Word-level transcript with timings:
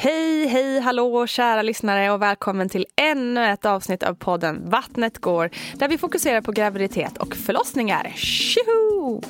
Hej, 0.00 0.46
hej, 0.46 0.80
hallå 0.80 1.26
kära 1.26 1.62
lyssnare 1.62 2.10
och 2.10 2.22
välkommen 2.22 2.68
till 2.68 2.86
ännu 2.96 3.46
ett 3.46 3.66
avsnitt 3.66 4.02
av 4.02 4.14
podden 4.14 4.70
Vattnet 4.70 5.18
går 5.18 5.50
där 5.74 5.88
vi 5.88 5.98
fokuserar 5.98 6.40
på 6.40 6.52
graviditet 6.52 7.18
och 7.18 7.36
förlossningar. 7.36 8.12
Tjoho! 8.16 9.22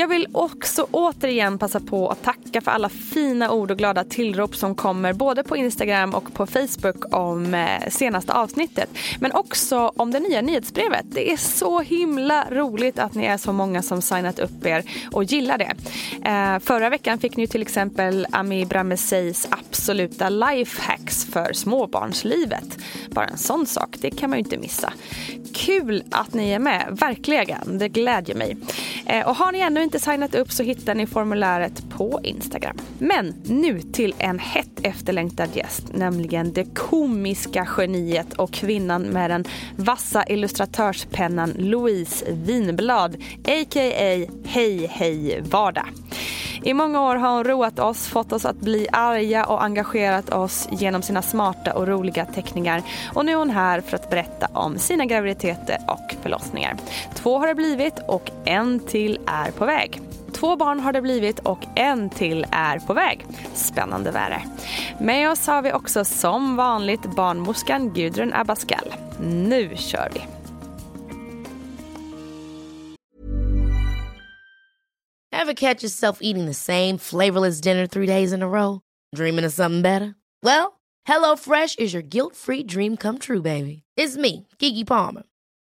Jag 0.00 0.08
vill 0.08 0.28
också 0.32 0.86
återigen 0.90 1.58
passa 1.58 1.80
på 1.80 2.08
att 2.08 2.22
tacka 2.22 2.60
för 2.60 2.70
alla 2.70 2.88
fina 2.88 3.50
ord 3.50 3.70
och 3.70 3.78
glada 3.78 4.04
tillrop 4.04 4.56
som 4.56 4.74
kommer 4.74 5.12
både 5.12 5.42
på 5.42 5.56
Instagram 5.56 6.14
och 6.14 6.34
på 6.34 6.46
Facebook 6.46 7.14
om 7.14 7.54
eh, 7.54 7.88
senaste 7.88 8.32
avsnittet. 8.32 8.90
Men 9.20 9.32
också 9.32 9.92
om 9.96 10.10
det 10.10 10.20
nya 10.20 10.40
nyhetsbrevet. 10.40 11.04
Det 11.08 11.32
är 11.32 11.36
så 11.36 11.80
himla 11.80 12.46
roligt 12.50 12.98
att 12.98 13.14
ni 13.14 13.24
är 13.24 13.36
så 13.36 13.52
många 13.52 13.82
som 13.82 14.02
signat 14.02 14.38
upp 14.38 14.66
er 14.66 14.84
och 15.12 15.24
gillar 15.24 15.58
det. 15.58 15.74
Eh, 16.28 16.58
förra 16.58 16.90
veckan 16.90 17.18
fick 17.18 17.36
ni 17.36 17.46
till 17.46 17.62
exempel 17.62 18.26
Ami 18.32 18.66
Brameseis 18.66 19.48
absoluta 19.50 20.28
lifehacks 20.28 21.24
för 21.24 21.52
småbarnslivet. 21.52 22.78
Bara 23.10 23.26
en 23.26 23.38
sån 23.38 23.66
sak, 23.66 23.96
det 24.00 24.10
kan 24.10 24.30
man 24.30 24.38
ju 24.38 24.44
inte 24.44 24.58
missa. 24.58 24.92
Kul 25.54 26.04
att 26.10 26.34
ni 26.34 26.50
är 26.50 26.58
med, 26.58 26.98
verkligen. 27.00 27.78
Det 27.78 27.88
glädjer 27.88 28.36
mig. 28.36 28.56
Eh, 29.06 29.28
och 29.28 29.36
har 29.36 29.52
ni 29.52 29.60
ännu 29.60 29.82
inte 29.90 29.98
signat 29.98 30.34
upp 30.34 30.52
så 30.52 30.62
hittar 30.62 30.94
ni 30.94 31.06
formuläret 31.06 31.90
på 31.90 32.20
Instagram. 32.22 32.76
Men 32.98 33.34
nu 33.44 33.80
till 33.80 34.14
en 34.18 34.38
hett 34.38 34.80
efterlängtad 34.82 35.48
gäst, 35.56 35.84
nämligen 35.94 36.52
det 36.52 36.74
komiska 36.74 37.68
geniet 37.76 38.32
och 38.32 38.52
kvinnan 38.52 39.02
med 39.02 39.30
den 39.30 39.44
vassa 39.76 40.24
illustratörspennan 40.28 41.52
Louise 41.58 42.24
Winblad, 42.32 43.14
a.k.a. 43.44 44.26
Hej 44.44 44.86
Hej 44.86 45.40
Vardag. 45.40 45.86
I 46.62 46.74
många 46.74 47.02
år 47.02 47.16
har 47.16 47.34
hon 47.34 47.44
roat 47.44 47.78
oss, 47.78 48.08
fått 48.08 48.32
oss 48.32 48.44
att 48.44 48.60
bli 48.60 48.86
arga 48.92 49.46
och 49.46 49.64
engagerat 49.64 50.30
oss 50.30 50.68
genom 50.70 51.02
sina 51.02 51.22
smarta 51.22 51.74
och 51.74 51.88
roliga 51.88 52.24
teckningar. 52.24 52.82
Och 53.14 53.24
nu 53.24 53.32
är 53.32 53.36
hon 53.36 53.50
här 53.50 53.80
för 53.80 53.96
att 53.96 54.10
berätta 54.10 54.46
om 54.52 54.78
sina 54.78 55.04
graviditeter 55.04 55.78
och 55.88 56.14
förlossningar. 56.22 56.76
Två 57.14 57.38
har 57.38 57.46
det 57.46 57.54
blivit 57.54 57.94
och 58.08 58.30
en 58.44 58.80
till 58.80 59.18
är 59.26 59.50
på 59.50 59.64
väg 59.64 59.69
väg. 59.70 60.00
Två 60.32 60.56
barn 60.56 60.80
har 60.80 60.92
det 60.92 61.02
blivit 61.02 61.38
och 61.38 61.58
en 61.76 62.10
till 62.10 62.46
är 62.52 62.78
på 62.78 62.94
väg. 62.94 63.26
Spännande 63.54 64.10
värre. 64.10 64.42
Med 65.00 65.30
oss 65.30 65.46
har 65.46 65.62
vi 65.62 65.72
också 65.72 66.04
som 66.04 66.56
vanligt 66.56 67.16
barnmorskan 67.16 67.92
Gudrun 67.94 68.32
Abascal. 68.32 68.94
Nu 69.20 69.76
kör 69.76 70.08
vi! 70.14 70.20
Ever 75.42 75.54
catch 75.54 75.82
yourself 75.82 76.18
eating 76.20 76.46
the 76.46 76.54
same 76.54 76.98
flavorless 76.98 77.60
dinner 77.60 77.86
three 77.86 78.06
days 78.06 78.32
in 78.32 78.42
a 78.42 78.48
row? 78.48 78.80
Dreaming 79.16 79.46
of 79.46 79.52
something 79.52 79.82
better? 79.82 80.14
Well, 80.42 80.72
hello 81.08 81.36
fresh 81.36 81.78
is 81.78 81.94
your 81.94 82.02
guilt-free 82.02 82.64
dream 82.64 82.96
come 82.96 83.18
true, 83.18 83.42
baby. 83.42 83.82
It's 83.96 84.16
me, 84.16 84.46
Gigi 84.58 84.84
Palmer. 84.84 85.22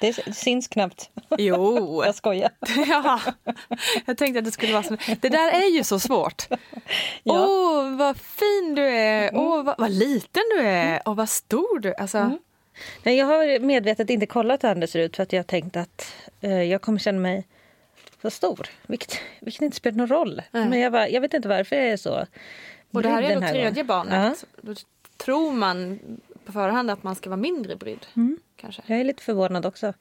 Det 0.00 0.34
syns 0.36 0.68
knappt. 0.68 1.10
Jo. 1.38 2.02
Jag 2.06 2.14
skojar. 2.14 2.50
ja, 2.88 3.20
jag 4.06 4.18
tänkte 4.18 4.38
att 4.38 4.44
det 4.44 4.50
skulle 4.52 4.72
vara 4.72 4.82
så. 4.82 4.96
Det 5.20 5.28
där 5.28 5.50
är 5.52 5.70
ju 5.76 5.84
så 5.84 5.98
svårt. 6.00 6.46
Åh, 6.50 6.58
Ja. 7.22 7.46
oh, 7.46 7.96
vad 7.96 8.16
fin 8.16 8.74
du 8.74 8.82
är. 8.82 9.30
Åh, 9.34 9.60
oh, 9.60 9.64
vad, 9.64 9.74
vad 9.78 9.90
liten 9.90 10.42
du 10.56 10.60
är. 10.62 11.08
Och 11.08 11.16
vad 11.16 11.28
stor 11.28 11.78
du 11.78 11.88
är. 11.88 12.00
Alltså, 12.00 12.38
Nej, 13.02 13.16
jag 13.18 13.26
har 13.26 13.58
medvetet 13.58 14.10
inte 14.10 14.26
kollat 14.26 14.64
hur 14.64 14.68
Anders 14.68 14.90
ser 14.90 14.98
ut 15.00 15.16
för 15.16 15.22
att 15.22 15.32
jag 15.32 15.38
har 15.38 15.44
tänkt 15.44 15.76
att 15.76 16.12
eh, 16.40 16.62
jag 16.62 16.82
kommer 16.82 16.98
känna 16.98 17.20
mig 17.20 17.46
så 18.22 18.30
stor. 18.30 18.68
Vilket, 18.86 19.18
vilket 19.40 19.62
inte 19.62 19.76
spelar 19.76 19.96
någon 19.98 20.08
roll. 20.08 20.42
Nej. 20.50 20.68
Men 20.68 20.80
jag, 20.80 20.92
bara, 20.92 21.08
jag 21.08 21.20
vet 21.20 21.34
inte 21.34 21.48
varför 21.48 21.76
jag 21.76 21.86
är 21.86 21.96
så 21.96 22.26
Och 22.92 23.02
det 23.02 23.08
här 23.08 23.22
är 23.22 23.34
då 23.34 23.40
tredje 23.40 23.70
gången. 23.70 23.86
barnet. 23.86 24.44
Då 24.60 24.74
tror 25.16 25.52
man 25.52 25.98
på 26.44 26.52
förhand 26.52 26.90
att 26.90 27.02
man 27.02 27.14
ska 27.14 27.30
vara 27.30 27.40
mindre 27.40 27.76
brydd. 27.76 28.06
Kanske. 28.56 28.82
Ja, 28.86 28.94
jag 28.94 29.00
är 29.00 29.04
lite 29.04 29.22
förvånad 29.22 29.66
också. 29.66 29.94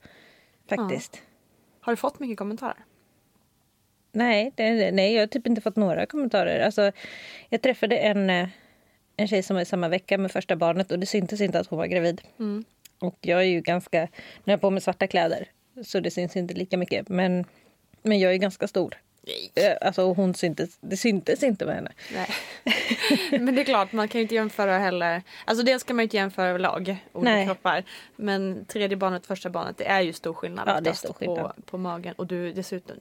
Faktiskt. 0.70 1.22
Har 1.82 1.94
du 1.94 1.98
fått 1.98 2.20
mycket 2.20 2.38
kommentarer? 2.38 2.86
Nej, 4.12 4.52
det, 4.56 4.92
nej, 4.92 5.14
jag 5.14 5.22
har 5.22 5.28
typ 5.28 5.48
inte 5.48 5.62
fått 5.62 5.76
några 5.76 6.06
kommentarer. 6.06 6.60
Alltså, 6.60 6.92
jag 7.50 7.62
träffade 7.62 7.98
en, 7.98 8.30
eh, 8.30 8.50
en 9.18 9.28
tjej 9.28 9.44
som 9.44 9.56
var 9.56 9.62
i 9.62 9.66
samma 9.66 9.90
vecka 9.90 10.18
med 10.18 10.32
första 10.32 10.56
barnet 10.56 10.92
och 10.92 11.00
det 11.00 11.06
syntes 11.06 11.42
inte 11.42 11.60
att 11.60 11.68
hon 11.68 11.80
var 11.80 11.86
gravid. 11.86 12.22
Och 13.00 13.18
jag 13.22 13.40
är 13.40 13.46
ju 13.46 13.62
ganska... 13.62 14.02
Nu 14.02 14.08
har 14.46 14.54
jag 14.54 14.62
på 14.62 14.70
mig 14.70 14.82
svarta 14.82 15.08
kläder 15.08 15.48
så 15.84 16.00
det 16.00 16.12
syns 16.12 16.36
inte 16.36 16.54
lika 16.54 16.78
mycket. 16.78 17.10
Men, 17.10 17.46
men 18.04 18.20
jag 18.20 18.34
är 18.34 18.38
ganska 18.38 18.68
stor. 18.68 18.98
Eh, 19.56 19.78
Alltså 19.82 20.14
hon 20.14 20.34
syntes, 20.34 20.78
det 20.82 20.98
syntes 20.98 21.44
inte 21.44 21.66
med 21.66 21.76
henne. 21.76 21.92
Nej. 22.14 22.28
men 23.42 23.56
det 23.56 23.62
är 23.62 23.66
klart, 23.66 23.92
man 23.92 24.08
kan 24.08 24.20
ju 24.20 24.24
inte 24.24 24.36
jämföra 24.36 24.78
heller. 24.78 25.24
Alltså 25.46 25.66
dels 25.66 25.84
kan 25.84 25.96
man 25.96 26.04
ju 26.04 26.06
inte 26.06 26.18
jämföra 26.18 26.48
överlag 26.48 26.98
olika 27.14 27.32
Nej. 27.32 27.46
kroppar. 27.46 27.84
Men 28.16 28.66
tredje 28.66 28.98
barnet, 28.98 29.26
första 29.26 29.50
barnet, 29.50 29.78
det 29.78 29.86
är 29.86 30.02
ju 30.02 30.14
stor 30.14 30.34
skillnad 30.34 30.68
Ja, 30.68 30.82
det 30.82 30.90
är 30.90 30.94
stor 30.94 31.14
skillnad. 31.14 31.56
På, 31.56 31.62
på 31.62 31.78
magen. 31.78 32.14
Och 32.18 32.28
du 32.28 32.54
dessutom, 32.54 32.96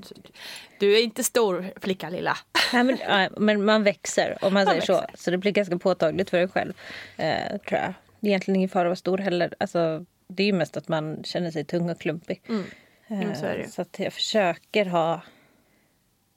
du 0.79 0.99
är 0.99 1.03
inte 1.03 1.25
stor 1.25 1.73
flicka 1.81 2.11
lilla. 2.11 2.37
Nej, 2.73 2.85
men, 2.85 2.99
ja, 3.09 3.29
men 3.37 3.65
man 3.65 3.83
växer 3.83 4.39
om 4.43 4.55
man, 4.55 4.67
säger 4.67 4.81
så. 4.81 5.01
växer. 5.01 5.17
Så 5.19 5.31
det 5.31 5.39
blir 5.39 5.53
ganska 5.53 5.79
påtagligt 5.79 6.31
för 6.31 6.39
en 6.39 6.49
själv. 6.49 6.73
Eh, 7.17 7.49
tror 7.69 7.81
jag. 7.81 7.95
Det 8.21 8.27
är 8.27 8.31
egentligen 8.31 8.57
ingen 8.57 8.69
fara 8.69 8.83
att 8.83 8.87
vara 8.87 8.97
stor 8.97 9.19
heller. 9.19 9.55
Alltså, 9.61 10.05
det 10.29 10.43
är 10.43 10.47
ju 10.47 10.53
mest 10.53 10.77
att 10.77 10.89
man 10.89 11.25
känner 11.25 11.51
sig 11.51 11.65
tung 11.65 11.91
och 11.91 12.01
klumpig. 12.01 12.43
Mm. 12.49 12.65
Eh, 13.09 13.23
Jo, 13.23 13.35
så 13.41 13.47
ju. 13.47 13.69
så 13.69 13.83
att 13.83 13.99
jag 13.99 14.13
försöker 14.13 14.85
ha... 14.87 15.21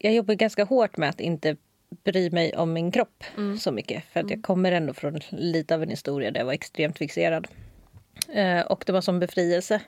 Jag 0.05 0.13
jobbar 0.13 0.33
ganska 0.33 0.63
hårt 0.63 0.97
med 0.97 1.09
att 1.09 1.19
inte 1.19 1.55
bry 2.03 2.29
mig 2.31 2.53
om 2.57 2.73
min 2.73 2.91
kropp 2.91 3.23
Mm. 3.38 3.57
så 3.57 3.71
mycket. 3.71 4.03
För 4.13 4.19
att 4.19 4.29
jag 4.29 4.44
kommer 4.44 4.71
ändå 4.71 4.94
från 4.94 5.19
lite 5.29 5.75
av 5.75 5.83
en 5.83 5.89
historia 5.89 6.31
där 6.31 6.39
jag 6.39 6.45
var 6.45 6.53
extremt 6.53 6.97
fixerad. 6.97 7.47
Eh, 8.33 8.61
och 8.61 8.83
det 8.85 8.91
var 8.91 9.01
som 9.01 9.19
befrielse. 9.19 9.81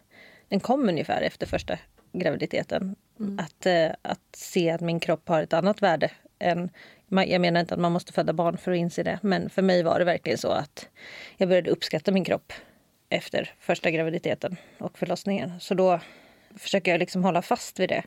Den 0.49 0.59
kom 0.59 0.89
ungefär 0.89 1.21
efter 1.21 1.45
första 1.45 1.77
graviditeten. 2.13 2.95
Mm. 3.19 3.39
Att, 3.39 3.65
eh, 3.65 3.89
att 4.01 4.35
se 4.35 4.69
att 4.69 4.81
min 4.81 4.99
kropp 4.99 5.29
har 5.29 5.41
ett 5.43 5.53
annat 5.53 5.81
värde. 5.81 6.11
Än, 6.39 6.69
jag 7.09 7.41
menar 7.41 7.59
inte 7.59 7.73
att 7.73 7.79
man 7.79 7.91
måste 7.91 8.13
föda 8.13 8.33
barn 8.33 8.57
för 8.57 8.71
att 8.71 8.77
inse 8.77 9.03
det. 9.03 9.19
Men 9.21 9.49
för 9.49 9.61
mig 9.61 9.83
var 9.83 9.99
det 9.99 10.05
verkligen 10.05 10.37
så 10.37 10.49
att 10.51 10.89
jag 11.37 11.49
började 11.49 11.71
uppskatta 11.71 12.11
min 12.11 12.23
kropp 12.23 12.53
efter 13.09 13.53
första 13.59 13.91
graviditeten 13.91 14.55
och 14.77 14.97
förlossningen. 14.97 15.59
Så 15.59 15.73
då 15.73 15.99
försöker 16.57 16.91
jag 16.91 16.99
liksom 16.99 17.23
hålla 17.23 17.41
fast 17.41 17.79
vid 17.79 17.89
det. 17.89 18.03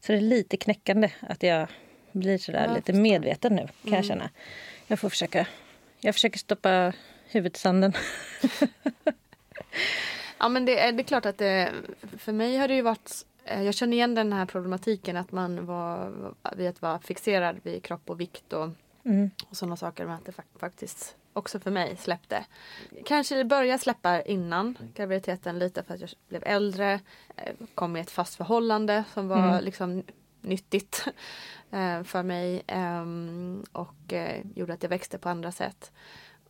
Så 0.00 0.12
det 0.12 0.18
är 0.18 0.22
lite 0.22 0.56
knäckande 0.56 1.10
att 1.20 1.42
jag 1.42 1.68
blir 2.12 2.38
sådär 2.38 2.66
jag 2.66 2.74
lite 2.74 2.92
medveten 2.92 3.56
nu 3.56 3.68
kan 3.82 3.92
jag 3.92 4.04
känna. 4.04 4.30
Jag 4.86 4.98
får 4.98 5.08
försöka. 5.08 5.46
Jag 6.00 6.14
försöker 6.14 6.38
stoppa 6.38 6.92
huvudet 7.26 7.56
i 7.56 7.60
sanden. 7.60 7.92
Ja 10.42 10.48
men 10.48 10.64
det 10.64 10.78
är, 10.78 10.92
det 10.92 11.02
är 11.02 11.04
klart 11.04 11.26
att 11.26 11.38
det, 11.38 11.72
för 12.18 12.32
mig 12.32 12.56
har 12.56 12.68
det 12.68 12.74
ju 12.74 12.82
varit 12.82 13.26
eh, 13.44 13.62
jag 13.62 13.74
känner 13.74 13.96
igen 13.96 14.14
den 14.14 14.32
här 14.32 14.46
problematiken 14.46 15.16
att 15.16 15.32
man 15.32 15.66
var 15.66 16.12
vid 16.56 16.68
att 16.68 16.82
vara 16.82 16.98
fixerad 16.98 17.56
vid 17.62 17.82
kropp 17.82 18.10
och 18.10 18.20
vikt 18.20 18.52
och, 18.52 18.68
Mm. 19.10 19.30
och 19.50 19.56
sådana 19.56 19.76
saker. 19.76 20.06
Men 20.06 20.14
att 20.14 20.24
det 20.24 20.32
fak- 20.32 20.58
faktiskt 20.60 21.16
också 21.32 21.60
för 21.60 21.70
mig 21.70 21.96
släppte. 21.96 22.44
Kanske 23.04 23.34
det 23.36 23.44
började 23.44 23.78
släppa 23.78 24.22
innan 24.22 24.78
graviditeten 24.94 25.58
lite 25.58 25.82
för 25.82 25.94
att 25.94 26.00
jag 26.00 26.10
blev 26.28 26.42
äldre. 26.46 27.00
eh, 27.36 27.54
Kom 27.74 27.96
i 27.96 28.00
ett 28.00 28.10
fast 28.10 28.34
förhållande 28.34 29.04
som 29.14 29.28
var 29.28 29.48
Mm. 29.48 29.64
liksom 29.64 30.02
nyttigt 30.40 31.04
eh, 31.70 32.02
för 32.02 32.22
mig. 32.22 32.62
ehm, 32.66 33.64
Och 33.72 34.12
eh, 34.12 34.46
gjorde 34.54 34.72
att 34.72 34.82
jag 34.82 34.90
växte 34.90 35.18
på 35.18 35.28
andra 35.28 35.52
sätt. 35.52 35.92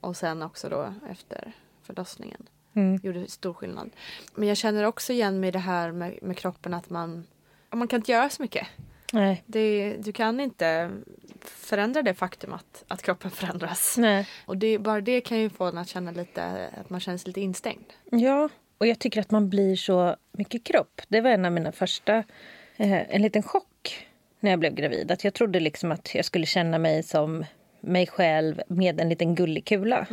Och 0.01 0.17
sen 0.17 0.43
också 0.43 0.69
då 0.69 0.95
efter 1.11 1.53
förlossningen 1.83 2.47
Mm. 2.75 3.01
gjorde 3.03 3.31
stor 3.31 3.55
skillnad. 3.55 3.91
Men 4.35 4.49
jag 4.49 4.57
känner 4.57 4.85
också 4.85 5.13
igen 5.13 5.41
mig 5.41 5.49
i 5.49 5.51
det 5.51 5.59
här 5.59 5.93
med, 5.93 6.19
med 6.23 6.37
kroppen 6.39 6.75
att 6.75 6.91
man, 6.91 7.27
man 7.71 7.89
kan 7.89 8.01
inte 8.01 8.13
göra 8.13 8.31
så 8.31 8.43
mycket. 8.43 8.67
Nej. 9.13 9.43
Det, 9.47 9.97
du 9.97 10.13
kan 10.13 10.41
inte 10.41 10.91
förändra 11.43 12.03
det 12.03 12.15
faktum 12.15 12.53
att, 12.53 12.85
att 12.89 13.03
kroppen 13.03 13.31
förändras. 13.31 13.99
Nej. 13.99 14.29
Och 14.47 14.57
det, 14.57 14.79
bara 14.79 15.01
det 15.01 15.21
kan 15.21 15.39
ju 15.39 15.51
få 15.51 15.65
en 15.65 15.79
att 15.79 15.89
känna 15.89 16.11
lite, 16.11 16.71
att 16.81 16.91
man 16.91 17.01
känner 17.01 17.19
sig 17.19 17.29
lite 17.29 17.41
instängd. 17.41 17.85
Ja, 18.11 18.49
och 18.79 18.87
jag 18.87 18.99
tycker 18.99 19.21
att 19.21 19.31
man 19.31 19.49
blir 19.49 19.77
så 19.77 20.17
mycket 20.33 20.65
kropp. 20.65 21.03
Det 21.09 21.21
var 21.21 21.31
en 21.31 21.45
av 21.45 21.53
mina 21.53 21.73
första, 21.73 22.17
eh, 22.77 23.15
en 23.15 23.23
liten 23.23 23.43
chock 23.43 24.07
när 24.41 24.51
jag 24.51 24.59
blev 24.59 24.75
gravid. 24.75 25.11
Att 25.11 25.25
jag 25.25 25.35
trodde 25.35 25.61
liksom 25.61 25.93
att 25.93 26.15
jag 26.15 26.25
skulle 26.25 26.47
känna 26.47 26.79
mig 26.79 27.03
som 27.03 27.45
mig 27.81 28.07
själv 28.07 28.63
med 28.69 29.01
en 29.01 29.09
liten 29.09 29.35
gullig 29.35 29.65
kula. 29.65 30.07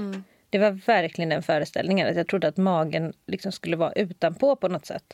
Det 0.50 0.58
var 0.58 0.72
verkligen 0.72 1.30
den 1.30 1.44
föreställningen. 1.44 2.08
Att 2.08 2.16
jag 2.16 2.28
trodde 2.28 2.48
att 2.48 2.58
magen 2.58 3.14
liksom 3.28 3.52
skulle 3.52 3.76
vara 3.76 3.92
utanpå 3.92 4.56
på 4.56 4.68
något 4.68 4.86
sätt. 4.86 5.14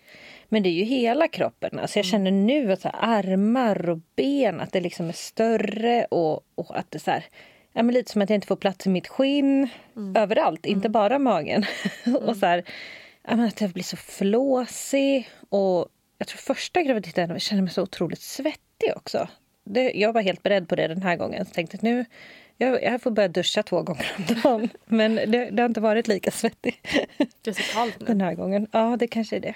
Men 0.50 0.64
det 0.64 0.70
är 0.70 0.74
ju 0.74 0.84
hela 0.84 1.28
kroppen. 1.28 1.80
Alltså 1.80 2.00
jag 2.00 2.06
känner 2.06 2.32
nu 2.32 2.72
att 2.72 2.82
så 2.82 2.90
armar 2.90 3.90
och 3.90 4.00
ben, 4.16 4.60
att 4.60 4.72
det 4.72 4.82
liksom 4.82 5.10
är 5.10 5.14
större 5.14 6.06
och, 6.06 6.42
och 6.56 6.80
att 6.80 6.92
det 6.92 7.00
så 7.00 7.12
här, 7.12 7.26
ja, 7.74 7.84
men 7.84 7.94
lite 7.94 8.12
som 8.12 8.22
att 8.22 8.30
jag 8.30 8.38
inte 8.38 8.48
får 8.48 8.56
plats 8.56 8.88
i 8.88 8.90
mitt 8.90 9.08
skinn 9.08 9.68
överallt, 10.16 10.66
inte 10.66 10.90
bara 10.90 11.20
magen. 11.20 11.66
och 12.22 12.38
så 12.38 12.46
här, 12.46 12.64
ja, 13.28 13.36
men 13.36 13.46
att 13.46 13.62
jag 13.62 13.70
blir 13.70 13.84
så 13.84 13.98
flåsig. 13.98 15.30
Och 15.50 15.88
jag 16.18 16.28
tror 16.28 16.38
första 16.38 16.82
graviditeten 16.82 17.30
jag 17.30 17.42
kände 17.42 17.64
mig 17.64 17.72
så 17.72 17.82
otroligt 17.82 18.22
svettig 18.22 18.92
också. 18.96 19.28
Det, 19.66 19.92
jag 19.92 20.14
var 20.14 20.22
helt 20.22 20.44
beredd 20.44 20.70
på 20.70 20.76
det 20.76 20.88
den 20.88 21.02
här 21.02 21.16
gången. 21.16 21.46
Så 21.46 21.52
tänkte 21.52 21.76
att 21.76 21.82
nu, 21.82 22.06
jag, 22.58 22.84
jag 22.84 23.02
får 23.02 23.12
börja 23.12 23.28
duscha 23.28 23.64
två 23.64 23.82
gånger 23.82 24.12
om 24.18 24.36
dagen. 24.44 24.70
Men 24.86 25.16
det, 25.16 25.50
det 25.52 25.62
har 25.62 25.70
inte 25.70 25.82
varit 25.82 26.08
lika 26.08 26.32
svettig 26.32 26.82
Det 27.42 27.50
är 27.50 27.54
så 27.54 27.74
kallt 27.74 28.00
nu. 28.00 28.06
den 28.08 28.22
här 28.22 28.34
gången. 28.34 28.68
Ja, 28.72 28.98
det 29.00 29.08
kanske 29.08 29.36
är 29.36 29.40
det. 29.40 29.56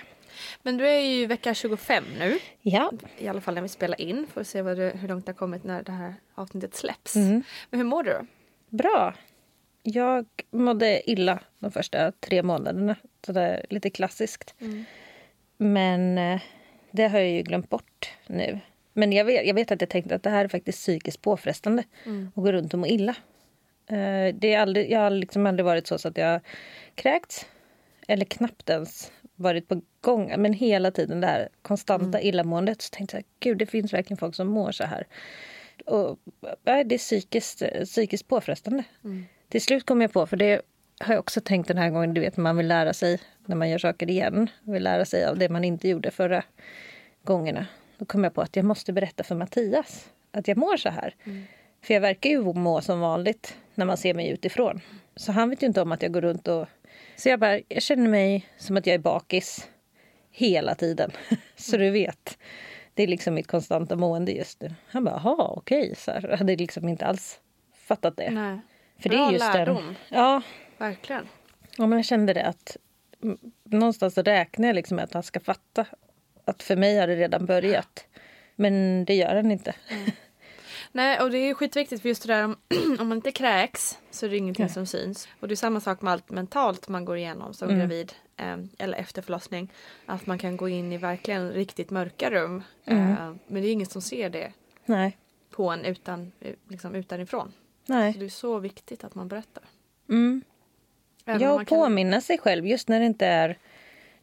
Men 0.64 0.78
du 0.78 0.88
är 0.90 1.00
ju 1.00 1.26
vecka 1.26 1.54
25 1.54 2.04
nu. 2.20 2.40
Ja. 2.62 2.92
I 3.18 3.28
alla 3.28 3.42
fall 3.42 3.54
när 3.54 3.62
vi 3.62 3.68
spelar 3.68 4.02
in. 4.02 4.28
Får 4.34 4.44
se 4.44 4.62
du, 4.62 4.90
hur 4.90 5.08
långt 5.08 5.26
det 5.26 5.32
har 5.32 5.38
kommit 5.38 5.64
när 5.64 5.84
det 5.84 5.92
här 5.92 6.16
avsnittet 6.36 6.76
släpps. 6.76 7.16
Mm. 7.16 7.44
Men 7.70 7.80
hur 7.80 7.88
mår 7.88 8.04
du 8.04 8.12
då? 8.12 8.26
Bra. 8.70 9.14
Jag 9.84 10.26
mådde 10.52 11.12
illa 11.12 11.40
de 11.60 11.72
första 11.72 12.12
tre 12.12 12.44
månaderna. 12.44 12.96
Så 13.26 13.32
det 13.32 13.42
är 13.42 13.66
lite 13.70 13.90
klassiskt. 13.90 14.56
Men 15.58 16.18
eh, 16.18 16.42
det 16.92 17.08
har 17.08 17.20
jag 17.20 17.30
ju 17.30 17.42
glömt 17.42 17.70
bort 17.70 18.12
nu. 18.28 18.60
Men 18.98 19.12
jag 19.12 19.26
vet, 19.26 19.48
jag 19.48 19.54
vet 19.54 19.72
att 19.72 19.82
jag 19.82 19.90
tänkte 19.90 20.16
att 20.16 20.24
det 20.24 20.30
här 20.30 20.44
är 20.46 20.50
faktiskt 20.50 20.80
psykiskt 20.80 21.22
påfrestande. 21.22 21.84
Att 22.36 22.44
gå 22.44 22.52
runt 22.52 22.74
och 22.74 22.80
må 22.80 22.88
illa. 22.88 23.16
Eh, 23.88 24.36
Det 24.36 24.54
är 24.54 24.60
aldrig, 24.60 24.92
jag 24.92 25.00
har 25.00 25.10
liksom 25.10 25.46
aldrig 25.46 25.66
varit 25.66 25.88
så, 25.88 25.98
så 25.98 26.08
att 26.08 26.18
jag 26.18 26.42
kräkts. 26.96 27.46
Eller 28.08 28.26
knappt 28.26 28.70
ens 28.70 29.12
varit 29.36 29.68
på 29.68 29.82
gång. 30.02 30.34
Men 30.38 30.54
hela 30.54 30.92
tiden 30.92 31.22
det 31.22 31.28
här 31.28 31.50
konstanta 31.62 32.22
illamåendet. 32.22 32.82
Så 32.82 32.90
tänkte 32.96 33.18
jag, 33.18 33.24
gud 33.40 33.58
det 33.58 33.66
finns 33.66 33.94
verkligen 33.94 34.18
folk 34.18 34.36
som 34.36 34.48
mår 34.48 34.72
så 34.72 34.84
här. 34.84 35.08
Och, 35.86 36.20
nej, 36.64 36.84
det 36.84 36.96
är 36.96 37.00
psykiskt, 37.00 37.64
psykiskt 37.86 38.28
påfrestande. 38.28 38.84
Till 39.50 39.62
slut 39.62 39.86
kom 39.86 40.02
jag 40.02 40.14
på, 40.14 40.26
för 40.28 40.38
det 40.38 40.62
har 41.00 41.14
jag 41.14 41.20
också 41.20 41.42
tänkt 41.42 41.68
den 41.68 41.78
här 41.78 41.90
gången, 41.90 42.14
du 42.14 42.22
vet 42.22 42.38
man 42.38 42.58
vill 42.58 42.68
lära 42.68 42.94
sig 42.94 43.20
när 43.46 43.56
man 43.56 43.70
gör 43.70 43.78
saker 43.78 44.10
igen. 44.10 44.50
Vill 44.62 44.84
lära 44.84 45.06
sig 45.06 45.26
av 45.26 45.38
det 45.38 45.50
man 45.50 45.64
inte 45.64 45.88
gjorde 45.88 46.12
förra 46.12 46.44
gångerna. 47.24 47.66
Då 47.98 48.06
kom 48.06 48.24
jag 48.24 48.34
på 48.34 48.42
att 48.42 48.56
jag 48.56 48.66
måste 48.66 48.94
berätta 48.94 49.24
för 49.24 49.36
Mattias 49.36 50.10
att 50.32 50.48
jag 50.48 50.58
mår 50.58 50.78
så 50.78 50.90
här. 50.90 51.16
För 51.82 51.94
jag 51.94 52.02
verkar 52.02 52.30
ju 52.30 52.54
må 52.54 52.82
som 52.82 53.00
vanligt 53.00 53.58
när 53.76 53.86
man 53.86 53.98
ser 53.98 54.14
mig 54.14 54.30
utifrån. 54.30 54.82
Så 55.16 55.32
han 55.32 55.50
vet 55.50 55.64
ju 55.64 55.68
inte 55.68 55.82
om 55.82 55.92
att 55.92 56.02
jag 56.02 56.12
går 56.12 56.22
runt 56.22 56.48
och... 56.48 56.68
Så 57.16 57.30
jag 57.30 57.40
bara, 57.40 57.60
jag 57.68 57.82
känner 57.82 58.10
mig 58.10 58.46
som 58.58 58.78
att 58.78 58.88
jag 58.88 58.94
är 58.94 59.00
bakis 59.00 59.70
hela 60.32 60.76
tiden. 60.76 61.12
så 61.56 61.78
du 61.78 61.90
vet. 61.90 62.38
Det 62.94 63.04
är 63.04 63.08
liksom 63.08 63.34
mitt 63.34 63.48
konstanta 63.48 63.96
mående 63.96 64.32
just 64.32 64.62
nu. 64.62 64.76
Han 64.88 65.04
bara, 65.04 65.22
jaha, 65.24 65.48
okej. 65.48 65.96
Så 65.98 66.12
här. 66.12 66.28
Jag 66.30 66.38
hade 66.38 66.56
liksom 66.56 66.90
inte 66.90 67.06
alls 67.06 67.40
fattat 67.74 68.18
det. 68.18 68.32
Nej. 68.32 68.60
För 69.00 69.10
Bra 69.10 69.20
det 69.20 69.26
är 69.26 69.32
just 69.32 69.54
lärdom. 69.54 69.76
Den, 69.76 69.96
ja, 70.10 70.42
Verkligen. 70.78 71.28
ja, 71.78 71.88
men 71.88 72.00
jag 72.00 72.06
kände 72.06 72.33
det 72.33 72.45
att 72.45 72.78
mm, 73.24 73.38
någonstans 73.64 74.18
räknar 74.18 74.68
jag 74.68 74.76
liksom 74.76 74.95
med 74.95 75.04
att 75.04 75.14
han 75.14 75.24
ska 75.24 75.40
fatta 75.40 75.86
att 76.49 76.63
för 76.63 76.75
mig 76.75 76.97
har 76.99 77.07
det 77.07 77.16
redan 77.16 77.45
börjat. 77.45 78.06
Men 78.56 79.06
det 79.06 79.16
gör 79.16 79.35
han 79.35 79.51
inte. 79.51 79.75
Nej, 80.92 81.19
och 81.21 81.31
det 81.31 81.37
är 81.37 81.54
skitviktigt 81.54 82.01
för 82.01 82.09
just 82.09 82.27
det 82.27 82.33
där 82.33 82.44
om, 82.45 82.57
om 82.99 83.07
man 83.07 83.18
inte 83.18 83.31
kräks 83.31 83.97
så 84.11 84.25
är 84.25 84.30
det 84.30 84.37
ingenting 84.37 84.69
som 84.69 84.85
syns. 84.85 85.27
Och 85.39 85.47
det 85.47 85.54
är 85.54 85.56
samma 85.56 85.80
sak 85.80 86.01
med 86.01 86.13
allt 86.13 86.30
mentalt 86.30 86.87
man 86.87 87.06
går 87.06 87.18
igenom 87.18 87.54
som 87.54 87.68
Mm. 87.69 87.80
gravid 87.80 88.13
eh, 88.37 88.57
eller 88.77 88.97
efter 88.97 89.21
förlossning. 89.21 89.71
Att 90.06 90.25
man 90.25 90.37
kan 90.37 90.57
gå 90.57 90.69
in 90.69 90.94
i 90.94 90.97
verkligen 90.97 91.51
riktigt 91.51 91.89
mörka 91.89 92.31
rum. 92.31 92.63
Mm. 92.85 93.11
Eh, 93.11 93.33
men 93.47 93.61
det 93.61 93.68
är 93.68 93.71
ingen 93.71 93.87
som 93.87 94.01
ser 94.01 94.30
det 94.30 94.51
Nej. 94.85 95.18
på 95.51 95.69
en 95.69 95.85
utan, 95.85 96.31
eh, 96.39 96.54
liksom 96.69 96.95
utanifrån. 96.95 97.54
Så 97.87 97.94
Nej. 97.94 98.13
det 98.19 98.25
är 98.25 98.30
så 98.30 98.59
viktigt 98.59 99.04
att 99.04 99.16
man 99.16 99.27
berättar. 99.27 99.63
Mm. 100.09 100.42
Ja, 101.25 101.33
och 101.33 101.42
man 101.42 101.66
kan- 101.66 101.80
påminna 101.80 102.21
sig 102.21 102.37
själv 102.37 102.66
just 102.68 102.87
när 102.87 102.99
det 102.99 103.06
inte 103.06 103.25
är... 103.25 103.57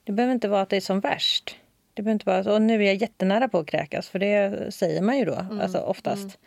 Det 0.04 0.12
behöver 0.12 0.34
inte 0.34 0.48
vara 0.48 0.60
att 0.62 0.68
det 0.68 0.76
är 0.76 0.80
som 0.80 1.00
värst. 1.00 1.56
Det 1.94 2.02
behöver 2.02 2.12
inte 2.12 2.26
vara 2.26 2.44
så, 2.44 2.52
"Åh, 2.52 2.60
nu 2.60 2.74
är 2.82 2.86
jag 2.86 2.94
jättenära 2.94 3.48
på 3.48 3.58
att 3.58 3.66
kräkas, 3.66 4.08
för 4.08 4.18
det 4.18 4.74
säger 4.74 5.02
man 5.02 5.18
ju 5.18 5.24
då, 5.24 5.34
Mm, 5.34 5.60
alltså 5.60 5.78
oftast. 5.78 6.38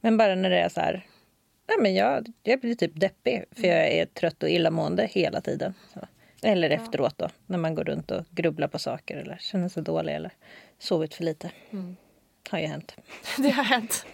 Men 0.00 0.16
bara 0.16 0.34
när 0.34 0.50
det 0.50 0.58
är 0.58 0.68
så 0.68 0.80
här, 0.80 1.06
nej 1.68 1.76
men 1.80 1.94
jag, 1.94 2.32
jag 2.42 2.60
blir 2.60 2.74
typ 2.74 2.92
deppig 3.00 3.44
för 3.50 3.66
jag 3.68 3.88
är 3.88 4.06
trött 4.06 4.42
och 4.42 4.48
illamående 4.48 5.06
hela 5.06 5.40
tiden. 5.40 5.74
Så. 5.94 6.00
Eller 6.42 6.70
efteråt 6.70 7.18
då, 7.18 7.28
när 7.46 7.58
man 7.58 7.74
går 7.74 7.84
runt 7.84 8.10
och 8.10 8.24
grubblar 8.30 8.68
på 8.68 8.78
saker 8.78 9.16
eller 9.16 9.36
känner 9.40 9.68
sig 9.68 9.82
dålig 9.82 10.14
eller 10.14 10.30
sovit 10.78 11.14
för 11.14 11.24
lite. 11.24 11.50
Mm. 11.70 11.96
Har 12.50 12.58
ju 12.58 12.66
hänt. 12.66 12.96
Det 13.38 13.50
har 13.50 13.64
hänt. 13.64 14.06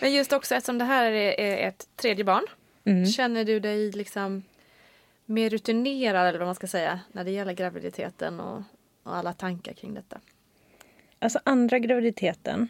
Men 0.00 0.12
just 0.14 0.32
också 0.32 0.54
eftersom 0.54 0.78
det 0.78 0.84
här 0.84 1.12
är 1.12 1.40
är 1.40 1.68
ett 1.68 1.88
tredje 1.96 2.24
barn. 2.24 2.44
Mm. 2.84 3.06
Känner 3.06 3.44
du 3.44 3.60
dig 3.60 3.92
liksom 3.92 4.42
mer 5.24 5.50
rutinerad 5.50 6.26
eller 6.28 6.38
vad 6.38 6.48
man 6.48 6.54
ska 6.54 6.66
säga 6.66 7.00
när 7.12 7.24
det 7.24 7.30
gäller 7.30 7.52
graviditeten 7.52 8.40
och, 8.40 8.62
och 9.06 9.16
alla 9.16 9.32
tankar 9.32 9.72
kring 9.72 9.94
detta? 9.94 10.20
Alltså 11.18 11.40
andra 11.44 11.78
graviditeten 11.78 12.68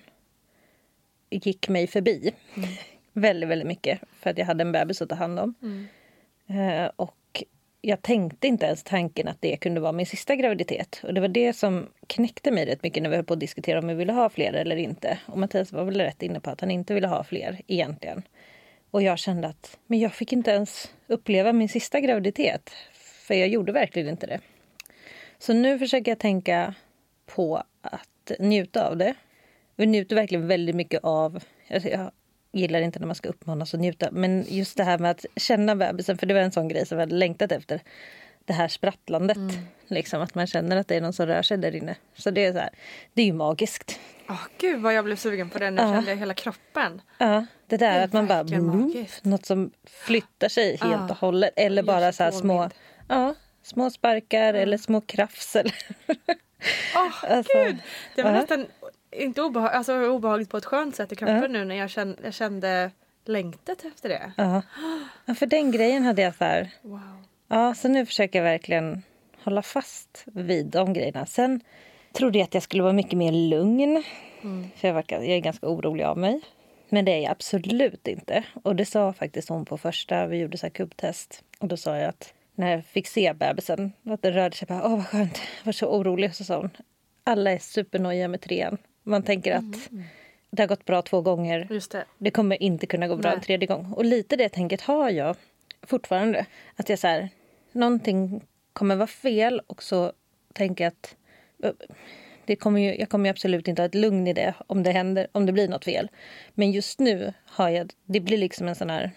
gick 1.31 1.69
mig 1.69 1.87
förbi. 1.87 2.33
Väldigt, 3.13 3.49
väldigt 3.49 3.69
mycket. 3.69 4.01
För 4.13 4.31
att 4.31 4.39
jag 4.39 4.47
hade 4.47 4.63
en 4.63 4.73
bebis 4.73 5.03
att 5.03 5.09
ta 5.09 5.15
hand 5.15 5.39
om. 5.39 5.55
Eh, 6.47 6.91
och 6.97 7.45
jag 7.81 8.03
tänkte 8.03 8.47
inte 8.47 8.67
ens 8.67 8.83
tanken 8.83 9.29
att 9.29 9.41
det 9.41 9.57
kunde 9.57 9.81
vara 9.81 9.93
min 9.93 10.07
sista 10.07 10.37
graviditet. 10.37 11.01
Och 11.03 11.15
det 11.15 11.21
var 11.21 11.29
det 11.29 11.53
som 11.53 11.87
knäckte 12.07 12.51
mig 12.51 12.67
rätt 12.67 12.83
mycket 12.83 13.03
när 13.03 13.11
vi 13.11 13.17
höll 13.17 13.25
på 13.25 13.35
att 13.35 13.41
diskutera 13.41 13.79
om 13.79 13.89
vi 13.89 13.95
ville 13.95 14.13
ha 14.13 14.29
fler 14.29 14.53
eller 14.53 14.77
inte. 14.77 15.19
Och 15.27 15.39
Mattias 15.39 15.73
var 15.73 15.85
väl 15.85 16.01
rätt 16.01 16.23
inne 16.23 16.41
på 16.41 16.51
att 16.51 16.61
han 16.61 16.71
inte 16.71 16.95
ville 16.95 17.07
ha 17.07 17.25
fler 17.25 17.61
egentligen. 17.67 18.23
Och 18.91 19.03
jag 19.03 19.19
kände 19.19 19.49
att 19.49 19.79
men 19.87 19.99
jag 19.99 20.13
fick 20.13 20.33
inte 20.33 20.51
ens 20.51 20.95
uppleva 21.07 21.53
min 21.53 21.69
sista 21.69 22.01
graviditet. 22.01 22.73
För 23.27 23.35
jag 23.35 23.49
gjorde 23.49 23.73
verkligen 23.73 24.09
inte 24.09 24.27
det. 24.27 24.41
Så 25.39 25.53
nu 25.53 25.79
försöker 25.79 26.11
jag 26.11 26.19
tänka 26.19 26.75
på 27.27 27.63
att 27.83 28.31
njuta 28.39 28.89
av 28.89 28.97
det. 28.97 29.15
Vi 29.77 29.87
njuter 29.87 30.17
verkligen 30.17 30.47
väldigt 30.49 30.77
mycket 30.77 31.05
av... 31.05 31.43
alltså 31.71 31.89
Jag 31.89 32.11
gillar 32.53 32.81
inte 32.81 32.99
när 32.99 33.07
man 33.07 33.17
ska 33.17 33.29
uppmanas 33.29 33.75
att 33.75 33.81
njuta. 33.81 34.09
Men 34.11 34.45
just 34.49 34.77
det 34.77 34.85
här 34.85 34.99
med 34.99 35.11
att 35.11 35.25
känna 35.37 35.77
bebisen, 35.77 36.19
för 36.19 36.27
det 36.27 36.35
var 36.35 36.41
en 36.41 36.53
sån 36.53 36.69
grej 36.69 36.87
som 36.87 36.99
jag 36.99 37.03
hade 37.03 37.15
längtat 37.15 37.53
efter. 37.53 37.81
Det 38.45 38.53
här 38.53 38.69
sprattlandet. 38.69 39.39
Liksom, 39.87 40.23
att 40.23 40.35
man 40.35 40.47
känner 40.47 40.77
att 40.77 40.89
det 40.89 40.97
är 40.97 41.01
någon 41.01 41.13
som 41.13 41.27
rör 41.27 41.43
sig 41.43 41.59
där 41.59 41.75
inne. 41.77 41.97
Så 42.15 42.31
det 42.31 42.45
är, 42.45 42.53
så 42.53 42.59
här, 42.59 42.71
det 43.15 43.23
är 43.23 43.27
ju 43.27 43.33
magiskt. 43.33 44.01
Åh, 44.29 44.41
gud 44.59 44.81
vad 44.83 44.95
jag 44.95 45.05
blev 45.05 45.17
sugen 45.17 45.51
på 45.51 45.59
det. 45.59 45.71
Nu 45.71 45.83
Ja. 45.83 45.93
kände 45.95 46.11
jag 46.11 46.17
hela 46.19 46.35
kroppen. 46.35 47.01
Ja, 47.19 47.47
det 47.67 47.77
där 47.77 47.99
Det 47.99 48.05
att 48.05 48.13
man 48.13 48.27
bara... 48.27 48.41
Mm, 48.41 48.67
magiskt. 48.67 49.25
något 49.25 49.47
som 49.47 49.71
flyttar 49.85 50.49
sig 50.49 50.69
helt 50.71 50.81
Ja. 50.93 51.09
och 51.11 51.17
hållet. 51.17 51.51
Eller 51.57 51.83
bara 51.83 52.13
så 52.13 52.23
här 52.25 52.31
små, 52.31 52.71
ja, 53.09 53.35
små 53.67 53.91
sparkar 53.91 54.55
eller 54.55 54.79
små 54.79 55.01
krafs. 55.01 55.57
Åh, 56.97 57.31
Alltså, 57.31 57.59
gud! 57.65 57.77
Det 58.15 58.23
var 58.23 58.31
ja. 58.31 58.37
nästan 58.37 58.67
inte 59.11 59.43
obehag, 59.43 59.73
alltså, 59.73 60.07
obehagligt 60.07 60.51
på 60.51 60.57
ett 60.57 60.65
skönt 60.65 60.97
sätt 60.97 61.13
i 61.13 61.17
kroppen 61.17 61.53
nu 61.53 61.65
när 61.65 61.75
jag 61.75 61.91
kände, 61.91 62.19
jag 62.25 62.35
kände 62.35 62.91
längtat 63.25 63.85
efter 63.85 64.09
det. 64.09 64.33
ja. 64.37 64.63
ja, 65.25 65.35
för 65.35 65.47
den 65.47 65.71
grejen 65.71 66.03
hade 66.03 66.23
jag 66.23 66.35
så 66.35 66.45
här... 66.45 66.71
Wow. 66.83 67.01
Ja, 67.49 67.75
så 67.75 67.89
nu 67.89 68.07
försöker 68.07 68.39
jag 68.39 68.45
verkligen 68.45 69.03
hålla 69.43 69.63
fast 69.63 70.25
vid 70.27 70.67
de 70.67 70.93
grejerna. 70.93 71.27
Sen 71.27 71.61
trodde 72.13 72.39
jag 72.39 72.45
att 72.45 72.55
jag 72.55 72.63
skulle 72.63 72.83
vara 72.83 72.93
mycket 72.93 73.19
mer 73.19 73.33
lugn. 73.33 74.03
För 74.77 74.89
jag, 74.89 74.95
verkar, 74.95 75.17
jag 75.17 75.37
är 75.37 75.41
ganska 75.41 75.67
orolig 75.69 76.05
av 76.05 76.19
mig. 76.19 76.41
Men 76.89 77.05
det 77.05 77.13
är 77.13 77.19
jag 77.19 77.31
absolut 77.31 78.09
inte. 78.09 78.45
Och 78.63 78.77
det 78.77 78.85
sa 78.85 79.13
faktiskt 79.13 79.49
hon 79.49 79.65
på 79.65 79.79
första, 79.79 80.27
vi 80.27 80.37
gjorde 80.37 80.59
så 80.59 80.67
här 80.67 80.71
kubbtest. 80.71 81.43
Och 81.59 81.69
då 81.69 81.77
sa 81.77 81.97
jag 81.97 82.09
att 82.09 82.35
när 82.57 82.71
jag 82.71 82.85
fick 82.85 83.07
se 83.07 83.33
bebisen, 83.33 83.93
att 84.05 84.23
den 84.23 84.33
rörde 84.33 84.57
sig, 84.57 84.67
bara, 84.67 84.85
åh 84.85 84.97
vad 84.97 85.07
skönt, 85.07 85.41
jag 85.59 85.65
var 85.65 85.73
så 85.73 85.87
orolig. 85.87 86.35
Så 86.35 86.45
sa 86.45 86.57
hon, 86.57 86.71
alla 87.25 87.53
är 87.53 87.59
supernojiga 87.59 88.29
med 88.29 88.41
trean. 88.41 88.79
Man 89.03 89.23
tänker 89.23 89.55
att 89.55 89.91
det 90.51 90.63
har 90.63 90.69
gått 90.69 90.85
bra 90.85 91.03
två 91.03 91.21
gånger. 91.21 91.67
Just 91.71 91.93
det. 91.93 92.05
Det 92.19 92.31
kommer 92.31 92.63
inte 92.63 92.87
kunna 92.87 93.09
gå 93.09 93.17
bra 93.17 93.31
en 93.31 93.37
Nej. 93.37 93.45
tredje 93.45 93.67
gång. 93.67 93.93
Och 93.93 94.05
lite 94.05 94.37
det 94.37 94.49
tänket 94.49 94.81
har 94.81 95.11
jag 95.11 95.37
fortfarande. 95.83 96.47
Att 96.77 96.89
jag 96.89 96.99
så 96.99 97.07
här, 97.07 97.29
någonting 97.73 98.41
kommer 98.73 98.97
vara 98.97 99.07
fel 99.07 99.63
och 99.67 99.83
så 99.83 100.13
tänker 100.53 100.85
jag 100.85 100.89
att 100.89 101.17
det 102.45 102.57
kommer 102.57 102.81
ju, 102.81 102.99
jag 102.99 103.09
kommer 103.09 103.25
ju 103.25 103.31
absolut 103.31 103.69
inte 103.69 103.83
ha 103.83 103.87
ett 103.87 103.95
lugn 103.95 104.27
i 104.27 104.33
det 104.33 104.55
om 104.67 104.83
det 104.83 104.91
händer, 104.91 105.27
om 105.33 105.47
det 105.47 105.53
blir 105.53 105.69
något 105.69 105.85
fel. 105.85 106.11
Men 106.55 106.73
just 106.73 106.99
nu 107.01 107.33
har 107.45 107.69
jag, 107.69 107.93
det 108.05 108.21
blir 108.21 108.39
liksom 108.39 108.69
en 108.69 108.75
sån 108.75 108.91
här, 108.91 109.11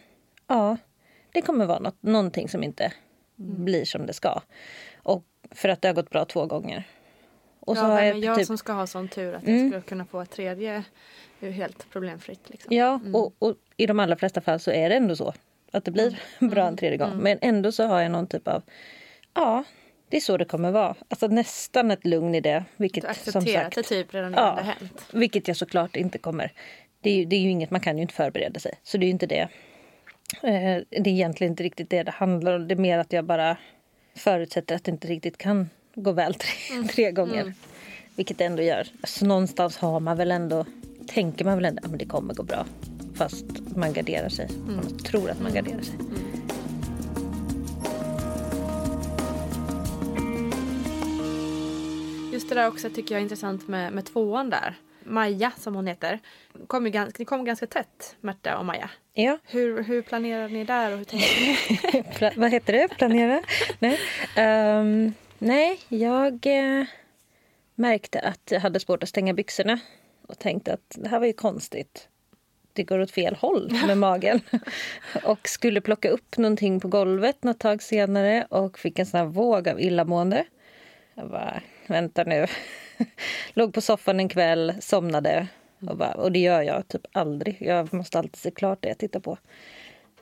ja, 0.47 0.77
det 1.31 1.41
kommer 1.41 1.65
vara 1.65 1.79
något, 1.79 2.03
någonting 2.03 2.49
som 2.49 2.63
inte 2.63 2.93
blir 3.39 3.85
som 3.85 4.05
det 4.05 4.13
ska. 4.13 4.41
Och 5.03 5.23
för 5.51 5.69
att 5.69 5.81
det 5.81 5.87
har 5.87 5.95
gått 5.95 6.09
bra 6.09 6.25
två 6.25 6.45
gånger. 6.45 6.83
Och 7.59 7.77
så 7.77 7.83
ja, 7.83 7.87
har 7.87 7.95
men 7.95 8.07
jag, 8.07 8.17
jag 8.23 8.37
typ, 8.37 8.47
som 8.47 8.57
ska 8.57 8.73
ha 8.73 8.87
sån 8.87 9.07
tur 9.07 9.33
att 9.33 9.43
Mm. 9.43 9.57
jag 9.59 9.67
skulle 9.69 9.81
kunna 9.81 10.05
få 10.05 10.21
ett 10.21 10.31
tredje 10.31 10.83
helt 11.39 11.89
problemfritt. 11.89 12.49
Liksom. 12.49 12.75
Ja, 12.75 12.99
och, 13.13 13.33
och 13.39 13.55
i 13.77 13.85
de 13.85 13.99
allra 13.99 14.15
flesta 14.15 14.41
fall 14.41 14.59
så 14.59 14.71
är 14.71 14.89
det 14.89 14.95
ändå 14.95 15.15
så. 15.15 15.33
Att 15.71 15.85
det 15.85 15.91
blir 15.91 16.19
bra 16.49 16.67
en 16.67 16.77
tredje 16.77 16.97
gång. 16.97 17.17
Men 17.17 17.37
ändå 17.41 17.71
så 17.71 17.83
har 17.83 18.01
jag 18.01 18.11
någon 18.11 18.27
typ 18.27 18.47
av... 18.47 18.63
Ja, 19.33 19.63
det 20.09 20.17
är 20.17 20.21
så 20.21 20.37
det 20.37 20.45
kommer 20.45 20.71
vara. 20.71 20.95
Alltså 21.07 21.27
nästan 21.27 21.91
ett 21.91 22.05
lugn 22.05 22.35
i 22.35 22.41
det. 22.41 22.63
Vilket, 22.77 23.03
Du 23.03 23.31
som 23.31 23.39
accepterat 23.39 23.63
sagt, 23.63 23.75
det 23.75 23.83
typ 23.83 24.13
redan 24.13 24.31
innan 24.31 24.45
ja, 24.45 24.55
det 24.55 24.61
hänt. 24.63 25.05
Vilket 25.13 25.47
jag 25.47 25.57
såklart 25.57 25.95
inte 25.95 26.17
kommer... 26.17 26.51
Det 27.01 27.09
är, 27.09 27.15
ju, 27.15 27.25
det 27.25 27.35
är 27.35 27.39
ju 27.39 27.49
inget, 27.49 27.71
man 27.71 27.81
kan 27.81 27.97
ju 27.97 28.01
inte 28.01 28.13
förbereda 28.13 28.59
sig. 28.59 28.73
Så 28.83 28.97
det 28.97 29.03
är 29.03 29.07
ju 29.07 29.11
inte 29.11 29.25
det. 29.25 29.49
Eh, 30.33 30.83
det 30.89 30.97
är 30.97 31.07
egentligen 31.07 31.53
inte 31.53 31.63
riktigt 31.63 31.89
det 31.89 32.03
det 32.03 32.11
handlar 32.11 32.55
om. 32.55 32.67
Det 32.67 32.73
är 32.73 32.79
mer 32.79 32.97
att 32.97 33.13
jag 33.13 33.25
bara 33.25 33.57
förutsätter 34.15 34.75
att 34.75 34.83
det 34.83 34.91
inte 34.91 35.07
riktigt 35.07 35.37
kan 35.37 35.69
gå 35.95 36.11
väl 36.11 36.33
tre, 36.33 36.83
tre 36.93 37.11
gånger. 37.11 37.53
Vilket 38.15 38.37
det 38.37 38.45
ändå 38.45 38.63
gör. 38.63 38.87
Så 39.03 39.25
någonstans 39.25 39.77
har 39.77 39.99
man 39.99 40.17
väl 40.17 40.31
ändå, 40.31 40.65
tänker 41.07 41.45
man 41.45 41.55
väl 41.55 41.65
ändå 41.65 41.81
att 41.85 41.99
det 41.99 42.05
kommer 42.05 42.33
gå 42.33 42.43
bra. 42.43 42.65
Fast 43.15 43.45
man 43.75 43.93
garderar 43.93 44.29
sig. 44.29 44.49
Man 44.67 44.97
tror 44.97 45.29
att 45.29 45.41
man 45.41 45.53
garderar 45.53 45.81
sig. 45.81 45.95
Just 52.33 52.49
det 52.49 52.55
där 52.55 52.67
också 52.67 52.89
tycker 52.89 53.15
jag 53.15 53.19
är 53.19 53.23
intressant 53.23 53.67
med, 53.67 53.93
med 53.93 54.05
tvåan 54.05 54.49
där. 54.49 54.75
Maja 55.09 55.51
som 55.57 55.75
hon 55.75 55.87
heter. 55.87 56.19
Kom 56.67 56.85
ju 56.85 56.91
ganska, 56.91 57.15
ni 57.19 57.25
kom 57.25 57.45
ganska 57.45 57.67
tätt, 57.67 58.15
Märta 58.21 58.57
och 58.57 58.65
Maja. 58.65 58.89
Ja, 59.13 59.37
Hur, 59.45 59.83
hur 59.83 60.01
planerar 60.01 60.49
ni 60.49 60.63
där 60.63 60.91
och 60.91 60.97
hur 60.97 61.05
tänker 61.05 61.41
ni? 61.41 62.31
Vad 62.35 62.51
heter 62.51 62.73
det? 62.73 62.87
Planera? 62.87 63.43
nej. 63.79 63.99
Ehm, 64.35 65.13
nej, 65.39 65.79
jag 65.87 66.45
eh, 66.45 66.85
märkte 67.75 68.19
att 68.19 68.51
jag 68.51 68.59
hade 68.59 68.79
svårt 68.79 69.03
att 69.03 69.09
stänga 69.09 69.33
byxorna. 69.33 69.79
Och 70.27 70.39
tänkte 70.39 70.73
att 70.73 70.95
det 70.95 71.09
här 71.09 71.19
var 71.19 71.25
ju 71.27 71.33
konstigt. 71.33 72.07
Det 72.73 72.83
går 72.83 72.99
åt 72.99 73.11
fel 73.11 73.35
håll 73.35 73.71
med 73.87 73.97
magen. 74.07 74.41
och 75.23 75.49
skulle 75.49 75.81
plocka 75.81 76.09
upp 76.09 76.37
någonting 76.37 76.79
på 76.79 76.87
golvet 76.87 77.43
något 77.43 77.59
tag 77.59 77.83
senare 77.83 78.45
och 78.49 78.79
fick 78.79 78.99
en 78.99 79.05
sån 79.05 79.17
här 79.19 79.25
våg 79.27 79.69
av 79.69 79.81
illamående. 79.81 80.45
Jag 81.15 81.29
bara, 81.29 81.61
vänta 81.87 82.23
nu. 82.23 82.47
Låg 83.53 83.73
på 83.73 83.81
soffan 83.81 84.19
en 84.19 84.29
kväll, 84.29 84.73
somnade. 84.79 85.47
Och, 85.87 85.97
bara, 85.97 86.11
och 86.11 86.31
det 86.31 86.39
gör 86.39 86.61
jag 86.61 86.87
typ 86.87 87.07
aldrig. 87.11 87.57
Jag 87.59 87.93
måste 87.93 88.19
alltid 88.19 88.35
se 88.35 88.51
klart 88.51 88.81
det 88.81 88.87
jag 88.87 88.97
tittar 88.97 89.19
på. 89.19 89.37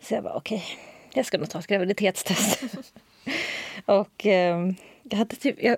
Så 0.02 0.14
jag 0.14 0.24
bara, 0.24 0.36
okej, 0.36 0.64
jag 1.14 1.26
ska 1.26 1.38
nog 1.38 1.50
ta 1.50 1.60
ett 1.60 1.68
graviditetstest. 1.68 2.64
och 3.86 4.26
eh, 4.26 4.72
jag 5.04 5.18
hade 5.18 5.36
typ... 5.36 5.64
Jag, 5.64 5.78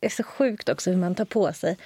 är 0.00 0.08
så 0.08 0.22
sjukt 0.22 0.68
också 0.68 0.90
hur 0.90 0.96
man 0.96 1.14
tar 1.14 1.24
på 1.24 1.52
sig. 1.52 1.76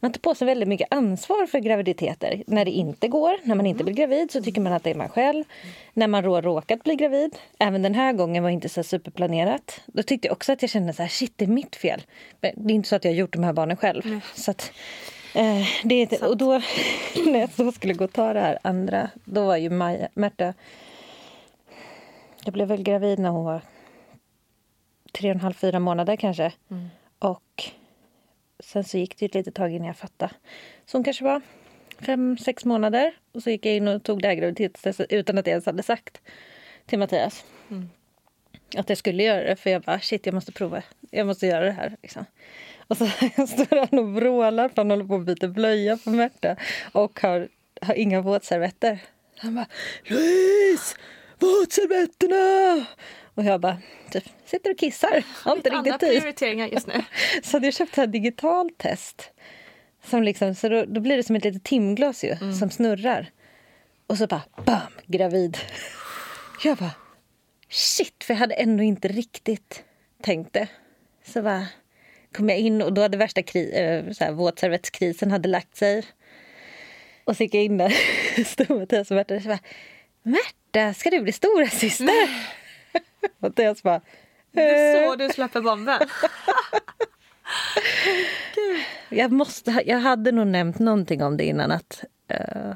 Man 0.00 0.12
tar 0.12 0.20
på 0.20 0.34
sig 0.34 0.46
väldigt 0.46 0.68
mycket 0.68 0.86
ansvar 0.90 1.46
för 1.46 1.58
graviditeter. 1.58 2.42
När 2.46 2.64
det 2.64 2.70
inte 2.70 3.08
går, 3.08 3.36
när 3.42 3.54
man 3.54 3.66
inte 3.66 3.84
blir 3.84 3.94
gravid 3.94 4.30
så 4.30 4.42
tycker 4.42 4.60
man 4.60 4.72
att 4.72 4.84
det 4.84 4.90
är 4.90 4.94
man 4.94 5.08
själv. 5.08 5.44
När 5.92 6.08
man 6.08 6.24
då 6.24 6.40
råkat 6.40 6.84
bli 6.84 6.94
gravid, 6.94 7.36
även 7.58 7.82
den 7.82 7.94
här 7.94 8.12
gången 8.12 8.42
var 8.42 8.50
inte 8.50 8.68
så 8.68 8.82
superplanerat. 8.82 9.80
Då 9.86 10.02
tyckte 10.02 10.28
jag 10.28 10.32
också 10.32 10.52
att 10.52 10.62
jag 10.62 10.70
kände 10.70 10.92
så 10.92 11.02
här, 11.02 11.08
shit 11.08 11.32
det 11.36 11.44
är 11.44 11.48
mitt 11.48 11.76
fel. 11.76 12.02
Men 12.40 12.52
det 12.56 12.72
är 12.72 12.74
inte 12.74 12.88
så 12.88 12.96
att 12.96 13.04
jag 13.04 13.12
har 13.12 13.16
gjort 13.16 13.32
de 13.32 13.44
här 13.44 13.52
barnen 13.52 13.76
själv. 13.76 14.20
Så 14.34 14.50
att, 14.50 14.72
eh, 15.34 15.66
det 15.84 15.94
är 15.94 16.28
och 16.28 16.36
då 16.36 16.52
när 17.26 17.40
jag 17.40 17.50
så 17.50 17.72
skulle 17.72 17.94
gå 17.94 18.04
och 18.04 18.12
ta 18.12 18.32
det 18.32 18.40
här 18.40 18.58
andra, 18.62 19.10
då 19.24 19.44
var 19.46 19.56
ju 19.56 19.70
Maja, 19.70 20.08
Märta 20.14 20.54
jag 22.44 22.52
blev 22.52 22.68
väl 22.68 22.82
gravid 22.82 23.18
när 23.18 23.30
hon 23.30 23.44
var 23.44 23.60
tre 25.12 25.30
och 25.30 25.34
en 25.34 25.40
halv, 25.40 25.54
fyra 25.54 25.78
månader 25.78 26.16
kanske. 26.16 26.52
Och 27.24 27.64
sen 28.58 28.84
så 28.84 28.98
gick 28.98 29.18
det 29.18 29.26
ett 29.26 29.34
litet 29.34 29.54
tag 29.54 29.72
innan 29.72 29.86
jag 29.86 29.96
fattade. 29.96 30.34
Så 30.86 30.96
hon 30.98 31.04
kanske 31.04 31.24
var 31.24 31.42
fem, 31.98 32.38
sex 32.38 32.64
månader. 32.64 33.14
Och 33.32 33.42
så 33.42 33.50
gick 33.50 33.66
jag 33.66 33.76
in 33.76 33.88
och 33.88 34.02
tog 34.02 34.22
det 34.22 34.28
här 34.28 34.34
graviditetstestet 34.34 35.12
utan 35.12 35.38
att 35.38 35.46
jag 35.46 35.52
ens 35.52 35.66
hade 35.66 35.82
sagt 35.82 36.20
till 36.86 36.98
Mattias 36.98 37.44
att 38.76 38.88
jag 38.88 38.98
skulle 38.98 39.22
göra 39.22 39.42
det. 39.42 39.56
För 39.56 39.70
jag 39.70 39.82
bara, 39.82 40.00
shit, 40.00 40.26
jag 40.26 40.34
måste 40.34 40.52
prova. 40.52 40.82
Jag 41.10 41.26
måste 41.26 41.46
göra 41.46 41.64
det 41.64 41.72
här. 41.72 41.96
Liksom. 42.02 42.24
Och 42.86 42.96
så 42.96 43.06
står 43.46 43.76
han 43.90 43.98
och 43.98 44.14
vrålar 44.14 44.68
för 44.68 44.76
han 44.76 44.90
håller 44.90 45.04
på 45.04 45.14
att 45.14 45.26
byta 45.26 45.48
blöja 45.48 45.96
på 45.96 46.10
Märta 46.10 46.56
och 46.92 47.20
har, 47.20 47.48
har 47.80 47.94
inga 47.94 48.20
våtservetter. 48.20 48.98
Han 49.36 49.54
bara, 49.54 49.66
Louise! 50.04 50.96
Våtservetterna! 51.38 52.86
Och 53.34 53.44
jag 53.44 53.60
bara, 53.60 53.78
typ, 54.10 54.24
sitter 54.44 54.70
och 54.70 54.78
kissar. 54.78 55.22
Har 55.44 55.56
inte 55.56 55.70
Andra 55.70 55.92
riktigt 55.92 56.08
tid. 56.10 56.20
prioriteringar 56.20 56.66
just 56.66 56.86
nu. 56.86 57.04
Så 57.42 57.56
hade 57.56 57.66
jag 57.66 57.74
köpt 57.74 57.98
ett 57.98 58.12
digitalt 58.12 58.78
test. 58.78 59.30
Som 60.04 60.22
liksom, 60.22 60.54
så 60.54 60.68
då, 60.68 60.84
då 60.84 61.00
blir 61.00 61.16
det 61.16 61.22
som 61.22 61.36
ett 61.36 61.44
litet 61.44 61.64
timglas 61.64 62.24
ju, 62.24 62.36
som 62.58 62.70
snurrar. 62.70 63.30
Och 64.06 64.18
så 64.18 64.26
bara, 64.26 64.42
bam, 64.64 64.80
gravid. 65.06 65.58
Jag 66.64 66.76
bara, 66.76 66.90
shit, 67.68 68.24
för 68.24 68.34
jag 68.34 68.38
hade 68.38 68.54
ändå 68.54 68.82
inte 68.82 69.08
riktigt 69.08 69.84
tänkt 70.22 70.52
det. 70.52 70.68
Så 71.26 71.42
bara 71.42 71.66
kom 72.32 72.48
jag 72.48 72.58
in 72.58 72.82
och 72.82 72.92
då 72.92 73.02
hade 73.02 73.16
värsta 73.18 73.40
kri- 73.42 73.72
eh, 73.74 74.12
så 74.12 74.24
här, 74.24 74.32
våtservettskrisen 74.32 75.30
hade 75.30 75.48
lagt 75.48 75.76
sig. 75.76 76.02
Och 77.24 77.36
så 77.36 77.42
gick 77.42 77.54
jag 77.54 77.64
in 77.64 77.76
där, 77.78 77.94
stod 78.44 78.70
Mattias 78.80 79.10
och 79.10 79.16
Märta 79.16 79.34
och 79.36 79.42
så 79.42 79.48
bara, 79.48 79.58
Märta, 80.22 80.94
ska 80.94 81.10
du 81.10 81.20
bli 81.20 81.32
stora 81.32 81.66
syster? 81.66 82.28
Mattias 83.38 83.82
bara, 83.82 84.00
Det 84.52 84.60
är 84.62 85.02
"Eh." 85.02 85.10
så 85.10 85.16
du 85.16 85.28
släpper 85.28 85.60
bomben. 85.60 86.00
Jag, 89.08 89.32
måste, 89.32 89.82
jag 89.86 89.98
hade 89.98 90.32
nog 90.32 90.46
nämnt 90.46 90.78
någonting 90.78 91.22
om 91.22 91.36
det 91.36 91.44
innan. 91.44 91.72
Att, 91.72 92.04
eh, 92.28 92.72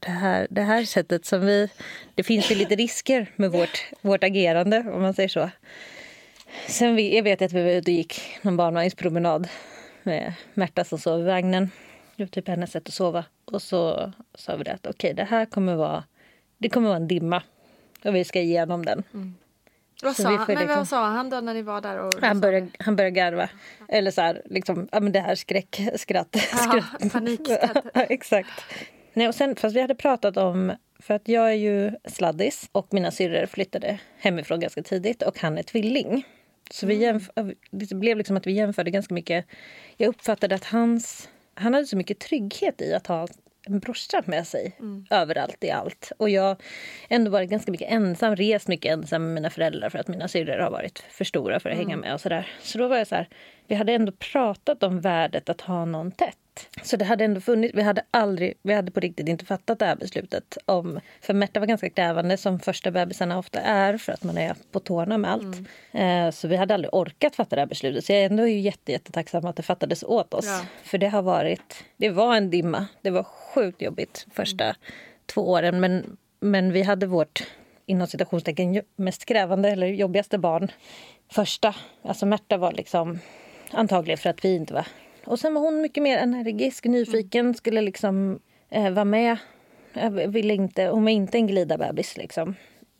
det 0.00 0.10
här, 0.10 0.46
det 0.50 0.62
här 0.62 0.84
sättet 0.84 1.26
som 1.26 1.40
vi... 1.40 1.68
Det 2.14 2.22
finns 2.22 2.50
ju 2.50 2.54
lite 2.54 2.74
risker 2.74 3.26
med 3.36 3.50
vårt, 3.50 3.84
vårt 4.00 4.24
agerande, 4.24 4.78
om 4.78 5.02
man 5.02 5.14
säger 5.14 5.28
så. 5.28 5.50
Sen 6.66 6.94
vi, 6.96 7.16
jag 7.16 7.22
vet 7.22 7.42
att 7.42 7.52
vi 7.52 7.62
var 7.62 7.70
ute 7.70 7.90
och 7.90 7.94
gick 7.94 8.38
någon 8.42 8.56
barnvagnspromenad 8.56 9.48
med 10.02 10.34
Märta 10.54 10.84
som 10.84 10.98
sov 10.98 11.20
i 11.20 11.24
vagnen. 11.24 11.70
Det 12.16 12.22
var 12.22 12.28
typ 12.28 12.48
hennes 12.48 12.72
sätt 12.72 12.88
att 12.88 12.94
sova. 12.94 13.24
Och 13.44 13.62
så 13.62 14.12
sa 14.34 14.56
vi 14.56 14.64
det 14.64 14.72
att 14.72 14.86
okej, 14.86 15.12
okay, 15.12 15.12
det 15.12 15.24
här 15.30 15.46
kommer 15.46 15.74
vara, 15.74 16.04
det 16.58 16.68
kommer 16.68 16.88
vara 16.88 16.96
en 16.96 17.08
dimma. 17.08 17.42
Och 18.04 18.14
vi 18.14 18.24
ska 18.24 18.40
igenom 18.40 18.84
den. 18.84 19.02
Mm. 19.14 19.34
Vad 20.02 20.16
sa, 20.16 20.36
han, 20.36 20.54
men 20.54 20.68
vad 20.68 20.88
sa 20.88 21.06
han 21.06 21.30
då 21.30 21.40
när 21.40 21.54
ni 21.54 21.62
var 21.62 21.80
där? 21.80 21.98
Och 21.98 22.14
han, 22.20 22.40
började, 22.40 22.68
han 22.78 22.96
började 22.96 23.14
garva. 23.14 23.48
Eller 23.88 24.10
så 24.10 24.20
här, 24.20 24.42
liksom, 24.44 24.88
ja, 24.92 25.00
men 25.00 25.12
det 25.12 25.20
här 25.20 25.34
skräckskrattet. 25.34 26.42
Skräck. 26.42 27.12
Panikskrattet. 27.12 27.84
exakt. 27.94 28.50
Nej, 29.12 29.28
och 29.28 29.34
sen, 29.34 29.56
fast 29.56 29.76
vi 29.76 29.80
hade 29.80 29.94
pratat 29.94 30.36
om, 30.36 30.72
för 30.98 31.14
att 31.14 31.28
jag 31.28 31.50
är 31.50 31.54
ju 31.54 31.92
sladdis 32.04 32.68
och 32.72 32.86
mina 32.90 33.10
syrror 33.10 33.46
flyttade 33.46 33.98
hemifrån 34.18 34.60
ganska 34.60 34.82
tidigt 34.82 35.22
och 35.22 35.38
han 35.38 35.58
är 35.58 35.62
tvilling. 35.62 36.26
Så 36.70 36.86
vi 36.86 36.94
jämf- 36.94 37.54
det 37.70 37.94
blev 37.94 38.16
liksom 38.16 38.36
att 38.36 38.46
vi 38.46 38.52
jämförde 38.52 38.90
ganska 38.90 39.14
mycket. 39.14 39.46
Jag 39.96 40.08
uppfattade 40.08 40.54
att 40.54 40.64
hans, 40.64 41.28
han 41.54 41.74
hade 41.74 41.86
så 41.86 41.96
mycket 41.96 42.18
trygghet 42.18 42.82
i 42.82 42.94
att 42.94 43.06
ha 43.06 43.28
en 43.66 43.78
brorsa 43.78 44.22
med 44.26 44.46
sig 44.46 44.76
mm. 44.78 45.06
överallt 45.10 45.64
i 45.64 45.70
allt. 45.70 46.12
Och 46.18 46.30
jag 46.30 46.42
har 46.42 46.56
ändå 47.08 47.30
varit 47.30 47.50
ganska 47.50 47.72
mycket 47.72 47.90
ensam, 47.90 48.36
rest 48.36 48.68
mycket 48.68 48.92
ensam 48.92 49.24
med 49.24 49.34
mina 49.34 49.50
föräldrar 49.50 49.90
för 49.90 49.98
att 49.98 50.08
mina 50.08 50.28
syrror 50.28 50.58
har 50.58 50.70
varit 50.70 51.04
för 51.10 51.24
stora 51.24 51.60
för 51.60 51.70
att 51.70 51.74
mm. 51.74 51.86
hänga 51.86 51.96
med 51.96 52.14
och 52.14 52.20
sådär. 52.20 52.50
Så 52.62 52.78
då 52.78 52.88
var 52.88 52.96
jag 52.96 53.06
så 53.06 53.14
här, 53.14 53.28
vi 53.66 53.74
hade 53.74 53.92
ändå 53.92 54.12
pratat 54.12 54.82
om 54.82 55.00
värdet 55.00 55.48
att 55.48 55.60
ha 55.60 55.84
någon 55.84 56.12
tätt. 56.12 56.36
Så 56.82 56.96
det 56.96 57.04
hade 57.04 57.24
ändå 57.24 57.40
funnits, 57.40 57.74
vi 57.74 57.82
hade 57.82 58.02
aldrig, 58.10 58.54
vi 58.62 58.74
hade 58.74 58.90
på 58.90 59.00
riktigt 59.00 59.28
inte 59.28 59.44
fattat 59.44 59.78
det 59.78 59.86
här 59.86 59.96
beslutet. 59.96 60.58
Om, 60.64 61.00
för 61.20 61.34
Märta 61.34 61.60
var 61.60 61.66
ganska 61.66 61.90
krävande 61.90 62.36
som 62.36 62.60
första 62.60 62.90
bebisarna 62.90 63.38
ofta 63.38 63.60
är 63.60 63.96
för 63.96 64.12
att 64.12 64.24
man 64.24 64.38
är 64.38 64.54
på 64.72 64.80
tårna 64.80 65.18
med 65.18 65.32
allt. 65.32 65.56
Mm. 65.92 66.26
Eh, 66.26 66.30
så 66.32 66.48
vi 66.48 66.56
hade 66.56 66.74
aldrig 66.74 66.94
orkat 66.94 67.36
fatta 67.36 67.56
det 67.56 67.62
här 67.62 67.66
beslutet. 67.66 68.04
Så 68.04 68.12
jag 68.12 68.20
är 68.20 68.26
ändå 68.26 68.46
jätte, 68.46 68.92
jättetacksam 68.92 69.44
att 69.44 69.56
det 69.56 69.62
fattades 69.62 70.02
åt 70.02 70.34
oss. 70.34 70.46
Ja. 70.46 70.66
För 70.84 70.98
det 70.98 71.08
har 71.08 71.22
varit, 71.22 71.84
det 71.96 72.10
var 72.10 72.36
en 72.36 72.50
dimma. 72.50 72.86
Det 73.02 73.10
var 73.10 73.22
sjukt 73.22 73.82
jobbigt 73.82 74.26
första 74.34 74.64
mm. 74.64 74.76
två 75.26 75.50
åren. 75.50 75.80
Men, 75.80 76.16
men 76.40 76.72
vi 76.72 76.82
hade 76.82 77.06
vårt 77.06 77.42
inom 77.86 78.06
citationstecken 78.06 78.82
mest 78.96 79.24
krävande 79.24 79.70
eller 79.70 79.86
jobbigaste 79.86 80.38
barn 80.38 80.70
första. 81.32 81.74
Alltså 82.02 82.26
Märta 82.26 82.56
var 82.56 82.72
liksom 82.72 83.18
antagligen 83.72 84.18
för 84.18 84.30
att 84.30 84.44
vi 84.44 84.54
inte 84.54 84.74
var 84.74 84.86
och 85.24 85.38
sen 85.38 85.54
var 85.54 85.60
hon 85.60 85.80
mycket 85.80 86.02
mer 86.02 86.18
energisk, 86.18 86.84
nyfiken, 86.84 87.54
skulle 87.54 87.80
liksom 87.80 88.40
eh, 88.70 88.90
vara 88.90 89.04
med. 89.04 89.36
Jag 89.92 90.10
ville 90.10 90.54
inte, 90.54 90.86
hon 90.86 91.04
var 91.04 91.10
inte 91.10 91.38
en 91.38 91.46
glidabebis 91.46 92.16
liksom. 92.16 92.54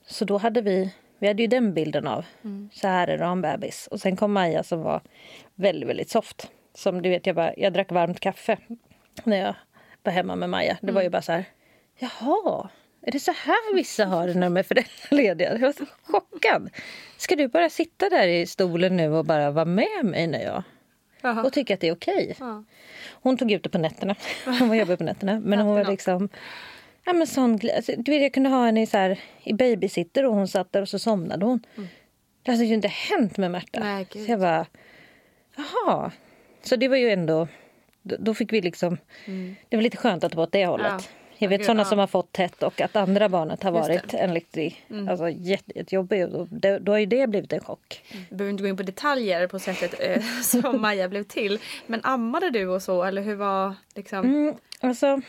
Så 0.07 0.25
då 0.25 0.39
hade 0.39 0.61
vi, 0.61 0.95
vi 1.19 1.29
hade 1.29 1.43
ju 1.43 1.47
den 1.47 1.75
bilden 1.75 2.07
av 2.07 2.25
mm. 2.45 2.71
så 2.73 2.89
här 2.89 3.09
är 3.09 3.19
det 3.19 3.25
en 3.25 3.43
bebis. 3.43 3.87
Och 3.87 4.01
sen 4.01 4.17
kom 4.17 4.33
Maja 4.33 4.63
som 4.63 4.83
var 4.83 5.01
väldigt, 5.55 5.89
väldigt 5.89 6.11
soft. 6.11 6.51
Som 6.75 7.03
du 7.03 7.09
vet, 7.09 7.27
jag, 7.27 7.37
bara, 7.37 7.55
jag 7.57 7.73
drack 7.73 7.93
varmt 7.93 8.21
kaffe 8.21 8.57
när 9.25 9.37
jag 9.37 9.55
var 10.03 10.13
hemma 10.13 10.37
med 10.37 10.51
Maja. 10.51 10.79
Det 10.81 10.93
var 10.93 11.01
ju 11.01 11.07
mm. 11.07 11.13
bara 11.13 11.23
så 11.23 11.33
här, 11.33 11.45
jaha, 11.99 12.69
är 13.03 13.13
det 13.13 13.21
så 13.21 13.33
här 13.33 13.75
vissa 13.75 14.05
har 14.05 14.27
det 14.27 14.35
när 14.35 14.47
de 14.47 14.57
är 14.57 14.63
föräldralediga? 14.63 15.53
Jag 15.53 15.59
var 15.59 15.73
så 15.73 15.87
chockad. 16.03 16.71
Ska 17.17 17.37
du 17.37 17.49
bara 17.49 17.71
sitta 17.71 18.09
där 18.09 18.29
i 18.29 18.47
stolen 18.47 18.97
nu 18.97 19.13
och 19.13 19.25
bara 19.25 19.51
vara 19.51 19.65
med 19.65 20.05
mig 20.05 20.27
när 20.27 20.43
jag 20.43 20.63
Aha. 21.23 21.43
och 21.43 21.53
tycka 21.53 21.75
att 21.75 21.81
det 21.81 21.89
är 21.89 21.95
okej. 21.95 22.35
Okay. 22.37 22.63
Hon 23.13 23.37
tog 23.37 23.53
ut 23.53 23.63
det 23.63 23.69
på 23.69 23.79
nätterna. 23.79 24.17
Hon 24.45 24.69
var 24.69 24.77
jobbig 24.77 24.99
på 24.99 25.05
nätterna. 25.05 25.41
Men 25.41 25.59
hon 25.59 25.75
var 25.75 25.85
liksom... 25.85 26.29
Ja, 27.05 27.13
men 27.13 27.27
sån, 27.27 27.59
alltså, 27.77 27.93
du 27.97 28.13
vet, 28.13 28.23
jag 28.23 28.35
kunde 28.35 28.51
ha 28.51 28.67
henne 28.67 28.83
i, 28.83 28.87
så 28.87 28.99
här, 28.99 29.21
i 29.43 29.53
babysitter 29.53 30.27
och 30.27 30.35
hon 30.35 30.49
satt 30.49 30.73
där 30.73 30.83
och 30.83 30.89
så 30.89 30.99
somnade 30.99 31.45
hon. 31.45 31.61
Mm. 31.77 31.89
Det 32.43 32.51
hade 32.51 32.65
ju 32.65 32.75
inte 32.75 32.89
hänt 32.89 33.37
med 33.37 33.51
Märta. 33.51 33.81
Nej, 33.81 34.07
så 34.11 34.19
jag 34.19 34.41
bara... 34.41 34.67
Jaha. 35.57 36.11
Så 36.63 36.77
det 36.77 36.89
var 36.89 36.97
ju 36.97 37.11
ändå... 37.11 37.49
Då 38.03 38.35
fick 38.35 38.53
vi 38.53 38.61
liksom... 38.61 38.99
Mm. 39.25 39.57
Det 39.69 39.77
var 39.77 39.83
lite 39.83 39.97
skönt 39.97 40.25
att 40.25 40.31
det 40.31 40.37
var 40.37 40.45
åt 40.45 40.53
det 40.53 40.67
hållet. 40.67 40.87
Ja. 40.93 41.22
Jag 41.43 41.49
vet 41.49 41.65
sådana 41.65 41.85
som 41.85 41.99
har 41.99 42.07
fått 42.07 42.33
tätt 42.33 42.63
och 42.63 42.81
att 42.81 42.97
andra 42.97 43.29
barnet 43.29 43.63
har 43.63 43.73
varit 43.73 44.15
en 44.15 44.35
riktig, 44.35 44.87
mm. 44.91 45.09
alltså 45.09 45.29
jättejobbig. 45.29 46.29
Då, 46.29 46.79
då 46.79 46.93
har 46.93 46.99
ju 46.99 47.07
det 47.07 47.27
blivit 47.27 47.53
en 47.53 47.61
chock. 47.61 48.05
Mm. 48.11 48.25
Du 48.31 48.37
behöver 48.37 48.51
inte 48.51 48.63
gå 48.63 48.69
in 48.69 48.77
på 48.77 48.83
detaljer 48.83 49.47
på 49.47 49.59
sättet 49.59 49.95
eh, 50.01 50.23
som 50.43 50.81
Maja 50.81 51.09
blev 51.09 51.23
till. 51.23 51.59
Men 51.87 52.01
ammade 52.03 52.51
du 52.51 52.67
och 52.67 52.83
så 52.83 53.05
eller 53.05 53.23
hur 53.23 53.35
var 53.35 53.75
liksom? 53.95 54.25
Mm, 54.25 54.55
alltså, 54.81 55.21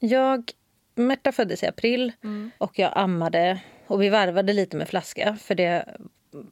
jag, 0.00 0.50
Märta 0.94 1.32
föddes 1.32 1.62
i 1.62 1.66
april 1.66 2.12
mm. 2.24 2.50
och 2.58 2.78
jag 2.78 2.92
ammade 2.94 3.60
och 3.86 4.02
vi 4.02 4.08
varvade 4.08 4.52
lite 4.52 4.76
med 4.76 4.88
flaska 4.88 5.36
för 5.40 5.54
det 5.54 5.84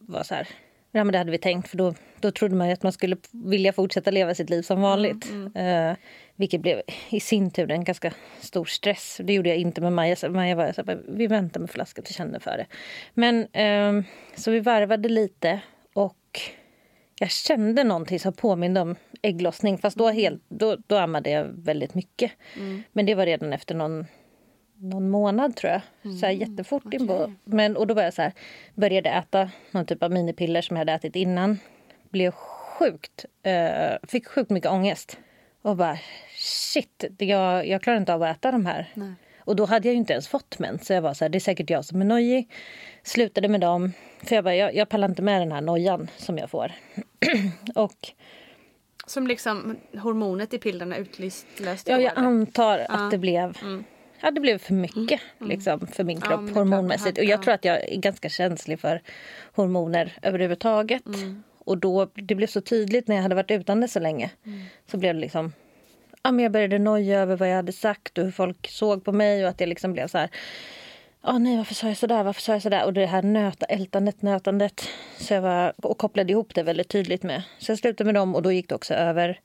var 0.01 0.23
så 0.23 0.35
här 0.35 0.49
Ja, 0.93 1.05
men 1.05 1.13
det 1.13 1.19
hade 1.19 1.31
vi 1.31 1.39
tänkt, 1.39 1.69
för 1.69 1.77
då, 1.77 1.95
då 2.21 2.31
trodde 2.31 2.55
man 2.55 2.71
att 2.71 2.83
man 2.83 2.93
skulle 2.93 3.17
vilja 3.33 3.73
fortsätta 3.73 4.11
leva 4.11 4.35
sitt 4.35 4.51
liv 4.51 4.63
som 4.63 4.81
vanligt. 4.81 5.31
Mm, 5.31 5.53
mm. 5.55 5.97
Vilket 6.39 6.61
blev 6.61 6.83
i 7.11 7.21
sin 7.21 7.51
tur 7.51 7.71
en 7.71 7.85
ganska 7.85 8.13
stor 8.41 8.65
stress. 8.65 9.21
Det 9.25 9.33
gjorde 9.33 9.49
jag 9.49 9.59
inte 9.59 9.81
med 9.81 9.93
Maja. 9.93 10.17
Maja 10.29 10.55
var 10.55 10.73
så 10.73 10.85
här, 10.87 11.03
vi 11.09 11.27
väntar 11.27 11.61
med 11.61 11.71
flaskan 11.71 12.05
till 12.05 12.15
kände 12.15 12.41
för 12.41 12.57
det. 12.57 12.67
Men 13.15 13.37
uh, 13.57 14.05
så 14.35 14.51
vi 14.51 14.61
varvade 14.61 15.09
lite 15.09 15.61
och 15.93 16.41
jag 17.21 17.31
kände 17.31 17.85
någonting 17.85 18.21
som 18.21 18.33
påminde 18.33 18.81
om 18.81 18.97
ägglossning. 19.23 19.79
Fast 19.79 19.97
då, 19.97 20.05
mm. 20.05 20.17
helt, 20.17 20.43
då, 20.49 20.77
då 20.87 20.97
ammade 20.97 21.31
jag 21.31 21.45
väldigt 21.45 21.95
mycket. 21.95 22.33
Mm. 22.57 22.83
Men 22.93 23.07
det 23.07 23.15
var 23.15 23.27
redan 23.27 23.53
efter 23.53 23.75
någon 23.75 24.07
någon 24.81 25.11
månad 25.11 25.57
tror 25.57 25.73
jag. 25.73 25.81
Mm. 26.05 26.17
Så 26.17 26.27
här, 26.27 26.33
mm, 26.33 26.51
jättefort 26.51 26.87
okay. 26.87 27.01
in 27.01 27.37
Men, 27.45 27.77
och 27.77 27.87
då 27.87 27.95
var 27.95 28.03
jag 28.03 28.15
så 28.15 28.23
här, 28.23 28.33
började 28.75 29.11
äta 29.11 29.51
någon 29.71 29.87
typ 29.87 30.03
av 30.03 30.13
minipiller 30.13 30.63
som 30.63 30.77
jag 30.77 30.81
hade 30.81 30.93
ätit 30.93 31.17
innan. 31.17 31.59
Blev 32.11 32.31
sjukt, 32.31 33.25
uh, 33.47 34.09
fick 34.09 34.27
sjukt 34.27 34.51
mycket 34.51 34.71
ångest. 34.71 35.19
Och 35.63 35.77
bara 35.77 35.99
shit, 36.37 37.05
jag, 37.19 37.67
jag 37.69 37.83
klarar 37.83 37.99
inte 37.99 38.15
av 38.15 38.23
att 38.23 38.37
äta 38.37 38.51
de 38.51 38.67
här. 38.67 38.91
Nej. 38.95 39.13
Och 39.41 39.57
då 39.57 39.65
hade 39.65 39.89
jag 39.89 39.93
ju 39.93 39.99
inte 39.99 40.13
ens 40.13 40.29
fått 40.29 40.59
mens. 40.59 40.87
Så 40.87 40.93
jag 40.93 41.03
var 41.03 41.15
så 41.15 41.25
här, 41.25 41.29
det 41.29 41.39
är 41.39 41.41
säkert 41.41 41.71
jag 41.71 41.85
som 41.85 42.01
är 42.01 42.05
nojig. 42.05 42.51
Slutade 43.03 43.49
med 43.49 43.61
dem. 43.61 43.93
För 44.23 44.35
jag 44.35 44.45
bara, 44.45 44.57
jag, 44.57 44.75
jag 44.75 44.89
pallar 44.89 45.09
inte 45.09 45.23
med 45.23 45.41
den 45.43 45.53
här 45.53 45.61
nojan 45.61 46.11
som 46.17 46.39
jag 46.39 46.51
får. 46.51 46.73
och 47.75 48.13
som 49.07 49.27
liksom 49.27 49.77
hormonet 49.93 50.55
i 50.55 50.59
pillerna 50.59 50.97
utlöste? 50.97 51.91
Ja, 51.91 52.01
jag 52.01 52.13
antar 52.17 52.79
att 52.79 52.87
ja. 52.89 53.09
det 53.11 53.19
blev. 53.19 53.59
Mm 53.63 53.85
ja, 54.21 54.31
det 54.31 54.41
blev 54.41 54.59
för 54.59 54.75
mycket 54.75 54.97
mm. 54.97 55.21
mm. 55.41 55.49
liksom, 55.49 55.87
för 55.87 56.05
min 56.05 56.21
kropp 56.21 56.41
ja, 56.49 56.55
hormonmässigt. 56.55 57.19
Och 57.19 57.25
jag 57.25 57.43
tror 57.43 57.55
att 57.55 57.65
jag 57.65 57.89
är 57.89 57.97
ganska 57.97 58.29
känslig 58.29 58.81
för 58.81 59.03
hormoner 59.55 60.13
överhuvudtaget. 60.23 61.07
Mm. 61.07 61.43
Och 61.69 61.79
då, 61.79 62.09
det 62.15 62.35
blev 62.35 62.47
så 62.47 62.61
tydligt 62.61 63.09
när 63.09 63.17
jag 63.17 63.23
hade 63.23 63.35
varit 63.35 63.51
utan 63.51 63.81
det 63.81 63.89
så 63.89 64.01
länge. 64.01 64.31
Mm. 64.47 64.61
Så 64.91 64.97
blev 64.97 65.15
det 65.15 65.21
liksom... 65.21 65.53
Ja, 66.23 66.33
men 66.33 66.43
jag 66.43 66.53
började 66.53 66.79
noja 66.79 67.21
över 67.21 67.37
vad 67.37 67.51
jag 67.51 67.57
hade 67.57 67.73
sagt 67.73 68.19
och 68.19 68.25
hur 68.25 68.31
folk 68.31 68.71
såg 68.71 69.05
på 69.05 69.13
mig. 69.13 69.45
Och 69.45 69.51
att 69.51 69.61
jag 69.61 69.69
liksom 69.69 69.93
blev 69.93 70.07
så 70.07 70.19
här... 70.19 70.31
Oh, 71.23 71.39
nej, 71.39 71.57
varför 71.57 71.75
sa 71.75 71.89
jag 71.89 71.97
så 71.97 72.07
där? 72.07 72.23
Varför 72.23 72.41
sa 72.41 72.53
jag 72.53 72.63
så 72.63 72.69
där? 72.69 72.85
Och 72.85 72.93
det 72.93 73.07
här 73.07 73.23
nöta, 73.23 73.67
ältandet, 73.67 74.23
nötandet. 74.23 74.89
Så 75.19 75.35
jag 75.35 75.43
var, 75.43 75.73
och 75.77 75.99
kopplade 75.99 76.33
ihop 76.33 76.55
det 76.55 76.63
väldigt 76.63 76.89
tydligt 76.89 77.23
med. 77.23 77.43
Så 77.59 77.73
jag 77.73 77.79
slutade 77.79 78.05
med 78.05 78.15
dem 78.15 78.35
och 78.35 78.43
då 78.43 78.53
gick 78.53 78.69
det 78.69 78.75
också 78.75 78.95
över. 78.95 79.41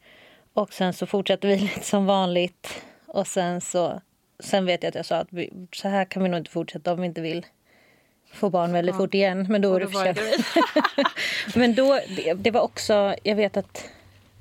Och 0.53 0.73
sen 0.73 0.93
så 0.93 1.05
fortsatte 1.05 1.47
vi 1.47 1.55
lite 1.59 1.85
som 1.85 2.05
vanligt. 2.05 2.83
Och 3.05 3.27
sen 3.27 3.61
så 3.61 4.01
Sen 4.39 4.65
vet 4.65 4.83
jag 4.83 4.89
att 4.89 4.95
jag 4.95 5.05
sa 5.05 5.17
att 5.17 5.33
vi, 5.33 5.67
så 5.71 5.87
här 5.87 6.05
kan 6.05 6.23
vi 6.23 6.29
nog 6.29 6.39
inte 6.39 6.51
fortsätta 6.51 6.93
om 6.93 7.01
vi 7.01 7.07
inte 7.07 7.21
vill 7.21 7.45
få 8.33 8.49
barn 8.49 8.73
väldigt 8.73 8.95
ja. 8.95 8.97
fort 8.97 9.13
igen. 9.13 9.45
Men 9.49 9.61
då 9.61 9.75
är 9.75 9.79
det 9.79 9.87
för 9.87 10.03
sent. 10.03 10.19
men 11.55 11.75
då, 11.75 11.99
det, 12.15 12.33
det, 12.33 12.51
var 12.51 12.61
också, 12.61 13.15
jag 13.23 13.35
vet 13.35 13.57
att 13.57 13.89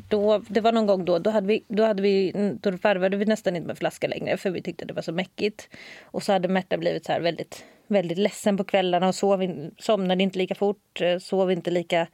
då, 0.09 0.43
det 0.49 0.61
var 0.61 0.73
någon 0.73 0.87
gång 0.87 1.05
då, 1.05 1.19
då, 1.19 1.31
hade 1.31 1.47
vi, 1.47 1.65
då, 1.69 1.85
hade 1.85 2.03
vi, 2.03 2.33
då 2.61 2.71
varvade 2.71 3.17
vi 3.17 3.25
nästan 3.25 3.57
inte 3.57 3.67
med 3.67 3.79
flaska 3.79 4.09
längre 4.09 4.37
för 4.37 4.51
vi 4.51 4.63
tyckte 4.63 4.85
det 4.85 4.95
var 4.95 5.03
så 5.03 5.13
mäckigt. 5.13 5.69
Och 6.03 6.23
så 6.23 6.33
hade 6.33 6.49
Märta 6.49 6.77
blivit 6.77 7.05
så 7.05 7.13
här 7.13 7.21
väldigt, 7.21 7.65
väldigt 7.87 8.19
ledsen 8.19 8.57
på 8.57 8.65
kvällarna 8.65 9.09
och 9.09 9.15
sov, 9.15 9.71
somnade 9.79 10.23
inte 10.23 10.39
lika 10.39 10.55
fort, 10.55 11.01
eh, 11.01 11.19
sov 11.19 11.53
inte 11.53 11.71
lika 11.71 12.07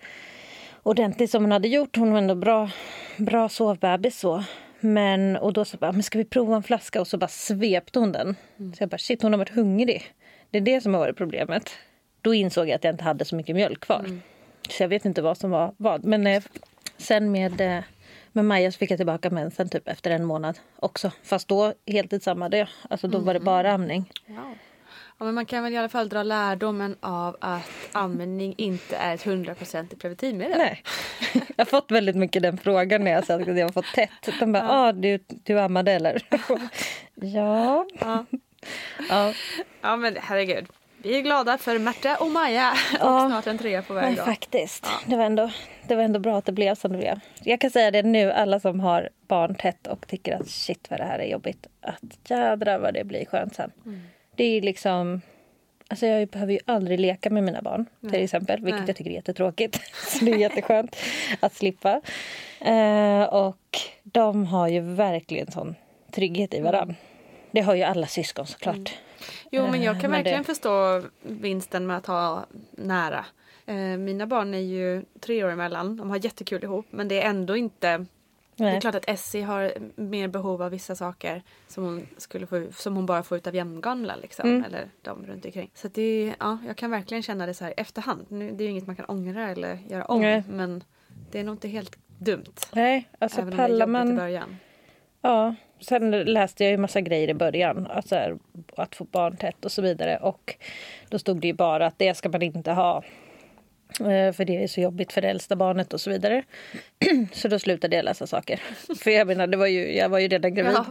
ordentligt 0.83 1.31
som 1.31 1.43
hon 1.43 1.53
hade 1.53 1.69
gjort. 1.69 1.97
Hon 1.97 2.13
var 2.13 2.19
ändå 2.19 2.35
bra, 2.35 2.71
bra 3.17 3.49
sovbebis 3.49 4.19
så. 4.19 4.45
Men, 4.81 5.37
och 5.37 5.53
då 5.53 5.65
så 5.65 5.77
bara, 5.77 5.93
men 5.93 6.03
ska 6.03 6.19
vi 6.19 6.25
prova 6.25 6.57
en 6.57 6.63
flaska? 6.63 7.01
Och 7.01 7.07
så 7.07 7.19
bara 7.19 7.29
svepte 7.29 7.99
hon 7.99 8.13
den. 8.13 8.37
Mm. 8.59 8.75
Så 8.75 8.83
jag 8.83 8.89
bara, 8.89 8.99
shit 8.99 9.23
hon 9.23 9.33
har 9.33 9.39
varit 9.39 9.55
hungrig. 9.55 10.03
Det 10.51 10.59
är 10.59 10.63
det 10.63 10.81
som 10.81 10.95
har 10.95 11.01
varit 11.01 11.17
problemet. 11.17 11.71
Då 12.23 12.35
insåg 12.35 12.69
jag 12.69 12.75
att 12.75 12.85
jag 12.85 12.95
inte 12.95 13.05
hade 13.05 13.25
så 13.25 13.37
mycket 13.37 13.57
mjölk 13.57 13.81
kvar. 13.81 13.99
Mm. 13.99 14.21
Så 14.69 14.83
jag 14.83 14.89
vet 14.89 15.05
inte 15.05 15.23
vad 15.23 15.39
som 15.39 15.51
var 15.51 15.75
vad. 15.77 16.05
Men 16.05 16.27
eh, 16.27 16.43
sen 16.97 17.33
med, 17.33 17.61
eh, 17.61 17.85
med 18.33 18.45
Maja 18.45 18.73
fick 18.73 18.91
jag 18.91 18.99
tillbaka 18.99 19.31
mensen 19.31 19.69
typ 19.69 19.89
efter 19.89 20.11
en 20.11 20.25
månad 20.25 20.59
också. 20.77 21.13
Fast 21.23 21.49
då 21.49 21.73
heltidsammade 21.87 22.59
jag. 22.59 22.69
Alltså 22.91 23.09
då 23.09 23.19
mm. 23.19 23.27
var 23.27 23.35
det 23.35 23.41
bara 23.41 23.73
amning. 23.73 24.13
Wow. 24.27 24.55
Ja, 25.19 25.25
men 25.25 25.35
man 25.35 25.47
kan 25.47 25.63
väl 25.63 25.73
i 25.73 25.77
alla 25.77 25.89
fall 25.89 26.09
dra 26.09 26.23
lärdomen 26.23 26.97
av 27.01 27.37
att 27.41 27.71
amning 27.93 28.55
inte 28.57 28.97
är 28.97 29.15
ett 29.15 29.23
hundraprocentigt 29.23 30.03
preventivmedel. 30.03 30.59
Nej, 30.59 30.83
Jag 31.33 31.65
har 31.65 31.65
fått 31.65 31.91
väldigt 31.91 32.17
mycket 32.17 32.43
den 32.43 32.59
frågan 32.59 33.05
när 33.05 33.11
jag 33.11 33.27
sagt 33.27 33.49
att 33.49 33.59
jag 33.59 33.67
har 33.67 33.73
fått 33.73 33.95
tätt. 33.95 34.41
De 34.41 34.53
bara, 34.53 34.71
ah, 34.71 34.93
du, 34.93 35.19
du 35.29 35.61
ammade 35.61 35.93
eller? 35.93 36.23
ja. 37.15 37.87
Ja. 38.01 38.25
Ja. 39.09 39.33
ja 39.83 39.97
men 39.97 40.17
herregud. 40.21 40.67
Vi 41.03 41.17
är 41.17 41.21
glada 41.21 41.59
för 41.59 41.79
Märta 41.79 42.17
och 42.17 42.31
Maja 42.31 42.73
och 42.93 42.99
Ja. 43.01 43.29
snart 43.29 43.47
en 43.47 43.59
trea 43.59 43.83
på 43.83 43.95
väg. 43.95 44.17
Då. 44.17 44.25
faktiskt, 44.25 44.87
det, 45.07 45.17
var 45.17 45.25
ändå, 45.25 45.51
det 45.89 45.95
var 45.95 46.03
ändå 46.03 46.21
bra 46.21 46.39
att 46.39 46.45
det 46.45 46.53
blev 46.53 46.75
som 46.75 46.93
det 46.93 46.99
blev. 46.99 47.21
Jag 47.43 47.61
kan 47.61 47.71
säga 47.71 47.91
det 47.91 48.03
nu, 48.03 48.33
alla 48.33 48.61
som 48.61 48.81
har 48.81 49.09
barn 49.29 49.55
tätt 49.55 49.87
och 49.87 50.07
tycker 50.07 50.37
att 50.37 50.49
shit 50.49 50.91
vad 50.91 51.01
det 51.01 51.05
här 51.05 51.19
är 51.19 51.27
jobbigt. 51.33 51.67
Att 51.81 52.31
jädrar 52.31 52.79
vad 52.79 52.95
det 52.95 53.05
blir 53.05 53.25
skönt 53.25 53.55
sen. 53.55 53.73
Det 54.37 54.45
är 54.45 54.63
liksom... 54.63 55.21
Alltså 55.91 56.07
jag 56.07 56.29
behöver 56.29 56.53
ju 56.53 56.59
aldrig 56.67 57.01
leka 57.01 57.31
med 57.31 57.45
mina 57.45 57.63
barn 57.63 57.87
till 58.01 58.23
exempel. 58.25 58.61
Vilket 58.61 58.81
Nej. 58.81 58.89
jag 58.89 58.97
tycker 58.97 59.11
är 59.11 59.15
jättetråkigt. 59.15 59.81
Så 59.95 60.25
det 60.25 60.33
är 60.33 60.37
jätteskönt 60.37 60.97
att 61.41 61.55
slippa. 61.55 62.01
Eh, 62.61 63.23
och 63.23 63.79
de 64.03 64.47
har 64.47 64.69
ju 64.69 64.81
verkligen 64.81 65.51
sån 65.51 65.75
trygghet 66.13 66.55
i 66.55 66.61
varann. 66.61 66.97
Det 67.51 67.61
har 67.61 67.75
ju 67.75 67.83
alla 67.83 68.07
syskon 68.07 68.47
såklart. 68.47 68.95
Jo 69.51 69.67
men 69.67 69.83
jag 69.83 69.97
Eh, 69.97 70.01
kan 70.01 70.11
men 70.11 70.19
verkligen 70.19 70.39
det- 70.43 70.45
förstå 70.47 71.03
vinsten 71.23 71.87
med 71.87 71.97
att 71.97 72.07
ha 72.07 72.47
nära. 72.71 73.25
Eh, 73.67 73.75
mina 73.77 74.27
barn 74.27 74.55
är 74.55 74.59
ju 74.59 75.05
tre 75.21 75.45
år 75.45 75.51
emellan. 75.51 75.97
De 75.97 76.11
har 76.11 76.25
jättekul 76.25 76.65
ihop 76.65 76.87
men 76.91 77.09
det 77.09 77.23
är 77.23 77.31
ändå 77.31 77.57
inte 77.57 78.07
Det 78.57 78.65
är 78.65 78.71
Nej. 78.71 78.81
klart 78.81 78.95
att 78.95 79.09
Essie 79.09 79.43
har 79.45 79.73
mer 79.97 80.29
behov 80.29 80.63
av 80.63 80.71
vissa 80.71 80.95
saker 80.97 81.43
som 81.69 81.85
hon, 81.85 82.07
skulle 82.17 82.47
få, 82.47 82.67
som 82.73 82.97
hon 82.97 83.07
bara 83.07 83.23
får 83.23 83.39
ut 83.39 83.47
av 83.47 83.55
jämngamla. 83.55 84.17
Liksom, 84.17 84.49
Mm. 84.49 84.65
Eller 84.65 84.89
de 85.03 85.27
runt 85.27 85.45
omkring. 85.45 85.71
Så 85.75 85.89
det 85.89 86.35
ja, 86.41 86.59
jag 86.67 86.77
kan 86.77 86.91
verkligen 86.91 87.23
känna 87.23 87.47
det 87.47 87.55
så 87.55 87.65
här 87.65 87.75
efterhand. 87.77 88.27
Nu, 88.29 88.51
det 88.51 88.63
är 88.63 88.65
ju 88.65 88.71
inget 88.71 88.87
man 88.87 88.97
kan 88.97 89.05
ångra 89.05 89.49
eller 89.51 89.79
göra 89.89 90.05
om. 90.05 90.21
Nej. 90.21 90.43
Men 90.49 90.85
det 91.31 91.41
är 91.41 91.45
nog 91.45 91.55
inte 91.55 91.69
helt 91.69 91.97
dumt. 92.19 92.45
Nej, 92.73 93.09
alltså 93.19 93.41
även 93.41 93.53
om 93.53 93.57
det 93.57 93.63
är 93.63 93.67
pallar 93.69 93.87
jobbigt 93.87 93.89
i 93.89 94.05
man... 94.07 94.17
början. 94.17 94.57
Ja, 95.23 95.55
sen 95.81 96.11
läste 96.11 96.65
jag 96.65 96.71
ju 96.71 96.77
massa 96.77 97.01
grejer 97.01 97.29
i 97.29 97.35
början. 97.35 97.87
Alltså 97.87 98.15
här, 98.15 98.39
att 98.77 98.95
få 98.95 99.05
barn 99.05 99.37
tätt 99.37 99.65
och 99.65 99.73
så 99.73 99.83
vidare. 99.83 100.17
Och 100.17 100.55
då 101.09 101.19
stod 101.19 101.41
det 101.41 101.47
ju 101.47 101.55
bara 101.55 101.87
att 101.87 101.99
det 101.99 102.15
ska 102.15 102.29
man 102.29 102.43
inte 102.43 102.73
ha. 102.73 103.03
Eh, 104.01 104.33
För 104.33 104.45
det 104.45 104.63
är 104.63 104.67
så 104.67 104.81
jobbigt 104.81 105.13
för 105.13 105.21
det 105.21 105.29
äldsta 105.29 105.57
barnet 105.57 105.93
och 105.93 106.01
så 106.01 106.11
vidare. 106.11 106.43
Så 107.33 107.49
då 107.49 107.59
slutade 107.59 107.97
jag 107.97 108.05
läsa 108.05 108.27
saker. 108.27 108.61
För 109.03 109.11
jag 109.11 109.27
menar, 109.27 109.47
det 109.47 109.57
var 109.57 109.67
ju, 109.67 109.97
jag 109.97 110.09
var 110.09 110.19
ju 110.19 110.29
redan 110.29 110.55
gravid. 110.55 110.73
Ja. 110.75 110.87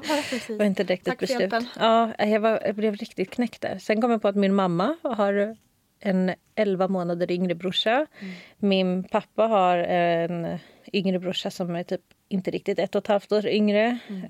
Det 0.47 0.53
var 0.53 0.65
inte 0.65 0.83
direkt 0.83 1.05
Tack 1.05 1.13
ett 1.13 1.19
beslut. 1.19 1.53
Ja, 1.79 2.11
jag, 2.17 2.39
var, 2.39 2.61
jag 2.65 2.75
blev 2.75 2.95
riktigt 2.95 3.29
knäckt 3.29 3.61
där. 3.61 3.77
Sen 3.79 4.01
kom 4.01 4.11
jag 4.11 4.21
på 4.21 4.27
att 4.27 4.35
min 4.35 4.55
mamma 4.55 4.97
har 5.03 5.55
en 5.99 6.31
11 6.55 6.87
månader 6.87 7.31
yngre 7.31 7.55
brorsa. 7.55 8.05
Mm. 8.19 8.33
Min 8.57 9.03
pappa 9.03 9.43
har 9.43 9.77
en 9.77 10.59
yngre 10.93 11.19
brorsa 11.19 11.51
som 11.51 11.75
är 11.75 11.83
typ 11.83 12.01
inte 12.27 12.51
riktigt 12.51 12.79
ett 12.79 12.95
och 12.95 13.03
ett 13.03 13.07
halvt 13.07 13.31
år 13.31 13.47
yngre. 13.47 13.97
Mm. 14.07 14.23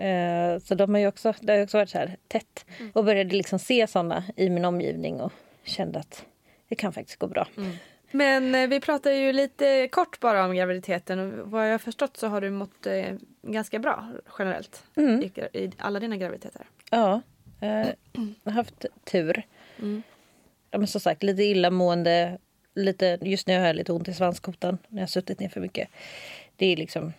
Eh, 0.55 0.59
Så 0.59 0.75
de 0.75 0.93
har 0.93 1.01
ju 1.01 1.07
också, 1.07 1.33
det 1.41 1.53
har 1.53 1.63
också 1.63 1.77
varit 1.77 1.89
så 1.89 1.97
här 1.97 2.17
tätt. 2.27 2.65
Och 2.93 3.05
började 3.05 3.35
liksom 3.35 3.59
se 3.59 3.87
såna 3.87 4.23
i 4.35 4.49
min 4.49 4.65
omgivning 4.65 5.21
och 5.21 5.31
kände 5.63 5.99
att 5.99 6.25
det 6.69 6.75
kan 6.75 6.93
faktiskt 6.93 7.19
gå 7.19 7.27
bra. 7.27 7.47
Mm. 7.57 7.71
Men 8.11 8.55
eh, 8.55 8.67
vi 8.67 8.79
pratar 8.79 9.11
ju 9.11 9.33
lite 9.33 9.87
kort 9.91 10.19
bara 10.19 10.45
om 10.45 10.55
graviditeten. 10.55 11.19
Och 11.41 11.51
vad 11.51 11.65
jag 11.67 11.71
har 11.71 11.77
förstått 11.79 12.17
så 12.17 12.27
har 12.27 12.41
du 12.41 12.49
mått 12.49 12.85
eh, 12.85 13.15
ganska 13.41 13.79
bra 13.79 14.07
generellt 14.39 14.83
Mm. 14.95 15.23
i, 15.23 15.31
i 15.53 15.71
alla 15.77 15.99
dina 15.99 16.17
graviditeter. 16.17 16.65
Ja, 16.91 17.21
eh, 17.61 17.69
jag 17.71 17.91
har 18.43 18.51
haft 18.51 18.85
tur. 19.03 19.43
Mm. 19.79 20.03
Ja, 20.71 20.77
men 20.77 20.87
som 20.87 21.01
sagt, 21.01 21.23
lite 21.23 21.43
illamående. 21.43 22.37
Lite, 22.75 23.17
just 23.21 23.47
nu 23.47 23.59
har 23.59 23.67
jag 23.67 23.75
lite 23.75 23.91
ont 23.93 24.07
i 24.07 24.13
svanskotan 24.13 24.77
när 24.87 24.97
jag 24.97 25.01
har 25.01 25.07
suttit 25.07 25.39
ner 25.39 25.49
för 25.49 25.61
mycket. 25.61 25.89
Det 26.55 26.65
är 26.65 26.77
liksom 26.77 27.13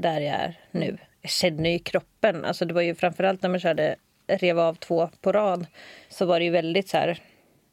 där 0.00 0.20
jag 0.20 0.34
är 0.34 0.60
nu. 0.70 0.98
Jag 1.20 1.30
känner 1.30 1.70
ju 1.70 1.78
kroppen. 1.78 2.44
Alltså 2.44 2.64
det 2.64 2.74
var 2.74 2.82
ju 2.82 2.94
framförallt 2.94 3.42
när 3.42 3.50
man 3.50 3.60
körde 3.60 3.96
rev 4.26 4.58
av 4.58 4.74
två 4.74 5.08
på 5.20 5.32
rad. 5.32 5.66
Så 6.08 6.26
var 6.26 6.38
det 6.38 6.44
ju 6.44 6.50
väldigt 6.50 6.88
så 6.88 6.96
här. 6.96 7.18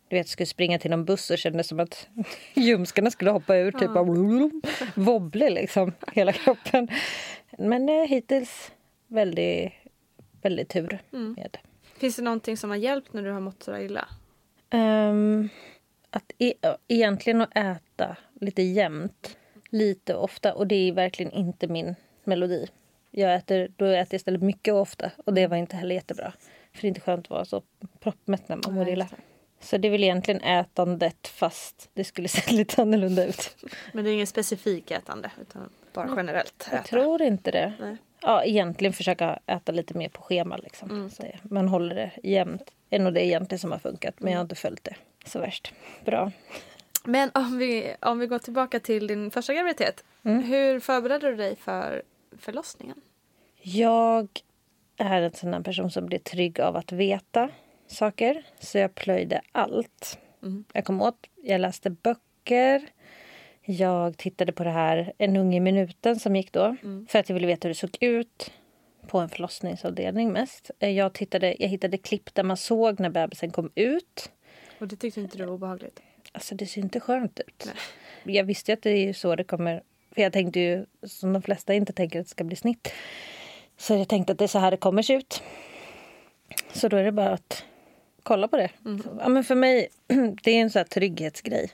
Du 0.08 0.16
vet, 0.16 0.26
jag 0.26 0.30
skulle 0.30 0.48
springa 0.48 0.80
till 0.80 0.92
någon 0.92 1.06
buss 1.06 1.30
och 1.30 1.38
kände 1.38 1.64
som 1.64 1.80
att 1.80 2.08
ljumskarna 2.54 3.12
skulle 3.12 3.32
hoppa 3.32 3.56
ur. 3.56 3.72
Typ 3.72 3.94
bara 3.94 4.50
wobblig 4.96 5.52
liksom, 5.52 5.94
hela 6.14 6.32
kroppen. 6.32 6.88
Men 7.58 7.90
eh, 7.90 8.08
hittills 8.08 8.72
väldigt, 9.08 9.72
väldigt 10.42 10.70
tur 10.70 11.00
med. 11.10 11.58
Finns 11.98 12.16
det 12.16 12.22
någonting 12.22 12.58
som 12.58 12.70
har 12.70 12.78
hjälpt 12.78 13.14
när 13.14 13.24
du 13.24 13.32
har 13.32 13.40
mått 13.40 13.64
så 13.64 13.78
illa? 13.78 14.08
Ehm, 14.70 15.50
att 16.10 16.32
e 16.38 16.54
egentligen 16.88 17.42
att 17.42 17.58
äta 17.58 18.16
lite 18.42 18.62
jämnt, 18.62 19.38
lite 19.70 20.16
ofta. 20.16 20.54
Och 20.54 20.68
det 20.68 20.76
är 20.76 20.92
verkligen 20.92 21.32
inte 21.32 21.68
min 21.68 21.96
melodi. 22.32 22.68
Jag 23.12 23.36
äter, 23.36 23.72
då 23.76 23.86
äter 23.86 23.98
jag 24.10 24.14
istället 24.14 24.42
mycket 24.42 24.74
och 24.74 24.80
ofta. 24.80 25.12
Och 25.26 25.34
det 25.34 25.48
var 25.48 25.58
inte 25.58 25.76
heller 25.76 25.96
jättebra. 25.96 26.34
För 26.74 26.82
det 26.82 26.86
är 26.88 26.90
inte 26.90 27.02
skönt 27.02 27.26
att 27.26 27.30
vara 27.30 27.46
så 27.46 27.62
proppmätt 28.00 28.50
när 28.50 28.56
man 28.56 28.74
mår 28.76 28.84
Nej, 28.84 28.94
illa. 28.94 29.08
Så 29.60 29.78
det 29.78 29.88
är 29.88 29.92
väl 29.92 30.04
egentligen 30.04 30.42
ätandet 30.42 31.28
fast 31.28 31.90
det 31.94 32.04
skulle 32.04 32.28
se 32.28 32.52
lite 32.56 32.82
annorlunda 32.82 33.26
ut. 33.26 33.56
Men 33.94 34.04
det 34.04 34.12
är 34.12 34.14
ingen 34.14 34.28
specifik 34.28 34.92
ätande 34.92 35.32
utan 35.42 35.70
bara 35.94 36.14
generellt 36.18 36.68
Jag 36.72 36.80
äta. 36.80 36.88
tror 36.88 37.22
inte 37.22 37.52
det. 37.52 37.74
Nej. 37.80 37.98
Ja, 38.22 38.44
egentligen 38.44 38.94
försöka 38.94 39.40
äta 39.46 39.72
lite 39.72 39.94
mer 39.98 40.10
på 40.10 40.22
schema. 40.22 40.58
Liksom. 40.58 41.10
Så 41.10 41.22
det, 41.22 41.40
man 41.44 41.68
håller 41.68 41.96
det 41.96 42.12
jämnt. 42.24 42.72
Det 42.90 42.96
är 42.96 43.00
nog 43.00 43.14
det 43.14 43.26
egentligen 43.26 43.60
som 43.60 43.72
har 43.72 43.80
funkat. 43.80 44.16
Men 44.18 44.32
jag 44.32 44.40
har 44.40 44.44
inte 44.44 44.56
följt 44.56 44.84
det 44.84 44.96
så 45.26 45.40
värst 45.40 45.74
bra. 46.06 46.32
Men 47.04 47.32
om 47.34 47.58
vi, 47.58 47.96
om 48.00 48.20
vi 48.20 48.28
går 48.28 48.40
tillbaka 48.40 48.80
till 48.80 49.08
din 49.08 49.32
första 49.32 49.54
graviditet. 49.54 50.04
Mm. 50.24 50.44
Hur 50.44 50.80
förberedde 50.80 51.30
du 51.30 51.36
dig 51.36 51.56
för 51.56 52.02
förlossningen? 52.38 53.02
Jag 53.62 54.28
är 54.98 55.22
en 55.22 55.34
sån 55.34 55.54
här 55.54 55.62
person 55.62 55.92
som 55.92 56.06
blir 56.06 56.20
trygg 56.20 56.60
av 56.60 56.76
att 56.76 56.92
veta 56.92 57.50
saker. 57.88 58.44
Så 58.60 58.78
jag 58.78 58.96
plöjde 58.96 59.42
allt. 59.52 60.20
Jag 60.74 60.86
kom 60.86 61.02
åt, 61.02 61.28
jag 61.44 61.62
läste 61.62 61.90
böcker. 61.90 62.90
Jag 63.66 64.18
tittade 64.18 64.52
på 64.52 64.64
det 64.64 64.70
här 64.70 65.14
En 65.18 65.38
unge 65.38 65.58
i 65.58 65.60
minuten 65.60 66.20
som 66.20 66.36
gick 66.36 66.52
då. 66.52 66.76
För 67.10 67.20
att 67.20 67.30
jag 67.30 67.34
ville 67.34 67.48
veta 67.48 67.68
hur 67.68 67.74
det 67.74 67.80
såg 67.80 67.98
ut 68.00 68.52
på 69.08 69.20
en 69.20 69.30
förlossningsavdelning 69.30 70.32
mest. 70.32 70.72
Eh, 70.80 70.90
Jag, 70.90 71.14
tittade, 71.14 71.56
jag 71.60 71.68
hittade 71.68 71.98
klipp 71.98 72.34
där 72.34 72.44
man 72.44 72.58
såg 72.58 73.00
när 73.00 73.10
bebisen 73.10 73.52
kom 73.52 73.72
ut. 73.76 74.32
Och 74.80 74.88
det 74.88 74.96
tyckte 74.96 75.22
inte 75.22 75.38
du 75.38 75.46
var 75.46 75.54
obehagligt? 75.54 76.02
Alltså 76.32 76.56
det 76.56 76.66
ser 76.66 76.82
inte 76.82 77.00
skönt 77.00 77.40
ut. 77.40 77.72
Jag 78.24 78.44
visste 78.44 78.74
att 78.74 78.82
det 78.82 78.90
är 78.90 79.14
så 79.14 79.36
det 79.36 79.44
kommer... 79.44 79.84
För 80.16 80.22
jag 80.22 80.34
tänkte 80.34 80.60
ju, 80.60 80.86
som 81.04 81.34
de 81.34 81.42
flesta 81.42 81.74
inte 81.74 81.94
tänker, 81.94 82.20
att 82.20 82.26
det 82.26 82.30
ska 82.30 82.44
bli 82.44 82.56
snitt. 82.56 82.94
Så 83.78 83.94
jag 83.94 84.08
tänkte 84.08 84.34
att 84.34 84.40
det 84.40 84.46
är 84.46 84.48
så 84.48 84.60
här 84.60 84.72
det 84.72 84.78
kommer 84.78 85.02
se 85.02 85.14
ut. 85.14 85.44
Så 86.74 86.88
då 86.88 86.98
är 86.98 87.04
det 87.04 87.12
bara 87.12 87.30
att 87.30 87.64
kolla 88.24 88.48
på 88.48 88.58
det. 88.58 88.70
Ja, 89.20 89.30
men 89.30 89.44
för 89.44 89.56
mig, 89.56 89.88
det 90.44 90.52
är 90.52 90.62
en 90.62 90.70
sån 90.70 90.80
här 90.80 90.86
trygghetsgrej. 90.86 91.72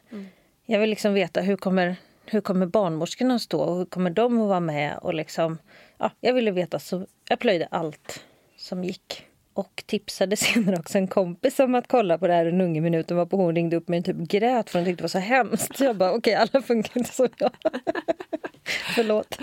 Jag 0.65 0.80
vill 0.80 0.89
liksom 0.89 1.13
veta 1.13 1.41
hur 1.41 1.58
kommer, 1.58 1.95
hur 2.26 2.41
kommer 2.41 2.65
barnmorskorna 2.65 3.36
att 3.36 3.41
stå 3.41 3.62
och 3.62 3.78
hur 3.78 3.86
kommer 3.86 4.10
de 4.10 4.41
att 4.41 4.47
vara 4.47 4.60
med? 4.60 4.97
Och 4.97 5.13
liksom, 5.13 5.58
ja, 5.97 6.12
jag 6.19 6.34
ville 6.34 6.52
veta, 6.52 6.80
så 6.80 7.08
jag 7.30 7.39
plöjde 7.39 7.67
allt 7.71 8.26
som 8.58 8.84
gick. 8.84 9.28
Och 9.58 9.84
tipsade 9.86 10.38
senare 10.38 10.80
också 10.80 10.98
en 10.98 11.08
kompis 11.08 11.60
om 11.60 11.76
att 11.76 11.88
kolla 11.88 12.17
på 12.17 12.28
det 12.28 12.34
här 12.34 12.46
en 12.46 12.62
unge 12.62 12.82
minuten 12.82 13.17
var 13.17 13.26
på 13.26 13.38
hon 13.38 13.56
ringde 13.56 13.76
upp 13.76 13.88
mig 13.88 14.00
och 14.00 14.06
typ 14.06 14.17
grät 14.17 14.70
för 14.70 14.80
hon 14.80 14.86
tyckte 14.86 15.02
det 15.02 15.04
var 15.04 15.08
så 15.08 15.20
hemskt. 15.20 15.80
Jag 15.80 15.96
bara 15.96 16.13
okej, 16.13 16.36
alla 16.36 16.62
funkar 16.62 16.98
inte 16.98 17.13
som 17.13 17.28
jag. 17.38 17.52
Förlåt. 18.96 19.38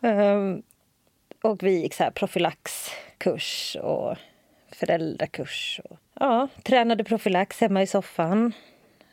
Um, 0.00 0.62
och 1.42 1.62
vi 1.62 1.82
gick 1.82 1.94
så 1.94 2.04
här 2.04 2.10
profylaxkurs 2.10 3.76
och 3.82 4.16
föräldrakurs. 4.72 5.80
Och, 5.84 5.98
ja, 6.20 6.48
tränade 6.62 7.04
profylax 7.04 7.60
hemma 7.60 7.82
i 7.82 7.86
soffan 7.86 8.52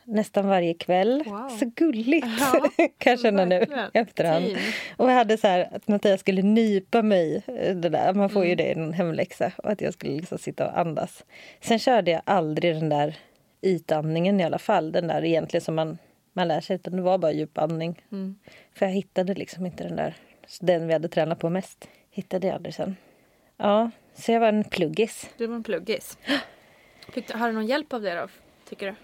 nästan 0.04 0.48
varje 0.48 0.74
kväll. 0.74 1.22
Wow. 1.26 1.48
Så 1.48 1.70
gulligt, 1.74 2.26
Ja, 2.40 2.68
kan 2.98 3.10
jag 3.10 3.20
känna 3.20 3.44
nu 3.44 3.58
verkligen. 3.58 3.84
i 3.94 3.98
efterhand. 3.98 4.44
Och 4.96 5.10
jag 5.10 5.14
hade 5.14 5.36
så 5.36 5.46
här 5.48 5.68
att 5.72 5.88
Mattias 5.88 6.20
skulle 6.20 6.42
nypa 6.42 7.02
mig. 7.02 7.42
eh, 7.46 7.76
Det 7.76 7.88
där. 7.88 8.14
Man 8.14 8.28
får 8.30 8.44
ju 8.46 8.54
det 8.54 8.70
i 8.70 8.74
någon 8.74 8.92
hemläxa. 8.92 9.52
Och 9.56 9.70
att 9.70 9.80
jag 9.80 9.92
skulle 9.94 10.12
liksom 10.16 10.38
sitta 10.38 10.66
och 10.66 10.78
andas. 10.78 11.24
Sen 11.60 11.78
körde 11.78 12.10
jag 12.10 12.22
aldrig 12.24 12.74
den 12.74 12.88
där 12.88 13.16
ytandningen 13.62 14.40
i 14.40 14.44
alla 14.44 14.58
fall. 14.58 14.92
Den 14.92 15.06
där 15.06 15.24
egentligen 15.24 15.64
som 15.64 15.74
man, 15.74 15.98
man 16.32 16.48
lär 16.48 16.60
sig. 16.60 16.76
Utan 16.76 16.96
det 16.96 17.02
var 17.02 17.18
bara 17.18 17.32
djupandning. 17.32 18.02
För 18.74 18.86
jag 18.86 18.92
hittade 18.92 19.34
liksom 19.34 19.66
inte 19.66 19.84
den 19.84 19.96
där. 19.96 20.14
Den 20.60 20.86
vi 20.86 20.92
hade 20.92 21.08
tränat 21.08 21.38
på 21.38 21.50
mest. 21.50 21.88
Hittade 22.10 22.46
jag 22.46 22.54
aldrig 22.56 22.74
sen. 22.74 22.96
Ja, 23.56 23.90
så 24.14 24.32
jag 24.32 24.40
var 24.40 24.48
en 24.48 24.64
pluggis. 24.64 25.30
Du 25.36 25.46
var 25.46 25.54
en 25.56 25.62
pluggis. 25.62 26.18
Fick 27.12 27.28
du, 27.28 27.38
har 27.38 27.46
du 27.48 27.54
någon 27.54 27.66
hjälp 27.66 27.92
av 27.92 28.02
det 28.02 28.14
då? 28.14 28.28
Tycker 28.68 28.86
du? 28.86 28.94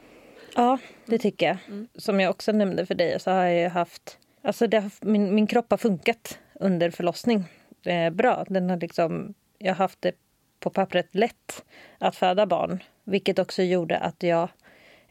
Ja, 0.54 0.78
det 1.06 1.18
tycker 1.18 1.46
jag. 1.46 1.56
Som 1.94 2.20
jag 2.20 2.30
också 2.30 2.52
nämnde 2.52 2.86
för 2.86 2.94
dig 2.94 3.20
så 3.20 3.30
har 3.30 3.44
jag 3.44 3.70
haft... 3.70 4.18
Alltså 4.42 4.64
har, 4.64 5.06
min, 5.06 5.34
min 5.34 5.46
kropp 5.46 5.70
har 5.70 5.78
funkat 5.78 6.38
under 6.54 6.90
förlossning 6.90 7.44
eh, 7.84 8.10
bra. 8.10 8.44
Den 8.48 8.70
har 8.70 8.76
liksom, 8.76 9.34
jag 9.58 9.70
har 9.70 9.78
haft 9.78 10.02
det 10.02 10.12
på 10.60 10.70
pappret 10.70 11.14
lätt 11.14 11.64
att 11.98 12.16
föda 12.16 12.46
barn. 12.46 12.82
Vilket 13.04 13.38
också 13.38 13.62
gjorde 13.62 13.98
att 13.98 14.22
jag 14.22 14.48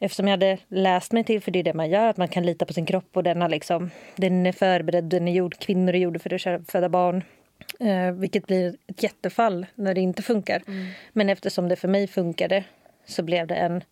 eftersom 0.00 0.28
jag 0.28 0.32
hade 0.32 0.58
läst 0.68 1.12
mig 1.12 1.24
till, 1.24 1.40
för 1.40 1.50
det 1.50 1.58
är 1.58 1.62
det 1.62 1.74
man 1.74 1.90
gör, 1.90 2.08
att 2.08 2.16
man 2.16 2.28
kan 2.28 2.46
lita 2.46 2.66
på 2.66 2.72
sin 2.72 2.86
kropp 2.86 3.16
och 3.16 3.22
den, 3.22 3.42
har 3.42 3.48
liksom, 3.48 3.90
den 4.16 4.46
är 4.46 4.52
förberedd, 4.52 5.04
den 5.04 5.28
är 5.28 5.32
gjord, 5.32 5.58
kvinnor 5.58 5.94
är 5.94 5.98
gjorda 5.98 6.18
för 6.18 6.48
att 6.48 6.70
föda 6.70 6.88
barn. 6.88 7.24
Eh, 7.80 8.12
vilket 8.12 8.46
blir 8.46 8.76
ett 8.86 9.02
jättefall 9.02 9.66
när 9.74 9.94
det 9.94 10.00
inte 10.00 10.22
funkar. 10.22 10.62
Mm. 10.66 10.86
Men 11.12 11.28
eftersom 11.28 11.68
det 11.68 11.76
för 11.76 11.88
mig 11.88 12.06
funkade 12.06 12.64
så 13.06 13.22
blev 13.22 13.46
det 13.46 13.54
en 13.54 13.84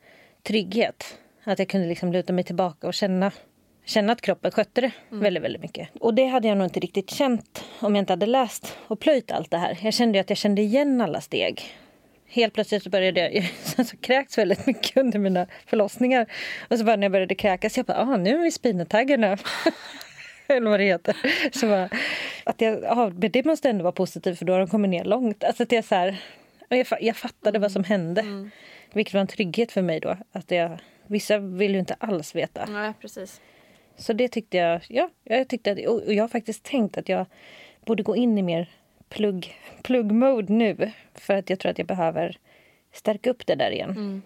trygghet. 0.42 1.18
Att 1.48 1.58
jag 1.58 1.68
kunde 1.68 1.86
liksom 1.86 2.12
luta 2.12 2.32
mig 2.32 2.44
tillbaka 2.44 2.86
och 2.86 2.94
känna, 2.94 3.32
känna 3.84 4.12
att 4.12 4.20
kroppen 4.20 4.50
skötte 4.50 4.80
det 4.80 4.90
mm. 5.10 5.22
väldigt, 5.22 5.42
väldigt 5.42 5.62
mycket. 5.62 5.88
Och 6.00 6.14
det 6.14 6.26
hade 6.26 6.48
jag 6.48 6.58
nog 6.58 6.66
inte 6.66 6.80
riktigt 6.80 7.10
känt 7.10 7.64
om 7.80 7.94
jag 7.94 8.02
inte 8.02 8.12
hade 8.12 8.26
läst 8.26 8.78
och 8.86 9.00
plöjt 9.00 9.30
allt 9.30 9.50
det 9.50 9.58
här. 9.58 9.78
Jag 9.82 9.94
kände 9.94 10.20
att 10.20 10.30
jag 10.30 10.36
kände 10.36 10.62
igen 10.62 11.00
alla 11.00 11.20
steg. 11.20 11.62
Helt 12.26 12.54
plötsligt 12.54 12.82
så 12.82 12.90
började 12.90 13.20
jag, 13.20 13.50
så 13.86 13.96
kräks 13.96 14.38
väldigt 14.38 14.66
mycket 14.66 14.96
under 14.96 15.18
mina 15.18 15.46
förlossningar. 15.66 16.26
Och 16.70 16.78
så 16.78 16.84
bara 16.84 16.96
när 16.96 17.02
jag 17.02 17.12
började 17.12 17.34
kräkas, 17.34 17.76
jag 17.76 17.86
bara, 17.86 17.98
ah, 17.98 18.16
nu 18.16 18.46
är 18.46 18.50
spinetaggarna. 18.50 19.38
eller 20.48 20.70
vad 20.70 20.80
det 20.80 20.84
heter. 20.84 21.16
Så 21.52 21.66
bara, 21.66 21.88
att 22.44 22.60
jag, 22.60 22.82
ja, 22.82 23.12
men 23.16 23.30
det 23.30 23.44
måste 23.44 23.70
ändå 23.70 23.82
vara 23.82 23.92
positivt 23.92 24.38
för 24.38 24.44
då 24.44 24.52
har 24.52 24.60
de 24.60 24.68
kommit 24.68 24.90
ner 24.90 25.04
långt. 25.04 25.44
Alltså 25.44 25.62
att 25.62 25.72
jag, 25.72 25.84
så 25.84 25.94
här, 25.94 26.16
jag, 26.68 26.86
jag 27.00 27.16
fattade 27.16 27.58
vad 27.58 27.72
som 27.72 27.84
hände. 27.84 28.20
Mm. 28.20 28.50
Vilket 28.92 29.14
var 29.14 29.20
en 29.20 29.26
trygghet 29.26 29.72
för 29.72 29.82
mig 29.82 30.00
då. 30.00 30.16
Att 30.32 30.50
jag, 30.50 30.78
vissa 31.10 31.38
vill 31.38 31.72
ju 31.72 31.78
inte 31.78 31.94
alls 31.94 32.34
veta. 32.34 32.66
Nej, 32.66 32.92
precis. 33.00 33.40
Så 33.96 34.12
det 34.12 34.28
tyckte 34.28 34.56
jag, 34.56 34.80
ja, 34.88 35.10
jag 35.24 35.48
tyckte 35.48 35.72
att, 35.72 35.86
och 35.86 36.14
jag 36.14 36.22
har 36.24 36.28
faktiskt 36.28 36.64
tänkt 36.64 36.98
att 36.98 37.08
jag 37.08 37.26
borde 37.84 38.02
gå 38.02 38.16
in 38.16 38.38
i 38.38 38.42
mer 38.42 38.70
plugg, 39.08 39.54
plugg-mode 39.82 40.52
nu. 40.52 40.92
För 41.14 41.34
att 41.34 41.50
jag 41.50 41.58
tror 41.58 41.70
att 41.70 41.78
jag 41.78 41.86
behöver 41.86 42.38
stärka 42.92 43.30
upp 43.30 43.46
det 43.46 43.54
där 43.54 43.70
igen. 43.70 43.90
Mm. 43.90 44.22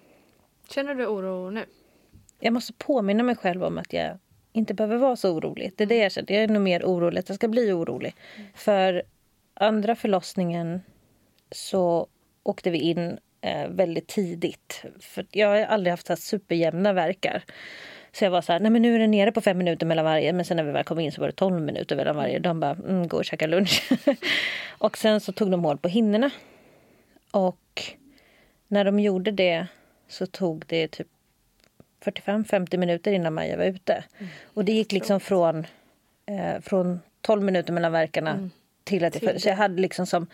Känner 0.68 0.94
du 0.94 1.06
oro 1.06 1.50
nu? 1.50 1.64
Jag 2.40 2.52
måste 2.52 2.72
påminna 2.72 3.22
mig 3.22 3.36
själv 3.36 3.64
om 3.64 3.78
att 3.78 3.92
jag 3.92 4.18
inte 4.52 4.74
behöver 4.74 4.96
vara 4.96 5.16
så 5.16 5.30
orolig. 5.34 5.72
Det 5.76 5.84
är 5.84 5.88
det 5.88 5.96
jag 5.96 6.12
känner. 6.12 6.32
Jag 6.32 6.42
är 6.42 6.48
nog 6.48 6.62
mer 6.62 6.84
orolig 6.84 7.18
att 7.18 7.28
jag 7.28 7.36
ska 7.36 7.48
bli 7.48 7.72
orolig. 7.72 8.14
Mm. 8.36 8.48
För 8.54 9.02
andra 9.54 9.94
förlossningen 9.96 10.82
så 11.50 12.06
åkte 12.42 12.70
vi 12.70 12.78
in 12.78 13.18
eh, 13.42 13.68
väldigt 13.68 14.08
tidigt. 14.08 14.84
För 15.00 15.26
jag 15.30 15.48
har 15.48 15.60
aldrig 15.60 15.90
haft 15.90 16.06
så 16.06 16.16
superjämna 16.16 16.92
verkar. 16.92 17.44
Så 18.12 18.24
jag 18.24 18.30
var 18.30 18.40
så 18.40 18.52
här, 18.52 18.60
nej 18.60 18.70
men 18.70 18.82
nu 18.82 18.94
är 18.94 18.98
det 18.98 19.06
nere 19.06 19.32
på 19.32 19.40
fem 19.40 19.58
minuter 19.58 19.86
mellan 19.86 20.04
varje. 20.04 20.32
Men 20.32 20.44
sen 20.44 20.56
när 20.56 20.64
vi 20.64 20.72
väl 20.72 20.84
kom 20.84 21.00
in 21.00 21.12
så 21.12 21.20
var 21.20 21.28
det 21.28 21.34
tolv 21.34 21.60
minuter 21.60 21.96
mellan 21.96 22.16
varje. 22.16 22.38
De 22.38 22.60
bara, 22.60 22.70
mm, 22.70 23.08
gå 23.08 23.16
och 23.16 23.24
käka 23.24 23.46
lunch. 23.46 23.92
och 24.78 24.98
sen 24.98 25.20
så 25.20 25.32
tog 25.32 25.50
de 25.50 25.64
hål 25.64 25.78
på 25.78 25.88
hinnorna. 25.88 26.30
Och 27.30 27.82
när 28.68 28.84
de 28.84 29.00
gjorde 29.00 29.30
det 29.30 29.66
så 30.08 30.26
tog 30.26 30.64
det 30.66 30.88
typ 30.88 31.08
45-50 32.04 32.76
minuter 32.76 33.12
innan 33.12 33.34
Maja 33.34 33.56
var 33.56 33.64
ute. 33.64 34.04
Mm. 34.18 34.30
Och 34.44 34.64
det 34.64 34.72
gick 34.72 34.92
liksom 34.92 35.20
från, 35.20 35.66
eh, 36.26 36.60
från 36.62 37.00
12 37.20 37.42
minuter 37.42 37.72
mellan 37.72 37.92
verkarna 37.92 38.30
mm. 38.30 38.50
till 38.84 39.04
att 39.04 39.14
jag 39.14 39.22
föddes. 39.22 39.46
jag 39.46 39.56
hade 39.56 39.82
liksom 39.82 40.06
som, 40.06 40.26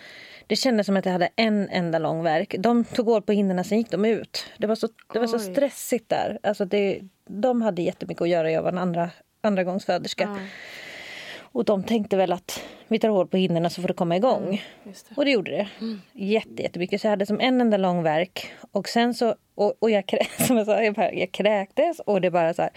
det 0.49 0.57
kändes 0.57 0.87
som 0.87 0.97
att 0.97 1.05
jag 1.05 1.13
hade 1.13 1.29
en 1.37 1.69
enda 1.69 1.99
lång 1.99 2.23
verk. 2.23 2.55
De 2.59 2.85
tog 2.85 3.07
hål 3.07 3.23
på 3.23 3.33
hinnorna, 3.33 3.65
sen 3.65 3.79
gick 3.79 3.91
de 3.91 4.05
ut. 4.05 4.45
Det 4.59 4.67
var 4.67 4.75
så, 4.75 4.89
det 5.13 5.19
var 5.19 5.27
så 5.27 5.39
stressigt 5.39 6.09
där. 6.09 6.39
Alltså 6.43 6.65
det, 6.65 7.01
de 7.27 7.63
hade 7.63 7.83
jättemycket 7.83 8.23
att 8.23 8.29
göra. 8.29 8.51
Jag 8.51 8.63
var 8.63 8.73
en 8.73 8.79
andra, 8.79 9.11
andra 9.41 9.65
gångs 9.65 9.85
föderska. 9.85 10.25
Mm. 10.25 10.47
Och 11.53 11.65
de 11.65 11.83
tänkte 11.83 12.17
väl 12.17 12.33
att 12.33 12.63
vi 12.89 12.99
tar 12.99 13.09
hål 13.09 13.27
på 13.27 13.37
hinnorna 13.37 13.71
så 13.71 13.81
får 13.81 13.89
det 13.89 13.95
komma 13.95 14.17
igång. 14.17 14.45
Mm, 14.45 14.59
det. 14.85 15.17
Och 15.17 15.25
det 15.25 15.31
gjorde 15.31 15.51
det. 15.51 15.69
Mm. 15.81 16.01
Jätte, 16.13 16.63
jättemycket. 16.63 17.01
Så 17.01 17.07
jag 17.07 17.11
hade 17.11 17.27
som 17.27 17.41
en 17.41 17.61
enda 17.61 17.77
lång 17.77 18.03
verk. 18.03 18.53
Och 18.73 18.89
sen 18.89 19.15
så, 19.15 19.35
och, 19.55 19.75
och 19.79 19.91
jag, 19.91 20.05
som 20.47 20.57
jag, 20.57 20.67
sa, 20.67 20.83
jag, 20.83 20.95
bara, 20.95 21.13
jag 21.13 21.33
kräktes 21.33 22.01
och 22.01 22.21
det 22.21 22.31
bara 22.31 22.55
så 22.55 22.63
här, 22.63 22.71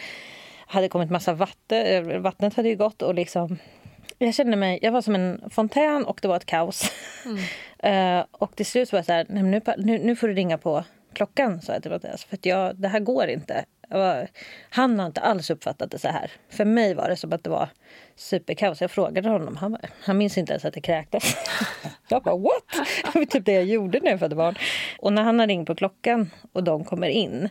hade 0.67 0.89
kommit 0.89 1.09
massa 1.09 1.33
vatten. 1.33 2.21
Vattnet 2.21 2.53
hade 2.53 2.69
ju 2.69 2.75
gått 2.75 3.01
och 3.01 3.15
liksom 3.15 3.57
jag 4.25 4.33
kände 4.33 4.57
mig, 4.57 4.79
jag 4.81 4.91
var 4.91 5.01
som 5.01 5.15
en 5.15 5.49
fontän 5.49 6.05
och 6.05 6.19
det 6.21 6.27
var 6.27 6.35
ett 6.35 6.45
kaos. 6.45 6.91
Mm. 7.25 8.19
uh, 8.19 8.25
och 8.31 8.55
till 8.55 8.65
slut 8.65 8.91
var 8.91 8.99
jag 8.99 9.05
så 9.05 9.13
här, 9.13 9.25
nu, 9.29 9.61
nu, 9.77 9.97
nu 9.97 10.15
får 10.15 10.27
du 10.27 10.33
ringa 10.33 10.57
på 10.57 10.83
klockan, 11.13 11.61
sa 11.61 11.73
jag 11.73 11.81
till 11.81 11.91
Mattias. 11.91 12.25
För 12.25 12.35
att 12.35 12.45
jag, 12.45 12.75
det 12.75 12.87
här 12.87 12.99
går 12.99 13.27
inte. 13.27 13.65
Var, 13.89 14.27
han 14.69 14.99
har 14.99 15.05
inte 15.05 15.21
alls 15.21 15.49
uppfattat 15.49 15.91
det 15.91 15.99
så 15.99 16.07
här. 16.07 16.31
För 16.49 16.65
mig 16.65 16.93
var 16.93 17.09
det 17.09 17.15
som 17.15 17.33
att 17.33 17.43
det 17.43 17.49
var 17.49 17.69
superkaos. 18.15 18.81
Jag 18.81 18.91
frågade 18.91 19.29
honom. 19.29 19.55
Han, 19.55 19.77
han 20.03 20.17
minns 20.17 20.37
inte 20.37 20.53
ens 20.53 20.65
att 20.65 20.75
jag 20.75 20.83
kräktes. 20.83 21.35
jag 22.07 22.23
bara 22.23 22.37
what? 22.37 22.63
Det 23.13 23.19
var 23.19 23.25
typ 23.25 23.45
det 23.45 23.53
jag 23.53 23.65
gjorde 23.65 23.99
när 23.99 24.11
jag 24.11 24.19
födde 24.19 24.35
barn. 24.35 24.55
Och 24.99 25.13
när 25.13 25.23
han 25.23 25.39
har 25.39 25.47
ringt 25.47 25.67
på 25.67 25.75
klockan 25.75 26.31
och 26.51 26.63
de 26.63 26.83
kommer 26.83 27.07
in. 27.07 27.49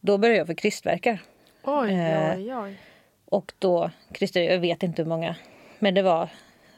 Då 0.00 0.18
börjar 0.18 0.36
jag 0.36 0.46
få 0.46 0.54
krystverkar. 0.54 1.22
Oj, 1.62 1.92
eh, 1.92 2.36
oj, 2.36 2.54
oj. 2.54 2.76
Och 3.24 3.52
då 3.58 3.90
krystade 4.12 4.44
jag, 4.44 4.58
vet 4.58 4.82
inte 4.82 5.02
hur 5.02 5.08
många. 5.08 5.36
Men 5.78 5.94
det 5.94 6.02
var 6.02 6.28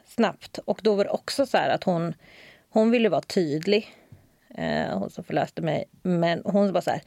snabbt. 0.07 0.57
Och 0.57 0.79
då 0.83 0.95
var 0.95 1.03
det 1.03 1.09
också 1.09 1.45
så 1.45 1.57
här 1.57 1.69
att 1.69 1.83
hon, 1.83 2.13
hon 2.69 2.91
ville 2.91 3.09
vara 3.09 3.21
tydlig. 3.21 3.95
Eh, 4.55 4.97
hon 4.97 5.09
som 5.09 5.23
förlöste 5.23 5.61
mig. 5.61 5.85
Men 6.01 6.41
hon 6.45 6.73
var 6.73 6.81
så 6.81 6.91
här. 6.91 7.01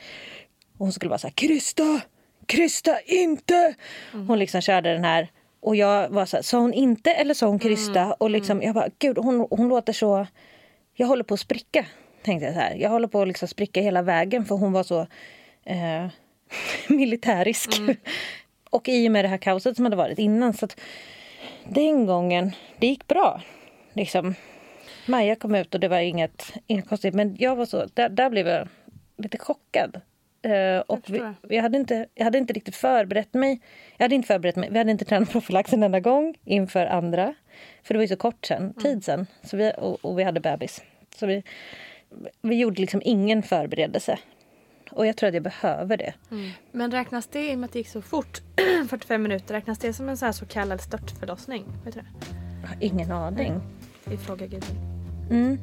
Hon 0.78 0.92
skulle 0.92 1.09
vara 1.09 1.18
så 1.18 1.26
här, 1.26 1.35
krysta! 1.35 2.00
Krysta 2.46 3.00
inte! 3.00 3.74
Mm. 4.12 4.28
Hon 4.28 4.38
liksom 4.38 4.61
körde 4.61 4.92
den 4.92 5.05
här 5.05 5.28
och 5.62 5.76
jag 5.76 6.09
var 6.09 6.26
så 6.26 6.37
här, 6.37 6.42
sa 6.42 6.59
hon 6.59 6.74
inte 6.74 7.11
eller 7.11 7.35
sa 7.35 7.46
hon 7.46 7.59
Krista? 7.59 8.00
Mm. 8.00 8.14
Och 8.18 8.31
liksom, 8.31 8.57
mm. 8.57 8.66
jag 8.66 8.74
bara, 8.74 8.88
gud 8.98 9.18
hon, 9.18 9.46
hon 9.50 9.68
låter 9.68 9.92
så... 9.92 10.26
Jag 10.94 11.07
håller 11.07 11.24
på 11.24 11.35
att 11.35 11.40
spricka, 11.40 11.87
tänkte 12.22 12.44
jag 12.44 12.55
så 12.55 12.61
här. 12.61 12.74
Jag 12.74 12.90
håller 12.90 13.09
på 13.09 13.22
att 13.22 13.28
liksom 13.28 13.48
spricka 13.48 13.81
hela 13.81 14.02
vägen 14.02 14.44
för 14.44 14.55
hon 14.55 14.72
var 14.72 14.83
så 14.83 15.07
eh, 15.64 16.07
militärisk. 16.88 17.78
Mm. 17.78 17.96
och 18.70 18.88
i 18.88 19.09
och 19.09 19.12
med 19.12 19.24
det 19.24 19.28
här 19.28 19.38
kaoset 19.38 19.76
som 19.76 19.85
hade 19.85 19.96
varit 19.96 20.18
innan. 20.18 20.55
Så 20.55 20.64
att 20.64 20.81
den 21.64 22.07
gången, 22.07 22.53
det 22.79 22.87
gick 22.87 23.09
bra. 23.09 23.40
Liksom, 23.92 24.35
Maja 25.07 25.37
kom 25.37 25.55
ut 25.55 25.75
och 25.75 25.81
det 25.81 25.88
var 25.88 25.98
inget, 25.98 26.53
inget 26.66 26.88
konstigt. 26.88 27.14
Men 27.14 27.37
jag 27.38 27.57
var 27.57 27.66
så, 27.66 27.87
där, 27.94 28.09
där 28.09 28.31
blev 28.31 28.48
jag 28.48 28.68
lite 29.18 29.38
chockad. 29.38 30.01
Uh, 30.46 30.79
och 30.79 31.01
vi, 31.07 31.22
vi, 31.42 31.59
hade 31.59 31.77
inte, 31.77 32.07
jag 32.14 32.25
hade 32.25 32.38
inte 32.38 32.53
riktigt 32.53 32.77
förberett 32.77 33.35
mig. 33.35 33.61
Jag 33.96 34.05
hade 34.05 34.14
inte 34.14 34.27
förberett 34.27 34.57
mig. 34.57 34.68
Vi 34.70 34.79
hade 34.79 34.90
inte 34.90 35.05
tränat 35.05 35.31
profylax 35.31 35.72
en 35.72 35.83
enda 35.83 36.01
gång 36.01 36.35
inför 36.44 36.87
andra. 36.87 37.35
För 37.83 37.94
det 37.94 37.98
var 37.98 38.03
ju 38.03 38.09
så 38.09 38.16
kort 38.16 38.46
sen, 38.46 38.62
mm. 38.62 38.75
tid 38.75 39.05
sen. 39.05 39.27
Så 39.42 39.57
vi, 39.57 39.72
och, 39.79 40.05
och, 40.05 40.18
vi 40.18 40.22
hade 40.22 40.40
bebis. 40.40 40.83
Så 41.16 41.27
vi, 41.27 41.42
vi 42.42 42.55
gjorde 42.55 42.81
liksom 42.81 43.03
ingen 43.05 43.42
förberedelse. 43.42 44.18
Och 44.94 45.07
jag 45.07 45.16
tror 45.16 45.28
att 45.28 45.35
jag 45.35 45.42
behöver 45.42 45.96
det. 45.96 46.14
Mm. 46.31 46.50
Men 46.72 46.90
räknas 46.90 47.26
det, 47.26 47.50
i 47.50 47.55
och 47.55 47.59
med 47.59 47.66
att 47.66 47.72
det 47.72 47.78
gick 47.78 47.88
så 47.88 48.02
fort, 48.02 48.42
45 48.88 49.22
minuter, 49.22 49.55
räknas 49.55 49.78
det 49.78 49.92
som 49.92 50.09
en 50.09 50.16
så, 50.16 50.24
här 50.24 50.33
så 50.33 50.46
kallad 50.46 50.81
störtförlossning? 50.81 51.64
Vet 51.85 51.94
du 51.94 52.00
det? 52.00 52.07
Jag 52.62 52.68
har 52.68 52.76
ingen 52.81 53.12
aning. 53.12 53.61
Vi 54.05 54.16
frågar 54.16 54.46
Gudrun. 54.46 54.76
Mm. 55.31 55.59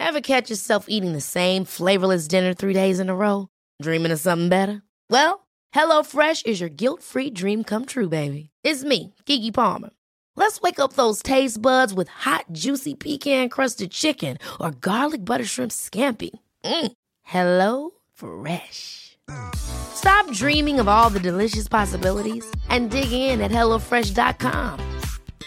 Ever 0.00 0.20
catch 0.20 0.50
yourself 0.50 0.84
eating 0.88 1.12
the 1.12 1.20
same 1.20 1.64
flavorless 1.64 2.28
dinner 2.28 2.54
three 2.54 2.74
days 2.74 3.00
in 3.00 3.10
a 3.10 3.14
row? 3.14 3.48
Dreaming 3.82 4.12
of 4.12 4.20
something 4.20 4.48
better? 4.48 4.82
Well, 5.10 5.48
HelloFresh 5.74 6.46
is 6.46 6.60
your 6.60 6.70
guilt-free 6.70 7.30
dream 7.30 7.64
come 7.64 7.84
true, 7.84 8.08
baby. 8.08 8.50
It's 8.64 8.84
me, 8.84 9.14
Gigi 9.26 9.50
Palmer. 9.50 9.90
Let's 10.38 10.60
wake 10.60 10.78
up 10.78 10.92
those 10.92 11.20
taste 11.20 11.60
buds 11.60 11.92
with 11.92 12.06
hot, 12.06 12.44
juicy 12.52 12.94
pecan-crusted 12.94 13.90
chicken 13.90 14.38
or 14.60 14.70
garlic 14.70 15.24
butter 15.24 15.44
shrimp 15.44 15.72
scampi. 15.72 16.30
Mm. 16.64 16.92
Hello 17.24 17.90
Fresh. 18.14 19.18
Stop 19.56 20.32
dreaming 20.32 20.78
of 20.78 20.86
all 20.86 21.10
the 21.10 21.18
delicious 21.18 21.66
possibilities 21.66 22.48
and 22.68 22.90
dig 22.90 23.10
in 23.10 23.40
at 23.40 23.50
HelloFresh.com. 23.50 24.78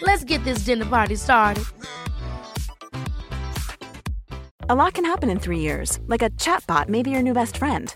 Let's 0.01 0.25
get 0.25 0.43
this 0.43 0.65
dinner 0.65 0.85
party 0.85 1.15
started. 1.15 1.63
A 4.69 4.75
lot 4.75 4.93
can 4.93 5.05
happen 5.05 5.29
in 5.29 5.39
three 5.39 5.59
years, 5.59 5.99
like 6.07 6.21
a 6.21 6.29
chatbot 6.31 6.89
may 6.89 7.01
be 7.01 7.11
your 7.11 7.23
new 7.23 7.33
best 7.33 7.55
friend. 7.55 7.95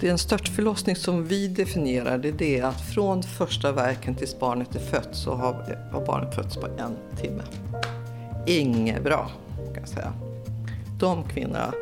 Det 0.00 0.06
är 0.06 0.12
en 0.12 0.18
störtförlossning 0.18 0.96
som 0.96 1.24
vi 1.24 1.48
definierar 1.48 2.18
det 2.18 2.58
är 2.58 2.64
att 2.64 2.80
från 2.80 3.22
första 3.22 3.72
verken 3.72 4.14
tills 4.14 4.38
barnet 4.38 4.74
är 4.74 4.80
fött 4.80 5.08
så 5.12 5.34
har, 5.34 5.78
har 5.92 6.06
barnet 6.06 6.34
fötts 6.34 6.56
på 6.56 6.66
en 6.66 6.96
timme. 7.16 7.42
Inget 8.46 9.04
bra 9.04 9.30
kan 9.56 9.82
jag 9.82 9.88
säga. 9.88 10.12
De 11.00 11.24
kvinnorna 11.24 11.72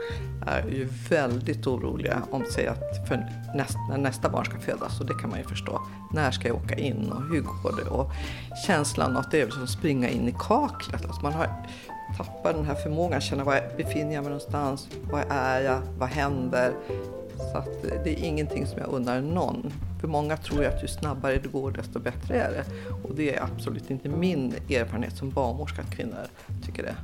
är 0.47 0.67
ju 0.69 0.89
väldigt 1.11 1.67
oroliga 1.67 2.23
om 2.31 2.45
sig 2.45 2.67
att 2.67 3.09
för 3.09 3.27
nästa, 3.55 3.79
när 3.91 3.99
nästa 3.99 4.29
barn 4.29 4.45
ska 4.45 4.59
födas 4.59 5.01
och 5.01 5.07
det 5.07 5.15
kan 5.15 5.31
man 5.31 5.39
ju 5.39 5.45
förstå. 5.45 5.81
När 6.13 6.31
ska 6.31 6.49
jag 6.49 6.57
åka 6.57 6.75
in 6.75 7.13
och 7.13 7.23
hur 7.23 7.41
går 7.41 7.77
det? 7.77 7.91
Och 7.91 8.11
känslan 8.67 9.17
att 9.17 9.31
det 9.31 9.41
är 9.41 9.51
som 9.51 9.63
att 9.63 9.71
springa 9.71 10.09
in 10.09 10.29
i 10.29 10.35
kaklet. 10.39 11.05
Alltså 11.05 11.23
man 11.23 11.33
har 11.33 11.49
tappat 12.17 12.55
den 12.55 12.65
här 12.65 12.75
förmågan 12.75 13.19
att 13.19 13.25
känna 13.25 13.45
var 13.45 13.77
befinner 13.77 14.15
jag 14.15 14.25
mig 14.25 14.33
någonstans? 14.33 14.89
Var 15.11 15.25
är 15.31 15.61
jag? 15.61 15.81
Vad 15.99 16.09
händer? 16.09 16.73
Så 17.53 17.59
att 17.59 17.83
det 18.05 18.11
är 18.11 18.25
ingenting 18.25 18.67
som 18.67 18.79
jag 18.79 18.89
undrar 18.89 19.21
någon. 19.21 19.73
För 20.01 20.09
många 20.09 20.37
tror 20.37 20.63
ju 20.63 20.69
att 20.69 20.83
ju 20.83 20.89
snabbare 20.89 21.39
det 21.39 21.49
går 21.49 21.71
desto 21.71 21.99
bättre 21.99 22.43
är 22.43 22.51
det. 22.51 22.65
Och 23.05 23.15
det 23.15 23.35
är 23.35 23.43
absolut 23.43 23.91
inte 23.91 24.09
min 24.09 24.55
erfarenhet 24.71 25.17
som 25.17 25.31
barnmorska 25.31 25.83
att 25.83 25.91
kvinnor 25.91 26.27
tycker 26.67 26.83
det. 26.83 26.95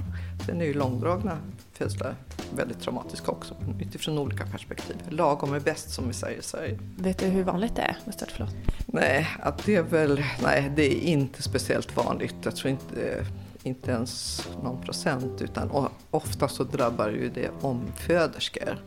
Sen 0.46 0.60
är 0.60 0.64
ju 0.64 0.74
långdragna 0.74 1.38
födslar 1.72 2.14
väldigt 2.56 2.80
traumatiska 2.80 3.30
också 3.30 3.54
utifrån 3.80 4.18
olika 4.18 4.46
perspektiv. 4.46 4.96
Lagom 5.08 5.54
är 5.54 5.60
bäst 5.60 5.90
som 5.90 6.08
vi 6.08 6.14
säger 6.14 6.38
i 6.38 6.42
Sverige. 6.42 6.78
Vet 6.96 7.18
du 7.18 7.26
hur 7.26 7.44
vanligt 7.44 7.76
det 7.76 7.82
är 7.82 7.96
med 8.04 8.14
störtförlossning? 8.14 8.62
Nej, 8.86 9.28
att 9.40 9.64
det 9.64 9.76
är 9.76 9.82
väl, 9.82 10.24
nej, 10.42 10.72
det 10.76 10.94
är 10.94 11.00
inte 11.00 11.42
speciellt 11.42 11.96
vanligt. 11.96 12.34
Jag 12.42 12.56
tror 12.56 12.70
inte, 12.70 13.26
inte 13.62 13.90
ens 13.90 14.42
någon 14.62 14.82
procent 14.82 15.42
utan 15.42 15.88
ofta 16.10 16.48
så 16.48 16.64
drabbar 16.64 17.08
ju 17.08 17.30
det 17.34 17.50
omföderskor. 17.60 18.78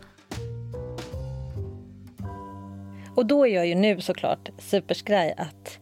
Och 3.15 3.25
då 3.25 3.47
är 3.47 3.55
jag 3.55 3.67
ju 3.67 3.75
nu 3.75 4.01
såklart 4.01 4.49
superskraj 4.57 5.33
att... 5.37 5.79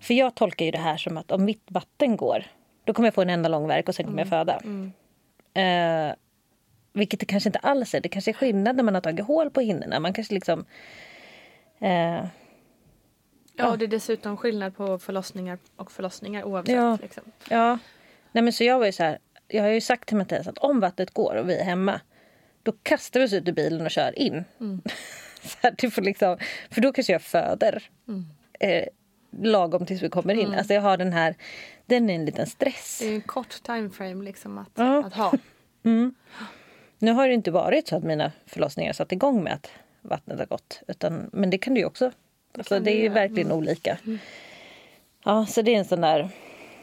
För 0.00 0.14
jag 0.14 0.34
tolkar 0.34 0.64
ju 0.64 0.70
det 0.70 0.78
här 0.78 0.96
som 0.96 1.16
att 1.16 1.30
om 1.30 1.44
mitt 1.44 1.62
vatten 1.66 2.16
går, 2.16 2.44
då 2.84 2.92
kommer 2.92 3.06
jag 3.06 3.14
få 3.14 3.22
en 3.22 3.30
enda 3.30 3.48
lång 3.48 3.68
verk 3.68 3.88
och 3.88 3.94
sen 3.94 4.06
kommer 4.06 4.18
jag 4.18 4.28
föda. 4.28 4.60
Mm. 4.64 4.92
Eh, 5.54 6.14
vilket 6.92 7.20
det 7.20 7.26
kanske 7.26 7.48
inte 7.48 7.58
alls 7.58 7.94
är. 7.94 8.00
Det 8.00 8.08
kanske 8.08 8.30
är 8.30 8.32
skillnad 8.32 8.76
när 8.76 8.84
man 8.84 8.94
har 8.94 9.00
tagit 9.00 9.26
hål 9.26 9.50
på 9.50 9.60
hinnorna. 9.60 10.00
Man 10.00 10.12
kanske 10.12 10.34
liksom... 10.34 10.64
Eh, 11.78 12.24
Ja, 13.56 13.70
och 13.70 13.78
det 13.78 13.84
är 13.84 13.88
dessutom 13.88 14.36
skillnad 14.36 14.76
på 14.76 14.98
förlossningar 14.98 15.58
och 15.76 15.92
förlossningar 15.92 16.44
oavsett. 16.44 16.74
Ja. 16.74 16.98
Liksom. 17.02 17.22
Ja. 17.48 17.78
Nej, 18.32 18.44
men 18.44 18.52
så 18.52 18.64
jag 18.64 18.78
var 18.78 18.86
ju 18.86 18.92
så 18.92 19.02
här, 19.02 19.18
jag 19.48 19.62
har 19.62 19.70
ju 19.70 19.80
sagt 19.80 20.08
till 20.08 20.16
Mattias 20.16 20.46
att 20.48 20.58
om 20.58 20.80
vattnet 20.80 21.10
går 21.10 21.34
och 21.34 21.48
vi 21.48 21.56
är 21.56 21.64
hemma 21.64 22.00
då 22.62 22.72
kastar 22.82 23.20
vi 23.20 23.26
oss 23.26 23.32
ut 23.32 23.48
ur 23.48 23.52
bilen 23.52 23.80
och 23.84 23.90
kör 23.90 24.18
in. 24.18 24.44
Mm. 24.60 24.82
så 25.48 25.56
här, 25.62 25.74
det 25.78 25.90
får 25.90 26.02
liksom, 26.02 26.38
för 26.70 26.80
då 26.80 26.92
kanske 26.92 27.12
jag 27.12 27.22
föder 27.22 27.82
Mm. 28.08 28.24
eh, 28.60 28.84
lagom 29.42 29.86
tills 29.86 30.02
vi 30.02 30.08
kommer 30.08 30.34
in. 30.34 30.46
Mm. 30.46 30.58
Alltså 30.58 30.74
jag 30.74 30.82
har 30.82 30.96
den 30.96 31.12
här, 31.12 31.34
den 31.86 32.10
är 32.10 32.14
en 32.14 32.24
liten 32.24 32.46
stress. 32.46 32.98
Det 33.02 33.08
är 33.08 33.14
en 33.14 33.20
kort 33.20 33.62
time 33.62 33.90
frame 33.90 34.24
liksom 34.24 34.58
att, 34.58 34.70
Ja. 34.74 35.04
att 35.06 35.14
ha. 35.14 35.32
Mm. 35.84 36.14
Nu 36.98 37.12
har 37.12 37.28
det 37.28 37.34
inte 37.34 37.50
varit 37.50 37.88
så 37.88 37.96
att 37.96 38.02
mina 38.04 38.32
förlossningar 38.46 38.92
satt 38.92 39.12
igång 39.12 39.42
med 39.44 39.52
att 39.52 39.70
vattnet 40.02 40.38
har 40.38 40.46
gått. 40.46 40.80
Utan, 40.88 41.30
men 41.32 41.50
det 41.50 41.58
kan 41.58 41.74
det 41.74 41.80
ju 41.80 41.86
också. 41.86 42.10
Alltså, 42.58 42.74
det 42.78 42.84
det 42.84 43.06
är 43.06 43.10
verkligen 43.10 43.46
Mm. 43.46 43.58
olika. 43.58 43.98
Ja, 45.24 45.46
så 45.46 45.62
det 45.62 45.74
är 45.74 45.78
en 45.78 45.84
sån 45.84 46.00
där... 46.00 46.28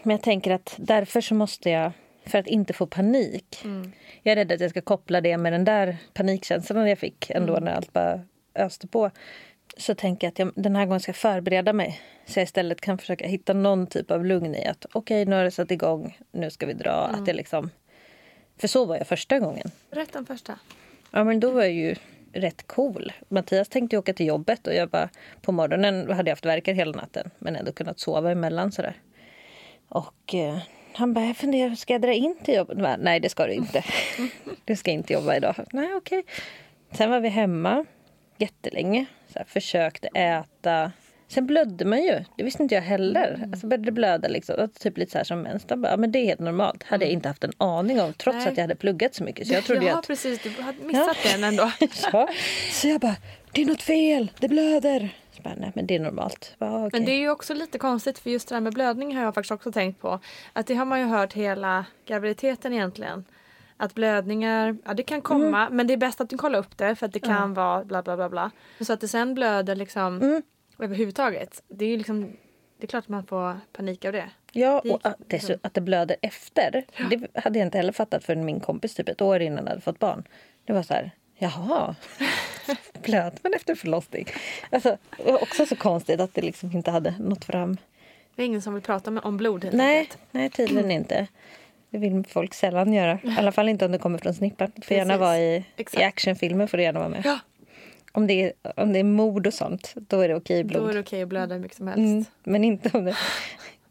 Men 0.03 0.11
jag 0.11 0.21
tänker 0.21 0.51
att 0.51 0.75
därför 0.77 1.21
så 1.21 1.35
måste 1.35 1.69
jag, 1.69 1.91
för 2.25 2.37
att 2.37 2.47
inte 2.47 2.73
få 2.73 2.85
panik. 2.87 3.61
Mm. 3.63 3.91
Jag 4.23 4.31
är 4.31 4.35
rädd 4.35 4.51
att 4.51 4.59
jag 4.59 4.69
ska 4.69 4.81
koppla 4.81 5.21
det 5.21 5.37
med 5.37 5.53
den 5.53 5.65
där 5.65 5.97
panikkänslan 6.13 6.89
jag 6.89 6.99
fick 6.99 7.29
ändå 7.29 7.53
Mm. 7.53 7.63
när 7.63 7.71
allt 7.75 7.93
bara 7.93 8.21
öste 8.55 8.87
på. 8.87 9.11
Så 9.77 9.95
tänker 9.95 10.27
jag 10.27 10.31
att 10.31 10.39
jag 10.39 10.51
den 10.55 10.75
här 10.75 10.85
gången 10.85 10.99
ska 10.99 11.09
jag 11.09 11.15
förbereda 11.15 11.73
mig. 11.73 12.01
Så 12.25 12.39
jag 12.39 12.43
istället 12.43 12.81
kan 12.81 12.97
försöka 12.97 13.27
hitta 13.27 13.53
någon 13.53 13.87
typ 13.87 14.11
av 14.11 14.25
lugn 14.25 14.55
i 14.55 14.65
att 14.65 14.85
okej, 14.93 15.25
nu 15.25 15.35
har 15.35 15.43
det 15.43 15.51
satt 15.51 15.71
igång, 15.71 16.17
nu 16.31 16.49
ska 16.49 16.65
vi 16.65 16.73
dra. 16.73 17.07
Mm. 17.07 17.19
Att 17.19 17.25
det 17.25 17.33
liksom... 17.33 17.69
För 18.57 18.67
så 18.67 18.85
var 18.85 18.97
jag 18.97 19.07
första 19.07 19.39
gången. 19.39 19.71
Rätt 19.91 20.13
den 20.13 20.25
första. 20.25 20.59
Ja, 21.11 21.23
men 21.23 21.39
då 21.39 21.51
var 21.51 21.61
jag 21.61 21.71
ju 21.71 21.95
rätt 22.33 22.67
cool. 22.67 23.11
Mattias 23.29 23.69
tänkte 23.69 23.97
åka 23.97 24.13
till 24.13 24.25
jobbet 24.25 24.67
och 24.67 24.73
jag 24.73 24.89
bara 24.89 25.09
på 25.41 25.51
morgonen 25.51 26.11
hade 26.11 26.29
jag 26.29 26.35
haft 26.35 26.45
verkar 26.45 26.73
hela 26.73 26.91
natten 26.91 27.31
men 27.39 27.55
ändå 27.55 27.71
kunnat 27.71 27.99
sova 27.99 28.31
emellan 28.31 28.71
sådär. 28.71 28.95
Och 29.89 30.35
eh, 30.35 30.57
han 30.93 31.13
bara, 31.13 31.25
jag 31.25 31.37
funderar, 31.37 31.75
ska 31.75 31.93
jag 31.93 32.01
dra 32.01 32.13
in 32.13 32.37
till 32.43 32.53
jobbet? 32.53 32.77
Jag 32.77 32.83
bara, 32.83 32.97
Nej, 32.97 33.19
det 33.19 33.29
ska 33.29 33.47
du 33.47 33.53
inte. 33.53 33.83
du 34.65 34.75
ska 34.75 34.91
inte 34.91 35.13
jobba 35.13 35.35
idag. 35.35 35.55
Nej, 35.71 35.93
okej. 35.93 36.23
Sen 36.91 37.09
var 37.09 37.19
vi 37.19 37.29
hemma 37.29 37.85
jättelänge. 38.41 39.05
Så 39.33 39.39
här, 39.39 39.45
försökte 39.45 40.07
äta. 40.07 40.91
Sen 41.27 41.45
blödde 41.45 41.85
man 41.85 42.03
ju. 42.03 42.23
Det 42.37 42.43
visste 42.43 42.63
inte 42.63 42.75
jag 42.75 42.81
heller. 42.81 43.49
Alltså 43.51 43.67
började 43.67 43.91
blöda 43.91 44.27
liksom. 44.27 44.69
Typ 44.79 44.97
lite 44.97 45.11
så 45.11 45.17
här 45.17 45.25
som 45.25 45.41
mens. 45.41 45.65
Ja, 45.67 45.97
men 45.97 46.11
det 46.11 46.19
är 46.19 46.25
helt 46.25 46.39
normalt. 46.39 46.83
Hade 46.83 47.05
jag 47.05 47.11
inte 47.11 47.27
haft 47.27 47.43
en 47.43 47.51
aning 47.57 48.01
om. 48.01 48.13
Trots 48.13 48.37
Nej. 48.37 48.47
att 48.47 48.57
jag 48.57 48.63
hade 48.63 48.75
pluggat 48.75 49.15
så 49.15 49.23
mycket. 49.23 49.47
Så 49.47 49.53
jag 49.53 49.63
trodde 49.63 49.85
ja, 49.85 49.99
att 49.99 50.07
precis. 50.07 50.41
Du 50.43 50.61
hade 50.61 50.83
missat 50.83 51.17
Ja. 51.23 51.31
den 51.31 51.43
ändå. 51.43 51.71
Ja. 52.13 52.29
Så 52.71 52.87
jag 52.87 53.01
bara, 53.01 53.15
det 53.51 53.61
är 53.61 53.65
något 53.65 53.81
fel, 53.81 54.31
det 54.39 54.47
blöder. 54.47 55.09
Nej 55.43 55.71
men 55.75 55.87
det 55.87 55.95
är 55.95 55.99
normalt. 55.99 56.55
Bara, 56.59 56.85
okej. 56.85 56.99
Men 56.99 57.05
det 57.05 57.11
är 57.11 57.19
ju 57.19 57.29
också 57.29 57.53
lite 57.53 57.77
konstigt 57.77 58.19
för 58.19 58.29
just 58.29 58.47
det 58.49 58.55
här 58.55 58.61
med 58.61 58.73
blödning 58.73 59.15
har 59.15 59.23
jag 59.23 59.33
faktiskt 59.33 59.51
också 59.51 59.71
tänkt 59.71 60.01
på. 60.01 60.19
Att 60.53 60.67
det 60.67 60.75
har 60.75 60.85
man 60.85 60.99
ju 60.99 61.05
hört 61.05 61.33
hela 61.33 61.85
graviditeten 62.05 62.73
egentligen. 62.73 63.25
Att 63.81 63.93
blödningar, 63.95 64.77
ja 64.85 64.93
det 64.93 65.03
kan 65.03 65.21
komma 65.21 65.69
men 65.69 65.87
det 65.87 65.93
är 65.93 65.97
bäst 65.97 66.21
att 66.21 66.29
du 66.29 66.37
kollar 66.37 66.59
upp 66.59 66.77
det 66.77 66.95
för 66.95 67.05
att 67.05 67.13
det 67.13 67.19
kan 67.19 67.35
Mm. 67.37 67.49
Ja. 67.49 67.55
vara 67.63 67.83
bla 67.85 68.01
bla 68.03 68.15
bla 68.15 68.29
bla. 68.29 68.51
Så 68.79 68.93
att 68.93 69.01
det 69.01 69.07
sen 69.07 69.33
blöder 69.33 69.75
liksom 69.75 70.21
Mm. 70.21 70.41
överhuvudtaget. 70.79 71.63
Det 71.67 71.85
är 71.85 71.89
ju 71.89 71.97
liksom, 71.97 72.21
det 72.77 72.85
är 72.85 72.87
klart 72.87 73.03
att 73.03 73.09
man 73.09 73.25
får 73.25 73.59
panik 73.73 74.05
av 74.05 74.11
det. 74.13 74.29
Ja, 74.51 74.71
Det 74.83 74.89
och 74.89 74.95
gick- 74.99 75.05
att, 75.05 75.15
dessutom, 75.27 75.59
att 75.63 75.73
det 75.73 75.81
blöder 75.81 76.15
efter. 76.21 76.85
Det 77.09 77.27
hade 77.43 77.59
jag 77.59 77.67
inte 77.67 77.77
heller 77.77 77.91
fattat 77.93 78.23
förrän 78.23 78.45
min 78.45 78.59
kompis 78.59 78.95
typ 78.95 79.09
ett 79.09 79.21
år 79.21 79.39
innan 79.41 79.67
hade 79.67 79.81
fått 79.81 79.99
barn. 79.99 80.23
Det 80.65 80.73
var 80.73 80.83
så 80.83 80.93
här, 80.93 81.11
Jaha, 81.37 81.95
blöt 83.03 83.43
man 83.43 83.53
efter 83.53 83.75
förlossning? 83.75 84.25
Alltså, 84.69 84.97
det 85.17 85.31
var 85.31 85.43
också 85.43 85.65
så 85.65 85.75
konstigt 85.75 86.19
att 86.19 86.33
det 86.33 86.41
liksom 86.41 86.71
inte 86.71 86.91
hade 86.91 87.13
nått 87.19 87.45
fram. 87.45 87.77
Det 88.35 88.41
är 88.41 88.45
ingen 88.45 88.61
som 88.61 88.73
vill 88.73 88.83
prata 88.83 89.11
med, 89.11 89.23
om 89.23 89.37
blod 89.37 89.69
Nej, 89.73 89.97
enkelt. 89.99 90.17
nej 90.31 90.49
tydligen 90.49 90.91
inte. 90.91 91.27
Det 91.91 91.97
vill 91.97 92.23
folk 92.29 92.53
sällan 92.53 92.93
göra. 92.93 93.19
I 93.23 93.35
alla 93.37 93.51
fall 93.51 93.69
inte 93.69 93.85
om 93.85 93.91
det 93.91 93.97
kommer 93.97 94.17
från 94.17 94.33
snippan. 94.33 94.71
Får 94.83 94.97
gärna 94.97 95.17
vara 95.17 95.37
i, 95.39 95.63
Exakt. 95.77 96.01
i 96.01 96.05
actionfilmer. 96.05 96.67
Får 96.67 96.77
det 96.77 96.83
gärna 96.83 96.99
vara 96.99 97.09
med. 97.09 97.21
Ja. 97.25 97.39
Om, 98.11 98.27
det 98.27 98.33
är, 98.43 98.53
om 98.75 98.93
det 98.93 98.99
är 98.99 99.03
mord 99.03 99.47
och 99.47 99.53
sånt, 99.53 99.93
då 99.95 100.19
är 100.21 100.27
det 100.27 100.35
okej 100.35 100.63
blod. 100.63 100.83
Då 100.83 100.87
är 100.87 100.93
det 100.93 100.99
okej 100.99 101.21
att 101.23 101.29
blöda 101.29 101.53
hur 101.55 101.61
mycket 101.61 101.77
som 101.77 101.87
helst. 101.87 101.99
Mm, 101.99 102.25
men 102.43 102.63
inte 102.63 102.89
om 102.97 103.05
det, 103.05 103.15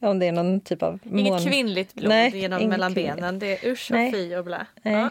om 0.01 0.18
det 0.18 0.26
är 0.26 0.32
någon 0.32 0.61
typ 0.61 0.82
av 0.82 0.98
Inget 1.05 1.32
mån- 1.32 1.40
kvinnligt 1.51 1.94
blod 1.94 2.09
Nej, 2.09 2.38
genom 2.38 2.59
inget 2.61 2.70
mellan 2.70 2.94
kvinnligt. 2.94 3.16
benen. 3.16 3.38
Det 3.38 3.64
är 3.66 3.70
usch 3.72 3.90
och 3.90 3.96
Nej. 3.96 4.12
fy 4.12 4.36
och 4.36 4.44
blä. 4.44 4.66
Nej. 4.82 4.94
Ja. 4.94 5.11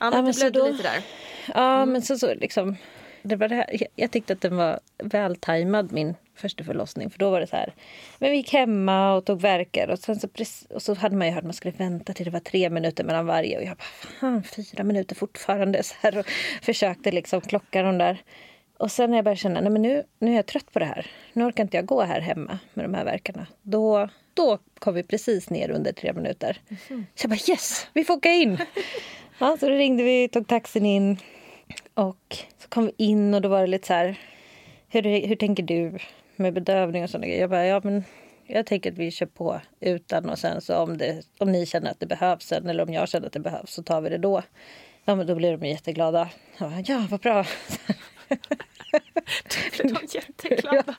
Ja, 0.00 0.22
men 0.22 0.34
så 0.34 0.40
blödde 0.50 0.58
då- 0.58 0.66
lite 0.72 0.82
där. 0.82 1.00
Ja, 1.54 1.84
men 1.86 2.02
så, 2.02 2.18
så 2.18 2.34
liksom... 2.34 2.76
Det 3.28 3.36
var 3.36 3.48
det 3.48 3.54
här, 3.54 3.66
jag- 3.94 4.10
tyckte 4.10 4.32
att 4.32 4.40
den 4.40 4.56
var 4.56 4.80
vältajmad, 4.98 5.92
min 5.92 6.14
första 6.34 6.64
förlossning. 6.64 7.10
För 7.10 7.18
då 7.18 7.30
var 7.30 7.40
det 7.40 7.46
så 7.46 7.56
här... 7.56 7.74
Men 8.18 8.30
vi 8.30 8.36
gick 8.36 8.52
hemma 8.52 9.14
och 9.14 9.24
tog 9.24 9.40
verkar 9.40 9.88
och, 9.88 9.98
sen 9.98 10.20
så, 10.20 10.28
och 10.74 10.82
så 10.82 10.94
hade 10.94 11.16
man 11.16 11.26
ju 11.26 11.32
hört 11.32 11.38
att 11.38 11.44
man 11.44 11.52
skulle 11.52 11.74
vänta 11.76 12.12
till 12.12 12.24
det 12.24 12.30
var 12.30 12.40
tre 12.40 12.70
minuter 12.70 13.04
mellan 13.04 13.26
varje. 13.26 13.56
Och 13.56 13.62
jag 13.62 13.76
bara, 13.76 13.84
fan, 14.20 14.42
fyra 14.42 14.84
minuter 14.84 15.14
fortfarande. 15.14 15.82
Så 15.82 15.94
här, 16.00 16.18
och 16.18 16.26
försökte 16.62 17.12
liksom 17.12 17.40
klocka 17.40 17.82
de 17.82 17.98
där. 17.98 18.22
Och 18.78 18.92
sen 18.92 19.10
när 19.10 19.16
jag 19.18 19.24
började 19.24 19.40
känna, 19.40 19.60
nej 19.60 19.70
men 19.70 19.82
nu, 19.82 20.02
nu 20.18 20.30
är 20.30 20.36
jag 20.36 20.46
trött 20.46 20.72
på 20.72 20.78
det 20.78 20.84
här. 20.84 21.06
Nu 21.32 21.44
orkar 21.44 21.62
inte 21.64 21.76
jag 21.76 21.86
gå 21.86 22.02
här 22.02 22.20
hemma 22.20 22.58
med 22.74 22.84
de 22.84 22.94
här 22.94 23.04
verkarna. 23.04 23.46
Då, 23.62 24.08
då 24.34 24.58
kom 24.78 24.94
vi 24.94 25.02
precis 25.02 25.50
ner 25.50 25.70
under 25.70 25.92
tre 25.92 26.12
minuter. 26.12 26.60
Så 26.88 27.24
jag 27.24 27.30
bara 27.30 27.50
yes, 27.52 27.86
vi 27.92 28.04
får 28.04 28.14
åka 28.14 28.30
in. 28.30 28.58
Ja, 29.40 29.56
så 29.60 29.66
då 29.68 29.72
ringde 29.72 30.02
vi, 30.02 30.28
tog 30.28 30.46
taxin 30.48 30.86
in. 30.86 31.16
Och 31.98 32.36
så 32.58 32.68
kom 32.68 32.86
vi 32.86 32.92
in 32.96 33.34
och 33.34 33.40
då 33.40 33.48
var 33.48 33.60
det 33.60 33.66
lite 33.66 33.86
så 33.86 33.92
här, 33.92 34.18
hur, 34.88 35.26
hur 35.26 35.36
tänker 35.36 35.62
du 35.62 35.98
med 36.36 36.54
bedövning 36.54 37.04
och 37.04 37.10
sådana 37.10 37.26
grejer? 37.26 37.40
Jag 37.40 37.50
bara, 37.50 37.66
ja 37.66 37.80
men 37.84 38.04
jag 38.46 38.66
tänker 38.66 38.92
att 38.92 38.98
vi 38.98 39.10
kör 39.10 39.26
på 39.26 39.60
utan 39.80 40.30
och 40.30 40.38
sen 40.38 40.60
så 40.60 40.76
om, 40.76 40.98
det, 40.98 41.22
om 41.38 41.52
ni 41.52 41.66
känner 41.66 41.90
att 41.90 42.00
det 42.00 42.06
behövs 42.06 42.46
sen 42.46 42.68
eller 42.68 42.82
om 42.82 42.92
jag 42.92 43.08
känner 43.08 43.26
att 43.26 43.32
det 43.32 43.40
behövs 43.40 43.72
så 43.72 43.82
tar 43.82 44.00
vi 44.00 44.10
det 44.10 44.18
då. 44.18 44.42
Ja 45.04 45.14
men 45.14 45.26
då 45.26 45.34
blir 45.34 45.56
de 45.56 45.66
jätteglada. 45.66 46.28
Jag 46.58 46.70
bara, 46.70 46.80
ja 46.80 47.06
vad 47.10 47.20
bra. 47.20 47.44
Blev 49.76 49.94
de 49.94 50.06
jätteglada. 50.14 50.94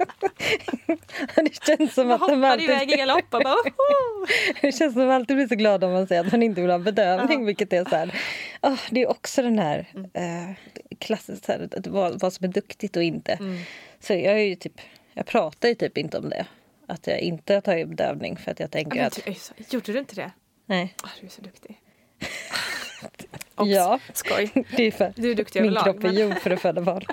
det 1.35 1.63
känns 1.65 1.93
som 1.93 2.11
att 2.11 2.27
de 2.27 2.43
alltid... 2.43 2.69
iväg 2.69 2.91
i 2.91 2.95
galopp 2.95 3.29
bara 3.29 3.43
"Woho!" 3.43 4.25
Det 4.61 4.71
känns 4.71 4.93
som 4.93 5.01
att 5.01 5.07
man 5.07 5.11
alltid 5.11 5.35
blir 5.35 5.47
så 5.47 5.55
glad 5.55 5.83
om 5.83 5.91
man 5.91 6.07
säger 6.07 6.25
att 6.25 6.31
man 6.31 6.43
inte 6.43 6.61
vill 6.61 6.69
ha 6.69 6.79
bedövning. 6.79 7.45
Vilket 7.45 7.73
är 7.73 7.85
så 7.85 7.95
här, 7.95 8.21
ah, 8.61 8.77
det 8.89 9.01
är 9.01 9.09
också 9.09 9.41
den 9.41 9.59
här 9.59 9.85
eh, 10.13 10.55
klassiskt 10.99 11.45
så 11.45 11.51
här, 11.51 11.69
att 11.77 11.87
vad, 11.87 12.19
vad 12.19 12.33
som 12.33 12.43
är 12.43 12.49
duktigt 12.49 12.95
och 12.97 13.03
inte. 13.03 13.37
Så 13.99 14.13
jag 14.13 14.23
är 14.33 14.37
ju 14.45 14.55
typ, 14.55 14.81
jag 15.13 15.25
pratar 15.25 15.69
ju 15.69 15.75
typ 15.75 15.97
inte 15.97 16.17
om 16.17 16.29
det. 16.29 16.45
Att 16.87 17.07
jag 17.07 17.19
inte 17.19 17.53
har 17.53 17.61
tagit 17.61 17.87
bedövning 17.87 18.37
för 18.37 18.51
att 18.51 18.59
jag 18.59 18.67
Ja, 18.67 18.71
tänker 18.71 18.97
men 18.97 19.05
att... 19.05 19.73
Gjorde 19.73 19.91
du 19.93 19.99
inte 19.99 20.15
det? 20.15 20.31
Nej. 20.65 20.95
Ah, 21.03 21.07
du 21.19 21.25
är 21.25 21.29
så 21.31 21.41
duktig. 21.41 21.79
Ja, 23.58 24.00
Skoj. 24.14 24.52
det 24.78 24.84
är 24.84 24.91
för 24.91 25.14
Du 25.16 25.32
är 25.32 25.36
duktig 25.36 25.62
min 25.62 25.78
överlag, 25.78 25.84
kropp 26.02 26.04
är 26.04 26.20
gjord 26.20 26.38
för 26.39 26.50
att 26.52 26.62
föda 26.62 26.82
barn. 26.82 27.04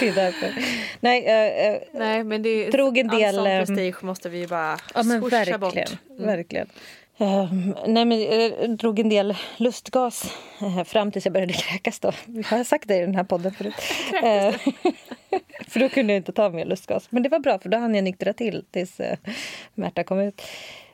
det 0.00 0.08
är 0.08 0.14
därför. 0.14 0.52
Nej, 1.00 1.24
eh, 1.26 1.72
eh, 1.74 1.80
Nej, 1.92 2.24
men 2.24 2.42
det 2.42 2.48
är, 2.48 2.72
Drog 2.72 2.98
en 2.98 3.08
del, 3.08 3.24
All 3.28 3.34
sån 3.34 3.46
ehm, 3.46 3.66
prestige 3.66 4.02
måste 4.04 4.28
vi 4.28 4.38
ju 4.38 4.46
bara 4.46 4.78
Ja 4.94 5.02
men 5.02 5.20
verkligen. 5.28 5.60
bort. 5.60 5.74
Mm. 5.76 6.26
verkligen. 6.26 6.66
Ehm, 7.18 7.74
nej 7.86 8.04
men 8.04 8.20
jag 8.22 8.70
drog 8.76 8.98
en 8.98 9.08
del 9.08 9.36
lustgas 9.56 10.34
eh, 10.60 10.84
fram 10.84 11.12
tills 11.12 11.26
jag 11.26 11.32
började 11.32 11.52
kräkas 11.52 12.00
då. 12.00 12.12
Har 12.44 12.56
jag 12.56 12.66
sagt 12.66 12.88
det 12.88 12.96
i 12.96 13.00
den 13.00 13.14
här 13.14 13.24
podden 13.24 13.52
förut? 13.52 13.74
Eh, 14.22 14.54
för 15.68 15.80
då 15.80 15.88
kunde 15.88 16.12
jag 16.12 16.20
inte 16.20 16.32
ta 16.32 16.50
mer 16.50 16.64
lustgas. 16.64 17.06
Men 17.10 17.22
det 17.22 17.28
var 17.28 17.38
bra 17.38 17.58
för 17.58 17.68
då 17.68 17.78
hann 17.78 17.94
jag 17.94 18.04
nyktra 18.04 18.32
till 18.32 18.64
tills 18.70 19.00
uh, 19.00 19.06
Märta 19.74 20.04
kom 20.04 20.20
ut. 20.20 20.42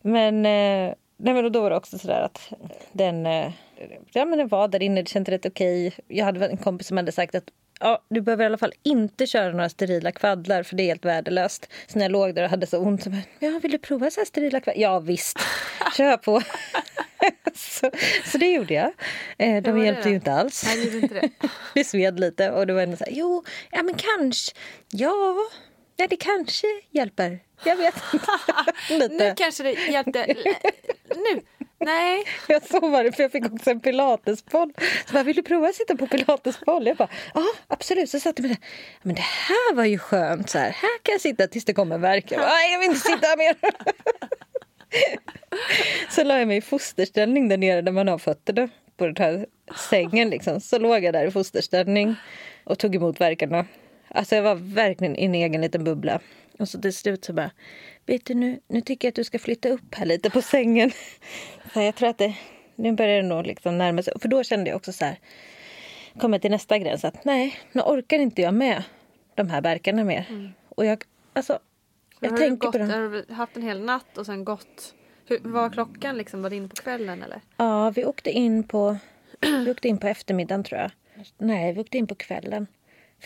Men, 0.02 0.36
eh, 0.46 0.94
nej, 1.16 1.34
men 1.34 1.52
då 1.52 1.60
var 1.60 1.70
det 1.70 1.76
också 1.76 1.98
sådär 1.98 2.20
att 2.20 2.52
den, 2.92 3.26
eh, 3.26 3.52
ja, 4.12 4.24
men 4.24 4.38
den 4.38 4.48
var 4.48 4.68
där 4.68 4.82
inne, 4.82 5.02
det 5.02 5.08
kändes 5.08 5.28
rätt 5.32 5.46
okej. 5.46 5.92
Jag 6.08 6.24
hade 6.24 6.46
en 6.46 6.56
kompis 6.56 6.86
som 6.86 6.96
hade 6.96 7.12
sagt 7.12 7.34
att 7.34 7.50
Ja, 7.80 8.04
du 8.08 8.20
behöver 8.20 8.44
i 8.44 8.46
alla 8.46 8.58
fall 8.58 8.72
inte 8.82 9.26
köra 9.26 9.52
några 9.52 9.68
sterila 9.68 10.12
kvaddlar 10.12 10.62
för 10.62 10.76
det 10.76 10.82
är 10.82 10.86
helt 10.86 11.04
värdelöst. 11.04 11.68
Så 11.86 11.98
när 11.98 12.04
jag 12.04 12.12
låg 12.12 12.34
där 12.34 12.44
och 12.44 12.50
hade 12.50 12.66
så 12.66 12.78
ont 12.78 13.02
så 13.02 13.10
bara, 13.10 13.22
ja, 13.38 13.60
vill 13.62 13.72
du 13.72 13.78
prova 13.78 14.10
så 14.10 14.24
sterila 14.24 14.60
kvaddlar? 14.60 14.82
Ja 14.82 15.00
visst, 15.00 15.38
kör 15.96 16.16
på. 16.16 16.42
så, 17.54 17.90
så 18.24 18.38
det 18.38 18.52
gjorde 18.52 18.74
jag. 18.74 18.92
Eh, 19.38 19.62
de 19.62 19.78
det 19.78 19.84
hjälpte 19.84 20.08
ju 20.08 20.14
inte 20.14 20.32
alls. 20.32 20.64
Nej, 20.66 20.90
det 20.90 20.98
inte 20.98 21.14
det. 21.14 21.30
det 21.74 21.84
sved 21.84 22.20
lite 22.20 22.50
och 22.50 22.66
det 22.66 22.72
var 22.72 22.82
ändå 22.82 22.96
så 22.96 23.04
här, 23.04 23.12
jo, 23.12 23.44
ja 23.70 23.82
men 23.82 23.94
kanske, 23.94 24.52
ja, 24.90 25.36
ja 25.96 26.06
det 26.06 26.16
kanske 26.16 26.66
hjälper. 26.90 27.40
Jag 27.64 27.76
vet 27.76 27.94
inte. 28.90 29.08
Nu 29.24 29.34
kanske 29.36 29.62
det 29.62 29.72
hjälpte. 29.72 30.26
Nu. 31.08 31.42
Nej. 31.78 32.24
Jag 32.48 32.66
så 32.66 32.88
var 32.88 33.04
det, 33.04 33.12
för 33.12 33.22
jag 33.22 33.32
fick 33.32 33.52
också 33.52 33.70
en 33.70 33.80
pilatesboll. 33.80 34.72
Så 35.06 35.12
bara, 35.12 35.22
vill 35.22 35.36
du 35.36 35.42
prova 35.42 35.68
att 35.68 35.74
sitta 35.74 35.96
på 35.96 36.06
pilatesboll? 36.06 36.86
Jag 36.86 36.96
bara, 36.96 37.08
ja 37.34 37.44
absolut. 37.68 38.10
Så 38.10 38.20
satt 38.20 38.38
jag 38.38 38.48
med 38.48 38.56
det. 38.56 38.66
Men 39.02 39.14
det 39.14 39.20
här 39.20 39.74
var 39.74 39.84
ju 39.84 39.98
skönt. 39.98 40.50
Så 40.50 40.58
här, 40.58 40.70
här 40.70 40.98
kan 41.02 41.12
jag 41.12 41.20
sitta 41.20 41.46
tills 41.46 41.64
det 41.64 41.74
kommer 41.74 41.98
värk. 41.98 42.30
Jag 42.30 42.40
bara, 42.40 42.48
nej 42.48 42.72
jag 42.72 42.78
vill 42.78 42.88
inte 42.88 43.00
sitta 43.00 43.26
här 43.26 43.36
mer. 43.36 43.56
Så 46.10 46.24
la 46.24 46.38
jag 46.38 46.48
mig 46.48 46.56
i 46.56 46.60
fosterställning 46.60 47.48
där 47.48 47.56
nere 47.56 47.82
där 47.82 47.92
man 47.92 48.08
har 48.08 48.18
fötterna 48.18 48.68
på 48.96 49.06
den 49.06 49.16
här 49.16 49.46
sängen. 49.90 50.30
Liksom. 50.30 50.60
Så 50.60 50.78
låg 50.78 51.04
jag 51.04 51.14
där 51.14 51.26
i 51.26 51.30
fosterställning 51.30 52.16
och 52.64 52.78
tog 52.78 52.94
emot 52.94 53.20
verkarna. 53.20 53.66
Alltså 54.14 54.34
jag 54.34 54.42
var 54.42 54.54
verkligen 54.54 55.16
i 55.16 55.24
en 55.24 55.34
egen 55.34 55.60
liten 55.60 55.84
bubbla. 55.84 56.20
Och 56.58 56.68
så 56.68 56.80
till 56.80 56.94
slut 56.94 57.24
så 57.24 57.32
bara, 57.32 57.50
vet 58.06 58.24
du 58.24 58.34
nu, 58.34 58.60
nu 58.68 58.80
tycker 58.80 59.08
jag 59.08 59.10
att 59.10 59.16
du 59.16 59.24
ska 59.24 59.38
flytta 59.38 59.68
upp 59.68 59.94
här 59.94 60.06
lite 60.06 60.30
på 60.30 60.42
sängen. 60.42 60.90
Så 61.72 61.80
jag 61.80 61.94
tror 61.94 62.08
att 62.08 62.18
det, 62.18 62.34
nu 62.76 62.92
börjar 62.92 63.22
det 63.22 63.28
nog 63.28 63.46
liksom 63.46 63.78
närma 63.78 64.02
sig. 64.02 64.12
För 64.20 64.28
då 64.28 64.44
kände 64.44 64.70
jag 64.70 64.76
också 64.76 64.92
så 64.92 65.04
här, 65.04 65.18
kom 66.18 66.32
jag 66.32 66.42
till 66.42 66.50
nästa 66.50 66.78
gräns 66.78 67.04
att 67.04 67.24
nej, 67.24 67.56
nu 67.72 67.82
orkar 67.82 68.18
inte 68.18 68.42
jag 68.42 68.54
med 68.54 68.82
de 69.34 69.50
här 69.50 69.60
verkarna 69.62 70.04
mer. 70.04 70.52
Och 70.68 70.86
jag, 70.86 71.04
alltså, 71.32 71.58
jag 72.20 72.30
har 72.30 72.36
tänker 72.36 72.50
du 72.50 72.56
på 72.56 72.66
gått, 72.66 72.90
dem. 72.90 72.90
Har 72.90 73.24
du 73.28 73.34
haft 73.34 73.56
en 73.56 73.62
hel 73.62 73.80
natt 73.80 74.18
och 74.18 74.26
sen 74.26 74.44
gått? 74.44 74.94
Hur, 75.26 75.38
var 75.42 75.70
klockan 75.70 76.16
liksom? 76.16 76.42
Var 76.42 76.50
det 76.50 76.56
in 76.56 76.68
på 76.68 76.76
kvällen 76.76 77.22
eller? 77.22 77.40
Ja, 77.56 77.90
vi 77.90 78.04
åkte 78.04 78.30
in 78.30 78.64
på, 78.64 78.96
vi 79.64 79.70
åkte 79.70 79.88
in 79.88 79.98
på 79.98 80.06
eftermiddagen 80.06 80.64
tror 80.64 80.80
jag. 80.80 80.90
Nej, 81.38 81.72
vi 81.72 81.80
åkte 81.80 81.98
in 81.98 82.06
på 82.06 82.14
kvällen. 82.14 82.66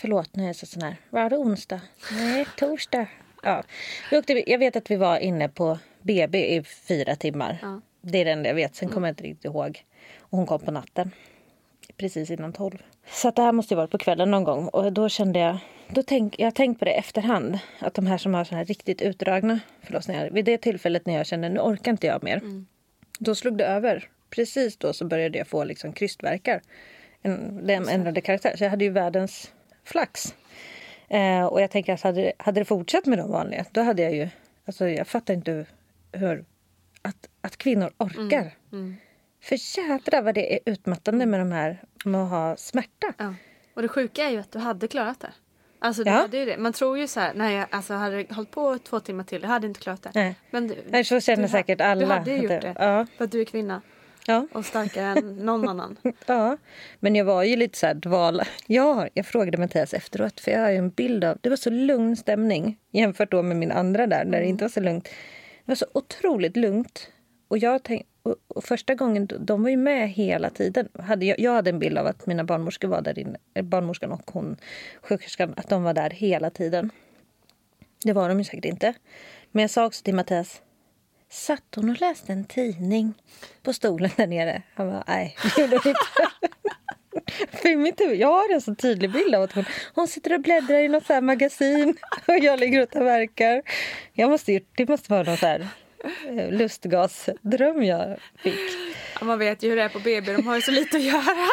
Förlåt, 0.01 0.35
nu 0.35 0.43
är 0.43 0.47
jag 0.47 0.55
så 0.55 0.65
sån 0.65 0.81
här. 0.81 0.95
Var 1.09 1.29
det 1.29 1.37
onsdag? 1.37 1.81
Nej, 2.11 2.45
torsdag. 2.57 3.07
Ja. 3.43 3.63
Jag 4.45 4.59
vet 4.59 4.75
att 4.75 4.91
vi 4.91 4.95
var 4.95 5.17
inne 5.17 5.49
på 5.49 5.79
BB 6.01 6.55
i 6.55 6.63
fyra 6.63 7.15
timmar. 7.15 7.57
Ja. 7.61 7.81
Det 8.01 8.17
är 8.17 8.25
det 8.25 8.31
enda 8.31 8.49
jag 8.49 8.55
vet. 8.55 8.75
Sen 8.75 8.89
kommer 8.89 9.07
jag 9.07 9.11
inte 9.11 9.23
riktigt 9.23 9.45
ihåg. 9.45 9.85
Och 10.19 10.37
hon 10.37 10.47
kom 10.47 10.59
på 10.59 10.71
natten. 10.71 11.11
Precis 11.97 12.29
innan 12.29 12.53
tolv. 12.53 12.77
Så 13.07 13.31
det 13.31 13.41
här 13.41 13.51
måste 13.51 13.73
ju 13.73 13.75
varit 13.75 13.91
på 13.91 13.97
kvällen 13.97 14.31
någon 14.31 14.43
gång. 14.43 14.67
Och 14.67 14.93
då 14.93 15.09
kände 15.09 15.39
jag... 15.39 15.57
Då 15.89 16.03
tänk, 16.03 16.39
jag 16.39 16.45
har 16.45 16.51
tänkt 16.51 16.79
på 16.79 16.85
det 16.85 16.91
efterhand. 16.91 17.59
Att 17.79 17.93
de 17.93 18.07
här 18.07 18.17
som 18.17 18.33
har 18.33 18.43
så 18.43 18.55
här 18.55 18.65
riktigt 18.65 19.01
utdragna 19.01 19.59
förlossningar. 19.83 20.29
Vid 20.29 20.45
det 20.45 20.57
tillfället 20.57 21.05
när 21.05 21.13
jag 21.13 21.25
kände 21.25 21.49
nu 21.49 21.59
orkar 21.59 21.91
inte 21.91 22.07
jag 22.07 22.23
mer. 22.23 22.41
Då 23.19 23.35
slog 23.35 23.57
det 23.57 23.65
över. 23.65 24.09
Precis 24.29 24.77
då 24.77 24.93
så 24.93 25.05
började 25.05 25.37
jag 25.37 25.47
få 25.47 25.63
liksom 25.63 25.93
krystverkar. 25.93 26.61
En, 27.21 27.67
de 27.67 27.73
ändrade 27.73 28.21
karaktär. 28.21 28.55
Så 28.57 28.63
jag 28.63 28.69
hade 28.69 28.85
ju 28.85 28.91
världens 28.91 29.51
flax. 29.89 30.35
Eh, 31.07 31.45
och 31.45 31.61
jag 31.61 31.71
tänker 31.71 31.93
att 31.93 32.01
hade, 32.01 32.33
hade 32.37 32.61
det 32.61 32.65
fortsatt 32.65 33.05
med 33.05 33.17
de 33.17 33.31
vanliga, 33.31 33.65
då 33.71 33.81
hade 33.81 34.01
jag 34.01 34.15
ju... 34.15 34.29
Alltså 34.65 34.87
jag 34.89 35.07
fattar 35.07 35.33
inte 35.33 35.65
hur... 36.11 36.45
att, 37.01 37.29
att 37.41 37.57
kvinnor 37.57 37.91
orkar. 37.97 38.51
För 39.43 39.79
jädrar 39.79 40.21
vad 40.21 40.35
det 40.35 40.53
är 40.53 40.59
utmattande 40.65 41.25
med 41.25 41.39
de 41.39 41.51
här 41.51 41.81
med 42.05 42.21
att 42.23 42.29
ha 42.29 42.55
smärta. 42.55 43.13
Ja. 43.17 43.33
Och 43.73 43.81
det 43.81 43.87
sjuka 43.87 44.23
är 44.23 44.29
ju 44.29 44.39
att 44.39 44.51
du 44.51 44.59
hade 44.59 44.87
klarat 44.87 45.19
det. 45.19 45.31
Alltså 45.79 46.03
du 46.03 46.09
Ja. 46.09 46.27
det. 46.31 46.57
Man 46.57 46.73
tror 46.73 46.97
ju 46.97 47.07
så 47.07 47.19
här, 47.19 47.33
nej 47.35 47.55
jag 47.55 47.67
alltså, 47.71 47.93
hade 47.93 48.15
jag 48.21 48.35
hållit 48.35 48.51
på 48.51 48.77
två 48.77 48.99
timmar 48.99 49.23
till, 49.23 49.41
jag 49.41 49.49
hade 49.49 49.67
inte 49.67 49.79
klarat 49.79 50.01
det. 50.03 50.11
Nej. 50.15 50.35
Men 50.51 50.67
du, 50.67 50.75
Nej, 50.89 51.03
så 51.03 51.19
känner 51.19 51.43
du 51.43 51.49
säkert 51.49 51.81
alla. 51.81 52.05
Du 52.05 52.05
hade 52.13 52.31
ju 52.31 52.37
gjort 52.37 52.47
det- 52.49 52.59
det. 52.59 52.75
Ja. 52.79 53.05
För 53.17 53.25
att 53.25 53.31
du 53.31 53.41
är 53.41 53.45
kvinna 53.45 53.81
Ja. 54.25 54.47
och 54.53 54.65
starkare 54.65 55.05
än 55.05 55.35
någon 55.35 55.69
annan. 55.69 55.97
Ja, 56.25 56.57
men 56.99 57.15
jag 57.15 57.25
var 57.25 57.43
ju 57.43 57.55
lite 57.55 57.77
så 57.77 57.85
här 57.87 57.93
dval. 57.93 58.41
Ja, 58.67 59.07
jag 59.13 59.25
frågade 59.25 59.57
Mattias 59.57 59.93
efteråt 59.93 60.39
för 60.39 60.51
jag 60.51 60.59
har 60.59 60.69
ju 60.69 60.77
en 60.77 60.89
bild 60.89 61.23
av... 61.23 61.37
Det 61.41 61.49
var 61.49 61.55
så 61.57 61.69
lugn 61.69 62.15
stämning 62.15 62.77
jämfört 62.91 63.31
då 63.31 63.41
med 63.41 63.57
min 63.57 63.71
andra 63.71 64.07
där, 64.07 64.25
där 64.25 64.39
det 64.39 64.45
inte 64.45 64.63
var 64.63 64.69
så 64.69 64.79
lugnt. 64.79 65.03
Det 65.03 65.71
var 65.71 65.75
så 65.75 65.85
otroligt 65.93 66.57
lugnt. 66.57 67.11
Och, 67.47 67.57
jag 67.57 67.83
tänk, 67.83 68.05
och, 68.23 68.35
och 68.47 68.63
första 68.63 68.95
gången, 68.95 69.27
de 69.39 69.63
var 69.63 69.69
ju 69.69 69.77
med 69.77 70.09
hela 70.09 70.49
tiden. 70.49 70.87
Hade 70.99 71.25
jag, 71.25 71.39
jag 71.39 71.53
hade 71.53 71.69
en 71.69 71.79
bild 71.79 71.97
av 71.97 72.07
att 72.07 72.25
mina 72.25 72.43
barnmorskor 72.43 72.87
var 72.87 73.01
där 73.01 73.19
inne. 73.19 73.37
eh, 73.53 73.63
Barnmorskan 73.63 74.11
och 74.11 74.31
hon, 74.31 74.57
sjuksköterskan, 75.01 75.53
att 75.57 75.69
de 75.69 75.83
var 75.83 75.93
där 75.93 76.09
hela 76.09 76.49
tiden. 76.49 76.91
Det 78.03 78.13
var 78.13 78.29
de 78.29 78.37
ju 78.39 78.43
säkert 78.43 78.65
inte. 78.65 78.93
Men 79.51 79.61
jag 79.61 79.71
sa 79.71 79.85
också 79.85 80.03
till 80.03 80.15
Mattias, 80.15 80.61
satt 81.29 81.75
hon 81.75 81.89
och 81.89 82.01
läste 82.01 82.33
en 82.33 82.45
tidning 82.45 83.13
på 83.63 83.73
stolen 83.73 84.11
där 84.15 84.27
nere? 84.27 84.61
Han 84.75 84.89
bara, 84.89 85.03
nej, 85.07 85.37
det 85.55 85.61
gjorde 85.61 85.77
hon 85.77 85.87
inte. 85.87 86.01
För 87.61 87.69
i 87.69 87.75
mitt 87.75 87.99
huvud, 87.99 88.19
jag 88.19 88.27
har 88.27 88.53
en 88.53 88.61
så 88.61 88.75
tydlig 88.75 89.11
bild 89.11 89.35
av 89.35 89.43
att 89.43 89.51
hon, 89.51 89.65
hon 89.93 90.07
sitter 90.07 90.33
och 90.33 90.41
bläddrar 90.41 90.79
i 90.79 90.87
något 90.87 91.05
så 91.05 91.13
här 91.13 91.21
magasin 91.21 91.97
och 92.27 92.37
jag 92.39 92.59
ligger 92.59 92.81
och 92.81 93.05
verkar. 93.05 93.61
Jag 94.13 94.29
måste, 94.29 94.59
det 94.77 94.89
måste 94.89 95.11
vara 95.11 95.23
någon 95.23 95.37
så 95.37 95.45
här 95.45 95.67
eh, 96.27 96.51
lustgasdröm 96.51 97.83
jag 97.83 98.19
fick. 98.37 98.59
Ja, 99.19 99.25
man 99.25 99.39
vet 99.39 99.63
ju 99.63 99.69
hur 99.69 99.75
det 99.75 99.83
är 99.83 99.89
på 99.89 99.99
BB, 99.99 100.33
de 100.33 100.47
har 100.47 100.55
ju 100.55 100.61
så 100.61 100.71
lite 100.71 100.97
att 100.97 101.03
göra. 101.03 101.47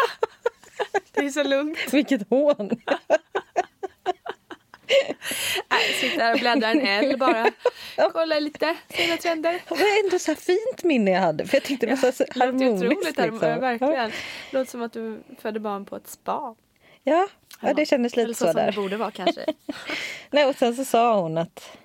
Det 1.12 1.24
är 1.24 1.30
så 1.30 1.42
lugnt. 1.42 1.78
Vilket 1.92 2.30
hån! 2.30 2.70
Nej, 5.70 5.92
sitter 6.00 6.18
här 6.20 6.32
och 6.32 6.38
bläddrar 6.40 6.70
en 6.70 6.80
L 6.80 7.16
bara. 7.18 7.50
Kolla 8.12 8.38
lite, 8.38 8.76
sina 8.88 9.16
trender. 9.16 9.52
Det 9.52 9.74
var 9.74 10.04
ändå 10.04 10.18
så 10.18 10.34
fint 10.34 10.84
minne 10.84 11.10
jag 11.10 11.20
hade. 11.20 11.46
För 11.46 11.56
jag 11.56 11.64
tyckte 11.64 11.86
det 11.86 11.94
var 12.02 12.12
så 12.12 12.24
Låter 12.24 12.40
harmoniskt. 12.40 12.84
otroligt, 12.84 13.18
här, 13.18 13.30
liksom. 13.30 13.60
verkligen. 13.60 14.10
Låter 14.50 14.70
som 14.70 14.82
att 14.82 14.92
du 14.92 15.20
födde 15.42 15.60
barn 15.60 15.84
på 15.84 15.96
ett 15.96 16.08
spa. 16.08 16.54
Ja, 17.04 17.28
ja, 17.60 17.74
det 17.74 17.86
kändes 17.86 18.12
Eller 18.12 18.26
lite 18.26 18.38
så, 18.38 18.44
så, 18.44 18.52
som 18.52 18.56
där. 18.60 18.66
det 18.66 18.76
borde 18.76 18.96
vara 18.96 19.10
kanske. 19.10 19.44
Nej, 20.30 20.44
och 20.46 20.54
sen 20.56 20.74
så 20.76 20.84
sa 20.84 21.20
hon 21.20 21.38
att... 21.38 21.76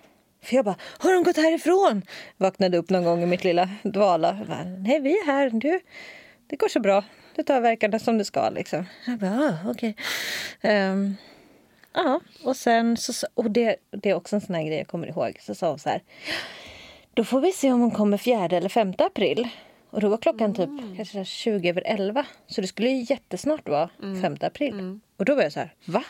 För 0.43 0.55
jag 0.55 0.65
bara, 0.65 0.75
har 0.97 1.13
de 1.13 1.23
gått 1.23 1.35
härifrån? 1.37 2.01
Vaknade 2.37 2.77
upp 2.77 2.89
någon 2.89 3.03
gång 3.03 3.23
i 3.23 3.25
mitt 3.25 3.43
lilla 3.43 3.69
dvala. 3.83 4.37
Bara, 4.47 4.63
Nej, 4.63 4.99
vi 4.99 5.11
är 5.19 5.25
här. 5.25 5.49
Du, 5.49 5.79
det 6.47 6.55
går 6.55 6.67
så 6.67 6.79
bra. 6.79 7.03
Du 7.35 7.43
tar 7.43 7.61
verkarna 7.61 7.99
som 7.99 8.17
du 8.17 8.23
ska. 8.23 8.49
Liksom. 8.49 8.85
Jag 9.05 9.17
bara, 9.19 9.31
ah, 9.65 9.71
okej. 9.71 9.95
Ehm, 10.61 11.15
ja, 11.93 12.19
och 12.43 12.55
sen 12.55 12.97
så... 12.97 13.27
Och 13.33 13.51
det, 13.51 13.75
det 13.89 14.09
är 14.09 14.13
också 14.13 14.35
en 14.35 14.41
sån 14.41 14.55
här 14.55 14.63
grej 14.63 14.77
jag 14.77 14.87
kommer 14.87 15.07
ihåg. 15.07 15.37
Så 15.41 15.55
sa 15.55 15.69
hon 15.69 15.79
så 15.79 15.89
här. 15.89 16.03
Då 17.13 17.23
får 17.23 17.41
vi 17.41 17.51
se 17.51 17.71
om 17.71 17.81
hon 17.81 17.91
kommer 17.91 18.17
4 18.17 18.45
eller 18.45 18.69
5 18.69 18.93
april. 18.97 19.47
Och 19.89 20.01
då 20.01 20.09
var 20.09 20.17
klockan 20.17 20.53
typ 20.53 20.69
kanske 20.95 21.11
så 21.11 21.17
här 21.17 21.25
20 21.25 21.69
över 21.69 21.83
11. 21.85 22.25
Så 22.47 22.61
det 22.61 22.67
skulle 22.67 22.89
ju 22.89 23.05
jättesnart 23.09 23.69
vara 23.69 23.89
5 24.21 24.37
april. 24.41 24.99
Och 25.17 25.25
då 25.25 25.35
var 25.35 25.43
jag 25.43 25.51
så 25.51 25.59
här, 25.59 25.73
va? 25.85 26.03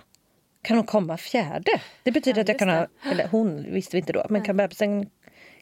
Kan 0.61 0.77
hon 0.77 0.85
komma 0.85 1.17
fjärde? 1.17 1.81
Det 2.03 2.11
betyder 2.11 2.41
att 2.41 2.47
jag 2.47 2.59
kan 2.59 2.69
ha, 2.69 2.87
eller 3.11 3.27
hon 3.27 3.73
visste 3.73 3.95
vi 3.95 3.99
inte 3.99 4.13
då, 4.13 4.25
men 4.29 4.41
kan 4.43 4.57
bebisen, 4.57 5.09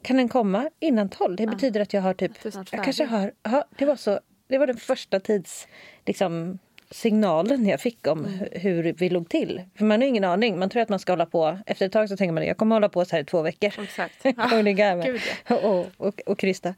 kan 0.02 0.18
den 0.18 0.30
komma 0.30 0.70
innan 0.80 1.10
12? 1.10 1.36
Det 1.36 1.48
betyder 1.48 1.82
att 1.82 1.94
jag 1.94 2.02
har 2.02 2.14
typ, 2.14 2.32
jag 2.72 2.84
kanske 2.84 3.06
har, 3.06 3.32
ja, 3.44 3.66
det 3.78 3.86
var 3.86 3.96
så, 3.96 4.20
det 4.48 4.58
var 4.58 4.68
den 4.68 4.78
första 4.78 5.20
tids, 5.20 5.68
liksom 6.06 6.60
signalen 6.92 7.66
jag 7.66 7.82
fick 7.82 8.08
om 8.08 8.20
Mm. 8.26 8.40
hu- 8.40 8.58
hur 8.60 8.94
vi 8.94 9.10
låg 9.10 9.30
till. 9.30 9.62
För 9.76 9.86
man 9.86 10.02
har 10.02 10.08
ingen 10.08 10.24
aning. 10.24 10.60
Man 10.60 10.70
tror 10.70 10.82
att 10.82 10.90
man 10.90 11.00
ska 11.00 11.12
hålla 11.12 11.26
på. 11.26 11.58
Efter 11.66 11.86
ett 11.86 11.92
tag 11.92 12.10
så 12.10 12.18
tänker 12.18 12.34
man 12.34 12.46
jag 12.46 12.58
kommer 12.58 12.76
hålla 12.76 12.90
på 12.90 13.06
så 13.06 13.16
här 13.16 13.24
i 13.24 13.26
två 13.26 13.42
veckor. 13.42 13.74
Exakt. 13.84 14.26
och 14.54 14.64
ligga 14.64 14.96
och, 15.50 15.86
och, 15.98 16.22
och 16.26 16.40
krysta. 16.40 16.74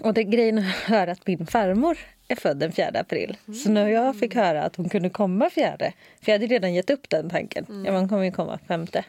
Och 0.00 0.14
det 0.14 0.24
grejen 0.24 0.58
är 0.86 1.06
att 1.06 1.18
att 1.22 1.26
min 1.26 1.46
farmor 1.46 1.98
är 2.28 2.36
född 2.36 2.56
den 2.58 2.72
4 2.72 2.90
april. 2.94 3.36
Så 3.64 3.70
när 3.70 3.88
jag 3.88 4.18
fick 4.18 4.34
höra 4.34 4.62
att 4.62 4.76
hon 4.76 4.88
kunde 4.88 5.10
komma 5.10 5.50
fjärde, 5.50 5.92
för 6.22 6.32
jag 6.32 6.38
hade 6.38 6.46
redan 6.54 6.74
gett 6.74 6.90
upp 6.90 7.08
den 7.08 7.30
tanken. 7.30 7.66
Mm. 7.68 7.84
Ja, 7.84 7.92
man 7.92 8.08
kommer 8.08 8.22
ju 8.24 8.30
komma 8.32 8.58
femte. 8.68 9.04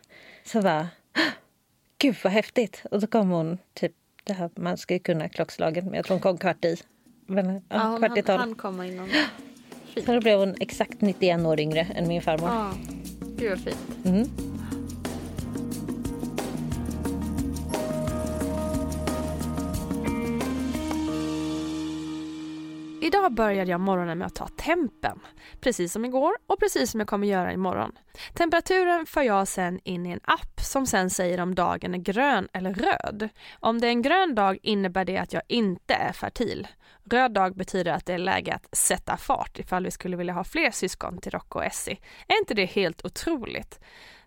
Så 0.46 0.62
bara, 0.62 0.88
gud 1.98 2.16
vad 2.24 2.34
häftigt. 2.34 2.84
Och 2.92 3.02
så 3.02 3.08
kom 3.08 3.30
hon, 3.30 3.58
typ, 3.74 3.92
det 4.24 4.34
här, 4.34 4.50
man 4.56 4.78
ska 4.78 4.94
ju 4.94 5.00
kunna 5.00 5.30
klockslagen, 5.30 5.86
men 5.86 5.94
jag 5.94 6.06
tror 6.06 6.16
hon 6.16 6.22
kom 6.22 6.38
kvart 6.38 6.66
i. 6.66 6.78
Men, 7.26 7.54
ja, 7.54 7.62
Ja, 7.70 7.80
hon, 7.80 7.98
kvart 8.00 8.18
i 8.18 8.22
tolv. 8.22 8.40
han 8.40 8.56
kommer 8.56 8.84
innan. 8.84 9.10
Så 9.96 10.14
då 10.14 10.20
blev 10.20 10.39
hon 10.39 10.56
exakt 10.60 11.02
91 11.02 11.46
år 11.46 11.60
yngre 11.60 11.88
än 11.96 12.08
min 12.08 12.22
farmor. 12.22 12.50
Ja, 12.50 12.72
gud 13.38 13.50
vad 13.50 13.60
fint. 13.60 14.06
Mm. 14.06 14.28
Idag 23.02 23.34
började 23.34 23.72
jag 23.72 23.80
morgonen 23.80 24.18
med 24.18 24.28
att 24.28 24.36
ta 24.36 24.48
tempen. 24.48 25.20
Precis 25.62 25.94
som 25.94 26.06
igår 26.06 26.34
och 26.48 26.60
precis 26.60 26.91
som 26.91 27.00
jag 27.00 27.10
kommer 27.10 27.28
göra 27.28 27.54
imorgon. 27.54 27.91
Temperaturen 28.34 29.06
för 29.06 29.22
jag 29.22 29.48
sen 29.48 29.80
in 29.84 30.06
i 30.06 30.12
en 30.12 30.20
app 30.24 30.60
som 30.62 30.88
sen 30.88 31.10
säger 31.10 31.39
om 31.39 31.56
dagen 31.56 31.94
är 31.94 31.98
grön 31.98 32.48
eller 32.54 32.74
röd. 32.74 33.30
Om 33.60 33.82
det 33.82 33.88
är 33.88 33.91
en 33.91 34.02
grön 34.02 34.36
dag 34.36 34.58
innebär 34.62 35.06
det 35.06 35.18
att 35.18 35.34
jag 35.34 35.41
inte 35.48 35.94
är 35.94 36.14
fertil. 36.14 36.68
Röd 37.10 37.34
dag 37.34 37.56
betyder 37.56 37.91
att 37.91 38.06
det 38.06 38.14
är 38.14 38.18
läge 38.18 38.54
att 38.54 38.76
sätta 38.76 39.18
fart 39.18 39.60
ifall 39.60 39.86
vi 39.86 39.91
skulle 39.91 40.18
vilja 40.18 40.34
ha 40.34 40.43
fler 40.43 40.72
syskon 40.72 41.18
till 41.18 41.32
Rocco 41.32 41.60
och 41.60 41.66
Essie. 41.66 41.97
Är 42.28 42.39
inte 42.39 42.54
det 42.54 42.66
helt 42.66 43.06
otroligt? 43.06 43.80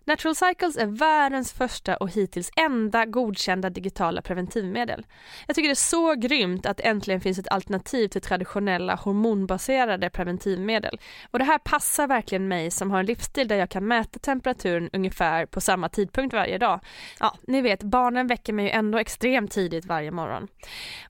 Natural 0.07 0.35
Cycles 0.35 0.77
är 0.77 0.85
världens 0.85 1.53
första 1.53 1.97
och 1.97 2.09
hittills 2.09 2.51
enda 2.55 3.05
godkända 3.05 3.69
digitala 3.69 4.21
preventivmedel. 4.21 5.05
Jag 5.47 5.55
tycker 5.55 5.69
det 5.69 5.73
är 5.73 5.75
så 5.75 6.15
grymt 6.15 6.65
att 6.65 6.77
det 6.77 6.83
äntligen 6.83 7.21
finns 7.21 7.39
ett 7.39 7.47
alternativ 7.47 8.07
till 8.07 8.21
traditionella 8.21 8.95
hormonbaserade 8.95 10.09
preventivmedel. 10.09 10.99
Och 11.31 11.39
det 11.39 11.45
här 11.45 11.57
passar 11.57 12.07
verkligen 12.07 12.47
mig 12.47 12.71
som 12.71 12.91
har 12.91 12.99
en 12.99 13.05
livsstil 13.05 13.47
där 13.47 13.55
jag 13.55 13.69
kan 13.69 13.87
mäta 13.87 14.19
temperaturen 14.19 14.89
ungefär 14.93 15.45
på 15.45 15.61
samma 15.61 15.89
tidpunkt 15.89 16.33
varje 16.33 16.57
dag. 16.57 16.79
Ja, 17.19 17.35
ni 17.47 17.61
vet, 17.61 17.83
barnen 17.83 18.27
väcker 18.27 18.53
mig 18.53 18.65
ju 18.65 18.71
ändå 18.71 18.97
extremt 18.97 19.51
tidigt 19.51 19.85
varje 19.85 20.11
morgon. 20.11 20.47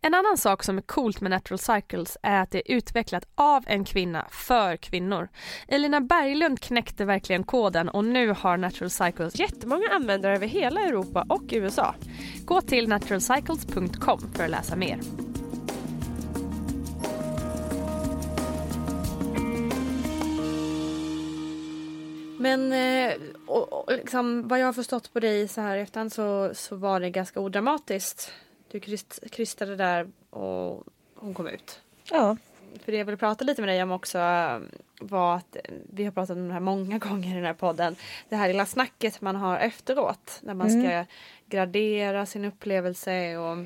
En 0.02 0.14
annan 0.14 0.38
sak 0.38 0.64
som 0.64 0.78
är 0.78 0.82
coolt 0.82 1.22
med 1.22 1.32
Natural 1.32 1.60
Cycles 1.60 2.18
är 2.24 2.42
att 2.42 2.52
det 2.52 2.72
är 2.72 2.78
utvecklat 2.78 3.28
av 3.36 3.64
en 3.68 3.86
kvinna 3.86 4.28
för 4.32 4.78
kvinnor. 4.78 5.30
Elina 5.68 6.02
Berglund 6.02 6.60
knäckte 6.60 7.06
verkligen 7.06 7.44
koden 7.44 7.90
och 7.90 8.06
nu 8.06 8.30
har 8.30 8.58
Natural 8.58 8.87
Cycles 8.90 9.40
jättemånga 9.40 9.90
användare 9.92 10.36
över 10.36 10.48
hela 10.48 10.82
Europa 10.82 11.26
och 11.30 11.44
USA. 11.52 11.96
Gå 12.46 12.62
till 12.62 12.88
naturalcycles.com 12.88 14.20
för 14.34 14.44
att 14.44 14.50
läsa 14.50 14.76
mer. 14.76 15.00
Men 22.40 22.74
eh, 22.74 23.14
och, 23.46 23.74
och, 23.74 23.92
liksom, 23.92 24.48
vad 24.48 24.60
jag 24.60 24.66
har 24.66 24.74
förstått 24.74 25.14
på 25.14 25.20
dig 25.20 25.48
så 25.48 25.62
här 25.62 25.78
efterhand 25.78 26.14
så, 26.14 26.52
så 26.54 26.76
var 26.76 27.00
det 27.00 27.10
ganska 27.10 27.40
odramatiskt. 27.40 28.32
Du 28.72 28.80
kryst, 28.80 29.20
krystade 29.32 29.76
där 29.76 30.08
och 30.30 30.84
hon 31.16 31.34
kom 31.34 31.48
ut. 31.48 31.82
Ja. 32.12 32.38
För 32.84 32.92
det 32.92 32.98
jag 32.98 33.06
ville 33.06 33.18
prata 33.18 33.46
lite 33.46 33.62
med 33.62 33.70
dig 33.70 33.84
om 33.84 33.92
också 33.92 34.18
eh, 34.18 34.60
var 35.00 35.36
att 35.36 35.58
vi 35.94 36.04
har 36.04 36.12
pratat 36.12 36.38
om 36.38 36.48
det 36.48 36.54
här 36.54 36.60
många 36.60 36.98
gånger 37.08 37.32
i 37.32 37.36
den 37.36 37.46
här 37.46 37.54
podden. 37.54 37.96
Det 38.30 38.36
här 38.36 38.48
lilla 38.48 38.66
snacket 38.66 39.22
man 39.22 39.36
har 39.36 39.58
efteråt 39.58 40.40
när 40.44 40.54
man 40.54 40.70
ska 40.70 40.78
Mm. 40.92 41.06
gradera 41.46 42.26
sin 42.26 42.46
upplevelse 42.46 43.38
och 43.38 43.58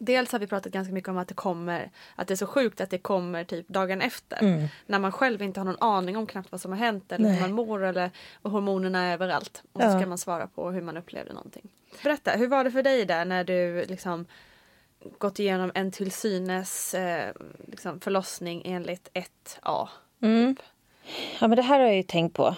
Dels 0.00 0.32
har 0.32 0.38
vi 0.38 0.46
pratat 0.46 0.72
ganska 0.72 0.94
mycket 0.94 1.08
om 1.08 1.18
att 1.18 1.28
det 1.28 1.34
kommer, 1.34 1.90
att 2.16 2.28
det 2.28 2.34
är 2.34 2.36
så 2.36 2.46
sjukt 2.46 2.80
att 2.80 2.90
det 2.90 2.98
kommer 2.98 3.44
typ 3.44 3.68
dagen 3.68 4.00
efter. 4.02 4.38
Mm. 4.42 4.68
När 4.86 4.98
man 4.98 5.12
själv 5.12 5.42
inte 5.42 5.60
har 5.60 5.64
någon 5.64 5.76
aning 5.82 6.16
om 6.16 6.26
knappt 6.26 6.52
vad 6.52 6.60
som 6.60 6.72
har 6.72 6.78
hänt 6.78 7.12
eller 7.12 7.24
hur 7.24 7.32
Nej. 7.32 7.40
man 7.40 7.52
mår 7.52 7.84
eller, 7.84 8.10
och 8.42 8.50
hormonerna 8.50 9.04
är 9.04 9.12
överallt. 9.12 9.62
Och 9.72 9.80
så 9.82 9.86
Ja. 9.88 9.98
ska 10.00 10.06
man 10.08 10.18
svara 10.18 10.46
på 10.46 10.70
hur 10.70 10.80
man 10.82 10.96
upplevde 10.96 11.32
någonting. 11.32 11.68
Berätta, 12.02 12.30
hur 12.30 12.46
var 12.48 12.64
det 12.64 12.70
för 12.70 12.82
dig 12.82 13.04
där 13.04 13.24
när 13.24 13.44
du 13.44 13.84
liksom 13.84 14.26
gått 15.18 15.38
igenom 15.38 15.72
en 15.74 15.90
till 15.90 16.10
synes 16.12 16.94
eh, 16.94 17.32
liksom 17.66 18.00
förlossning 18.00 18.62
enligt 18.64 19.10
1A? 19.14 19.88
Mm. 20.22 20.56
Ja, 21.40 21.48
men 21.48 21.56
det 21.56 21.62
här 21.62 21.78
har 21.80 21.86
jag 21.86 21.96
ju 21.96 22.02
tänkt 22.02 22.34
på 22.34 22.56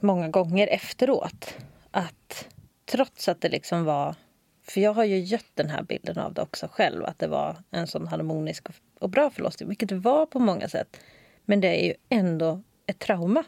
många 0.00 0.28
gånger 0.28 0.66
efteråt. 0.66 1.54
Att 1.90 2.48
trots 2.84 3.28
att 3.28 3.40
det 3.40 3.48
liksom 3.48 3.84
var... 3.84 4.14
För 4.62 4.80
jag 4.80 4.92
har 4.92 5.04
ju 5.04 5.18
gett 5.18 5.50
den 5.54 5.70
här 5.70 5.82
bilden 5.82 6.18
av 6.18 6.34
det 6.34 6.42
också 6.42 6.68
själv. 6.72 7.04
Att 7.04 7.18
det 7.18 7.26
var 7.26 7.56
en 7.70 7.86
sån 7.86 8.08
harmonisk 8.08 8.66
och- 8.98 9.10
bra 9.10 9.30
förlossning. 9.30 9.68
Vilket 9.68 9.88
det 9.88 9.94
var 9.94 10.26
på 10.26 10.38
många 10.38 10.68
sätt. 10.68 11.00
Men 11.44 11.60
det 11.60 11.68
är 11.82 11.86
ju 11.86 11.94
ändå 12.08 12.62
ett 12.86 12.98
trauma. 12.98 13.44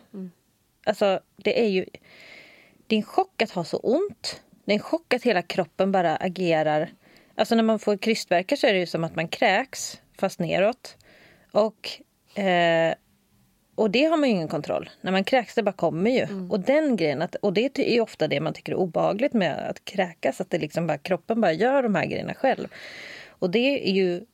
Alltså, 0.87 1.21
det 1.37 1.61
är 1.65 1.69
ju... 1.69 1.87
Det 2.87 2.95
är 2.95 2.99
en 2.99 3.03
chock 3.03 3.43
att 3.43 3.51
ha 3.51 3.65
så 3.65 3.77
ont. 3.77 4.43
Det 4.65 4.73
är 4.73 4.75
en 4.75 4.81
chock 4.83 5.15
att 5.15 5.23
hela 5.23 5.43
kroppen 5.43 5.93
bara 5.93 6.17
agerar. 6.17 6.91
Alltså 7.37 7.55
när 7.55 7.63
man 7.63 7.79
får 7.79 7.97
krystvärkar 7.97 8.57
så 8.57 8.67
är 8.67 8.73
det 8.73 8.79
ju 8.79 8.87
som 8.87 9.05
att 9.05 9.17
man 9.17 9.29
kräks, 9.29 10.01
fast 10.19 10.39
neråt. 10.39 10.97
Och, 11.53 11.91
eh, 12.41 12.95
och 13.75 13.91
det 13.91 14.05
har 14.05 14.17
man 14.17 14.29
ju 14.29 14.35
ingen 14.35 14.49
kontroll. 14.49 14.91
När 15.01 15.13
man 15.13 15.25
kräks, 15.25 15.55
det 15.55 15.63
bara 15.63 15.73
kommer 15.73 16.11
ju. 16.11 16.27
Och 16.51 16.61
den 16.61 16.97
grejen, 16.97 17.23
att, 17.23 17.35
och 17.35 17.53
det 17.53 17.79
är 17.79 17.95
ju 17.95 18.01
ofta 18.01 18.29
det 18.29 18.41
man 18.41 18.53
tycker 18.53 18.73
är 18.73 18.77
obehagligt 18.77 19.33
med 19.33 19.69
att 19.71 19.85
kräkas. 19.85 20.41
Att 20.41 20.51
det 20.51 20.59
liksom 20.59 20.87
bara, 20.87 20.99
kroppen 20.99 21.41
bara 21.41 21.53
gör 21.53 21.83
de 21.83 21.95
här 21.95 22.07
grejerna 22.07 22.35
själv. 22.35 22.69
Och 23.29 23.51
det 23.51 23.89
är 23.89 23.93
ju 23.93 24.25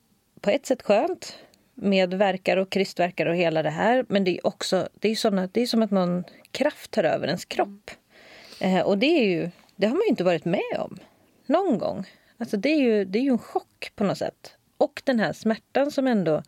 på 0.41 0.51
ett 0.51 0.67
sätt 0.67 0.83
skönt 0.83 1.39
med 1.75 2.15
verkar 2.15 2.57
och 2.57 2.71
krystverkar 2.71 3.27
och 3.27 3.37
hela 3.37 3.63
det 3.63 3.71
här. 3.71 4.05
Men 4.09 4.25
det 4.25 4.31
är 4.31 4.47
också 4.47 4.89
det 4.95 5.09
är 5.09 5.15
såna, 5.15 5.49
det 5.53 5.63
är 5.63 5.67
som 5.67 5.83
att 5.83 5.91
någon 5.91 6.25
kraft 6.51 6.91
tar 6.91 7.05
över 7.05 7.27
ens 7.27 7.45
kropp. 7.45 7.91
Eh, 8.61 8.81
och 8.81 8.99
det 8.99 9.07
är 9.07 9.25
ju, 9.25 9.51
det 9.77 9.87
har 9.87 9.95
man 9.95 10.03
ju 10.03 10.11
inte 10.11 10.25
varit 10.25 10.45
med 10.45 10.79
om 10.79 10.99
någon 11.47 11.79
gång. 11.79 12.07
Alltså 12.43 12.57
det 12.57 12.69
är 12.69 12.81
ju, 12.81 13.05
det 13.05 13.19
är 13.19 13.23
ju 13.23 13.31
en 13.31 13.39
chock 13.39 13.93
på 13.95 14.05
något 14.05 14.19
sätt. 14.19 14.57
Och 14.77 15.03
den 15.05 15.21
här 15.21 15.33
smärtan 15.33 15.91
som 15.91 16.07
ändå 16.07 16.43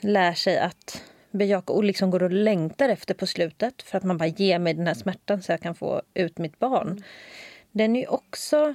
lär 0.00 0.32
sig 0.32 0.58
att 0.58 1.04
bejaka 1.30 1.72
och 1.72 1.84
liksom 1.84 2.10
går 2.10 2.22
och 2.22 2.30
längtar 2.30 2.88
efter 2.88 3.14
på 3.14 3.26
slutet 3.26 3.82
för 3.82 3.98
att 3.98 4.04
man 4.04 4.18
bara 4.18 4.26
ger 4.26 4.58
mig 4.58 4.74
den 4.74 4.86
här 4.86 4.94
smärtan 4.94 5.42
så 5.42 5.52
jag 5.52 5.60
kan 5.60 5.74
få 5.74 6.02
ut 6.14 6.38
mitt 6.38 6.58
barn. 6.58 7.02
Den 7.70 7.96
är 7.96 8.00
ju 8.00 8.06
också 8.06 8.74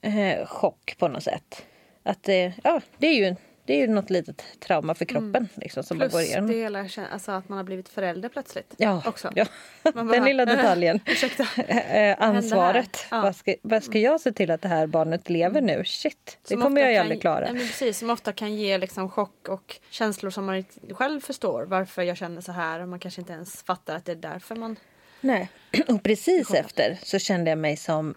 eh, 0.00 0.46
chock 0.46 0.96
på 0.98 1.08
något 1.08 1.22
sätt. 1.22 1.66
Att 2.02 2.22
det, 2.22 2.52
ja, 2.64 2.80
det 2.98 3.06
är 3.06 3.14
ju 3.14 3.36
det 3.68 3.74
är 3.74 3.78
ju 3.78 3.86
något 3.86 4.10
litet 4.10 4.42
trauma 4.60 4.94
för 4.94 5.04
kroppen. 5.04 5.48
Liksom, 5.54 5.82
som 5.82 5.98
man 5.98 6.08
går 6.08 6.18
Plus 6.18 6.28
igenom. 6.28 6.50
det 6.50 6.56
hela, 6.56 6.88
alltså 7.12 7.32
att 7.32 7.48
man 7.48 7.56
har 7.56 7.64
blivit 7.64 7.88
förälder 7.88 8.28
plötsligt. 8.28 8.74
Ja, 8.76 9.02
också. 9.06 9.32
ja. 9.34 9.46
Man 9.94 10.06
den 10.06 10.24
lilla 10.24 10.46
detaljen. 10.46 11.00
Ursäkta. 11.06 11.46
Eh, 11.68 12.16
ansvaret. 12.18 13.06
Ja. 13.10 13.20
Vad, 13.20 13.36
ska, 13.36 13.54
vad 13.62 13.84
ska 13.84 13.98
jag 13.98 14.20
se 14.20 14.32
till 14.32 14.50
att 14.50 14.62
det 14.62 14.68
här 14.68 14.86
barnet 14.86 15.30
lever 15.30 15.60
nu? 15.60 15.84
Shit, 15.84 16.38
det 16.42 16.48
Som 16.48 16.62
kommer 16.62 16.80
jag 16.80 16.92
ju 16.92 16.98
aldrig 16.98 17.20
klara. 17.20 17.46
Men 17.52 17.58
precis, 17.58 17.98
som 17.98 18.10
ofta 18.10 18.32
kan 18.32 18.54
ge 18.54 18.78
liksom 18.78 19.10
chock 19.10 19.48
och 19.48 19.80
känslor 19.90 20.30
som 20.30 20.46
man 20.46 20.56
inte 20.56 20.94
själv 20.94 21.20
förstår. 21.20 21.62
Varför 21.62 22.02
jag 22.02 22.16
känner 22.16 22.40
så 22.40 22.52
här 22.52 22.80
och 22.80 22.88
man 22.88 22.98
kanske 22.98 23.20
inte 23.20 23.32
ens 23.32 23.62
fattar 23.62 23.96
att 23.96 24.04
det 24.04 24.12
är 24.12 24.16
därför 24.16 24.56
man... 24.56 24.76
Nej, 25.20 25.50
och 25.88 26.02
precis 26.02 26.54
efter 26.54 26.98
så 27.02 27.18
kände 27.18 27.50
jag 27.50 27.58
mig 27.58 27.76
som 27.76 28.14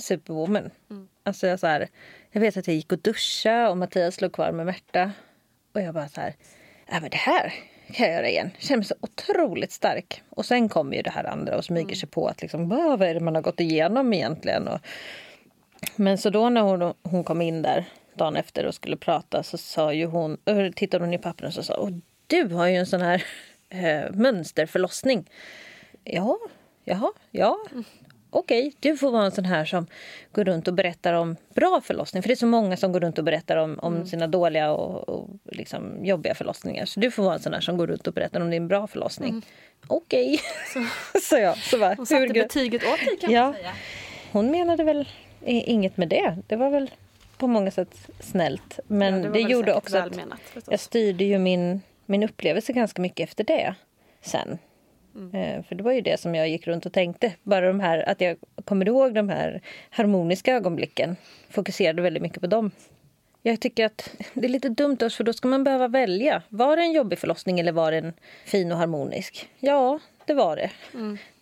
superwoman. 0.00 0.70
Mm. 0.90 1.08
Alltså 1.22 1.46
jag, 1.46 1.60
så 1.60 1.66
här, 1.66 1.88
jag 2.34 2.40
vet 2.40 2.56
att 2.56 2.66
jag 2.66 2.76
gick 2.76 2.92
och 2.92 2.98
duschade 2.98 3.68
och 3.68 3.76
Mattias 3.76 4.20
låg 4.20 4.32
kvar 4.32 4.52
med 4.52 4.66
Märta. 4.66 5.12
Och 5.72 5.80
jag 5.80 5.94
bara 5.94 6.08
så 6.08 6.20
här, 6.20 6.34
ja 6.90 7.00
men 7.00 7.10
det 7.10 7.16
här 7.16 7.54
kan 7.92 8.06
jag 8.06 8.14
göra 8.14 8.28
igen. 8.28 8.50
Jag 8.54 8.62
känner 8.62 8.76
mig 8.76 8.86
så 8.86 8.94
otroligt 9.00 9.72
stark. 9.72 10.22
Och 10.30 10.46
sen 10.46 10.68
kommer 10.68 10.96
ju 10.96 11.02
det 11.02 11.10
här 11.10 11.24
andra 11.24 11.56
och 11.56 11.64
smyger 11.64 11.96
sig 11.96 12.08
på 12.08 12.26
att 12.28 12.42
liksom, 12.42 12.68
"Va, 12.68 12.96
vad 12.96 13.08
är 13.08 13.14
det 13.14 13.20
man 13.20 13.34
har 13.34 13.42
gått 13.42 13.60
igenom 13.60 14.12
egentligen? 14.12 14.68
Och, 14.68 14.80
men 15.96 16.18
så 16.18 16.30
då 16.30 16.48
när 16.48 16.60
hon, 16.60 16.94
hon 17.02 17.24
kom 17.24 17.42
in 17.42 17.62
där 17.62 17.84
dagen 18.14 18.36
efter 18.36 18.66
och 18.66 18.74
skulle 18.74 18.96
prata 18.96 19.42
så 19.42 19.58
sa 19.58 19.92
ju 19.92 20.06
hon, 20.06 20.38
tittade 20.76 21.04
hon 21.04 21.14
i 21.14 21.18
pappren 21.18 21.48
och 21.48 21.54
så 21.54 21.62
sa 21.62 21.76
Åh, 21.78 21.90
du 22.26 22.44
har 22.44 22.66
ju 22.66 22.76
en 22.76 22.86
sån 22.86 23.00
här 23.00 23.24
eh, 23.68 24.10
mönsterförlossning. 24.12 25.30
Ja, 26.04 26.38
jaha, 26.84 27.12
ja. 27.30 27.58
Okej, 28.34 28.72
du 28.80 28.96
får 28.96 29.10
vara 29.10 29.24
en 29.24 29.30
sån 29.32 29.44
här 29.44 29.64
som 29.64 29.86
går 30.32 30.44
runt 30.44 30.68
och 30.68 30.74
berättar 30.74 31.12
om 31.12 31.36
bra 31.54 31.80
förlossning. 31.84 32.22
För 32.22 32.28
det 32.28 32.34
är 32.34 32.36
så 32.36 32.46
många 32.46 32.76
som 32.76 32.92
går 32.92 33.00
runt 33.00 33.18
och 33.18 33.24
berättar 33.24 33.56
om, 33.56 33.78
om 33.78 34.06
sina 34.06 34.26
dåliga 34.26 34.72
och, 34.72 35.08
och 35.08 35.28
liksom 35.52 36.04
jobbiga 36.04 36.34
förlossningar. 36.34 36.84
Så 36.84 37.00
du 37.00 37.10
får 37.10 37.22
vara 37.22 37.34
en 37.34 37.40
sån 37.40 37.52
här 37.54 37.60
som 37.60 37.76
går 37.76 37.86
runt 37.86 38.06
och 38.06 38.12
berättar 38.14 38.40
om 38.40 38.50
din 38.50 38.68
bra 38.68 38.86
förlossning. 38.86 39.42
Okej, 39.86 40.40
så 41.22 41.36
jag. 41.38 41.56
Så 41.58 41.78
bara, 41.78 41.94
Hon 41.94 42.06
satte 42.06 42.20
hur 42.20 42.32
betyget 42.32 42.82
åt 42.84 42.98
dig 42.98 43.16
kan 43.20 43.30
Ja. 43.30 43.44
man 43.44 43.54
säga. 43.54 43.72
Hon 44.32 44.50
menade 44.50 44.84
väl 44.84 45.08
inget 45.46 45.96
med 45.96 46.08
det. 46.08 46.36
Det 46.46 46.56
var 46.56 46.70
väl 46.70 46.90
på 47.38 47.46
många 47.46 47.70
sätt 47.70 47.94
snällt. 48.20 48.78
Men 48.86 49.14
Ja, 49.22 49.28
det, 49.28 49.32
det 49.32 49.40
gjorde 49.40 49.74
också 49.74 49.96
att 49.98 50.06
välmenat, 50.06 50.40
jag 50.70 50.80
styrde 50.80 51.24
ju 51.24 51.38
min, 51.38 51.80
min 52.06 52.22
upplevelse 52.22 52.72
ganska 52.72 53.02
mycket 53.02 53.28
efter 53.28 53.44
det 53.44 53.74
sen. 54.22 54.58
Mm. 55.14 55.34
Eh, 55.34 55.62
För 55.64 55.74
det 55.74 55.82
var 55.82 55.92
ju 55.92 56.00
det 56.00 56.20
som 56.20 56.34
jag 56.34 56.48
gick 56.48 56.66
runt 56.66 56.86
och 56.86 56.92
tänkte. 56.92 57.32
Bara 57.42 57.66
de 57.66 57.80
här, 57.80 58.08
att 58.08 58.20
jag 58.20 58.36
kommer 58.64 58.88
ihåg 58.88 59.14
de 59.14 59.28
här 59.28 59.60
harmoniska 59.90 60.54
ögonblicken. 60.54 61.16
Fokuserade 61.50 62.02
väldigt 62.02 62.22
mycket 62.22 62.40
på 62.40 62.46
dem. 62.46 62.70
Jag 63.46 63.60
tycker 63.60 63.84
att 63.86 64.10
det 64.34 64.46
är 64.46 64.48
lite 64.48 64.68
dumt 64.68 64.98
också, 65.02 65.16
för 65.16 65.24
då 65.24 65.32
ska 65.32 65.48
man 65.48 65.64
behöva 65.64 65.88
välja. 65.88 66.42
Var 66.48 66.76
det 66.76 66.82
en 66.82 66.92
jobbig 66.92 67.18
förlossning 67.18 67.60
eller 67.60 67.72
var 67.72 67.92
den 67.92 68.12
fin 68.44 68.72
och 68.72 68.78
harmonisk? 68.78 69.48
Ja, 69.60 69.98
det 70.26 70.34
var 70.34 70.56
det. 70.56 70.70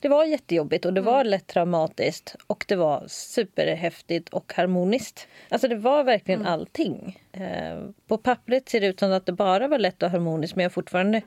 Det 0.00 0.08
var 0.08 0.24
jättejobbigt 0.24 0.84
och 0.84 0.92
det 0.92 1.00
var 1.00 1.24
lätt 1.24 1.46
traumatiskt 1.46 2.36
och 2.46 2.64
det 2.68 2.76
var 2.76 3.04
superhäftigt 3.08 4.28
och 4.28 4.52
harmoniskt. 4.56 5.28
Alltså 5.48 5.68
det 5.68 5.76
var 5.76 6.04
verkligen 6.04 6.46
allting. 6.46 7.20
Eh, 7.32 7.88
på 8.08 8.18
pappret 8.18 8.68
ser 8.68 8.80
det 8.80 8.86
ut 8.86 8.98
som 8.98 9.12
att 9.12 9.26
det 9.26 9.32
bara 9.32 9.68
var 9.68 9.78
lätt 9.78 10.02
och 10.02 10.10
harmoniskt 10.10 10.56
men 10.56 10.62
jag 10.62 10.70
har 10.70 10.72
fortfarande 10.74 11.22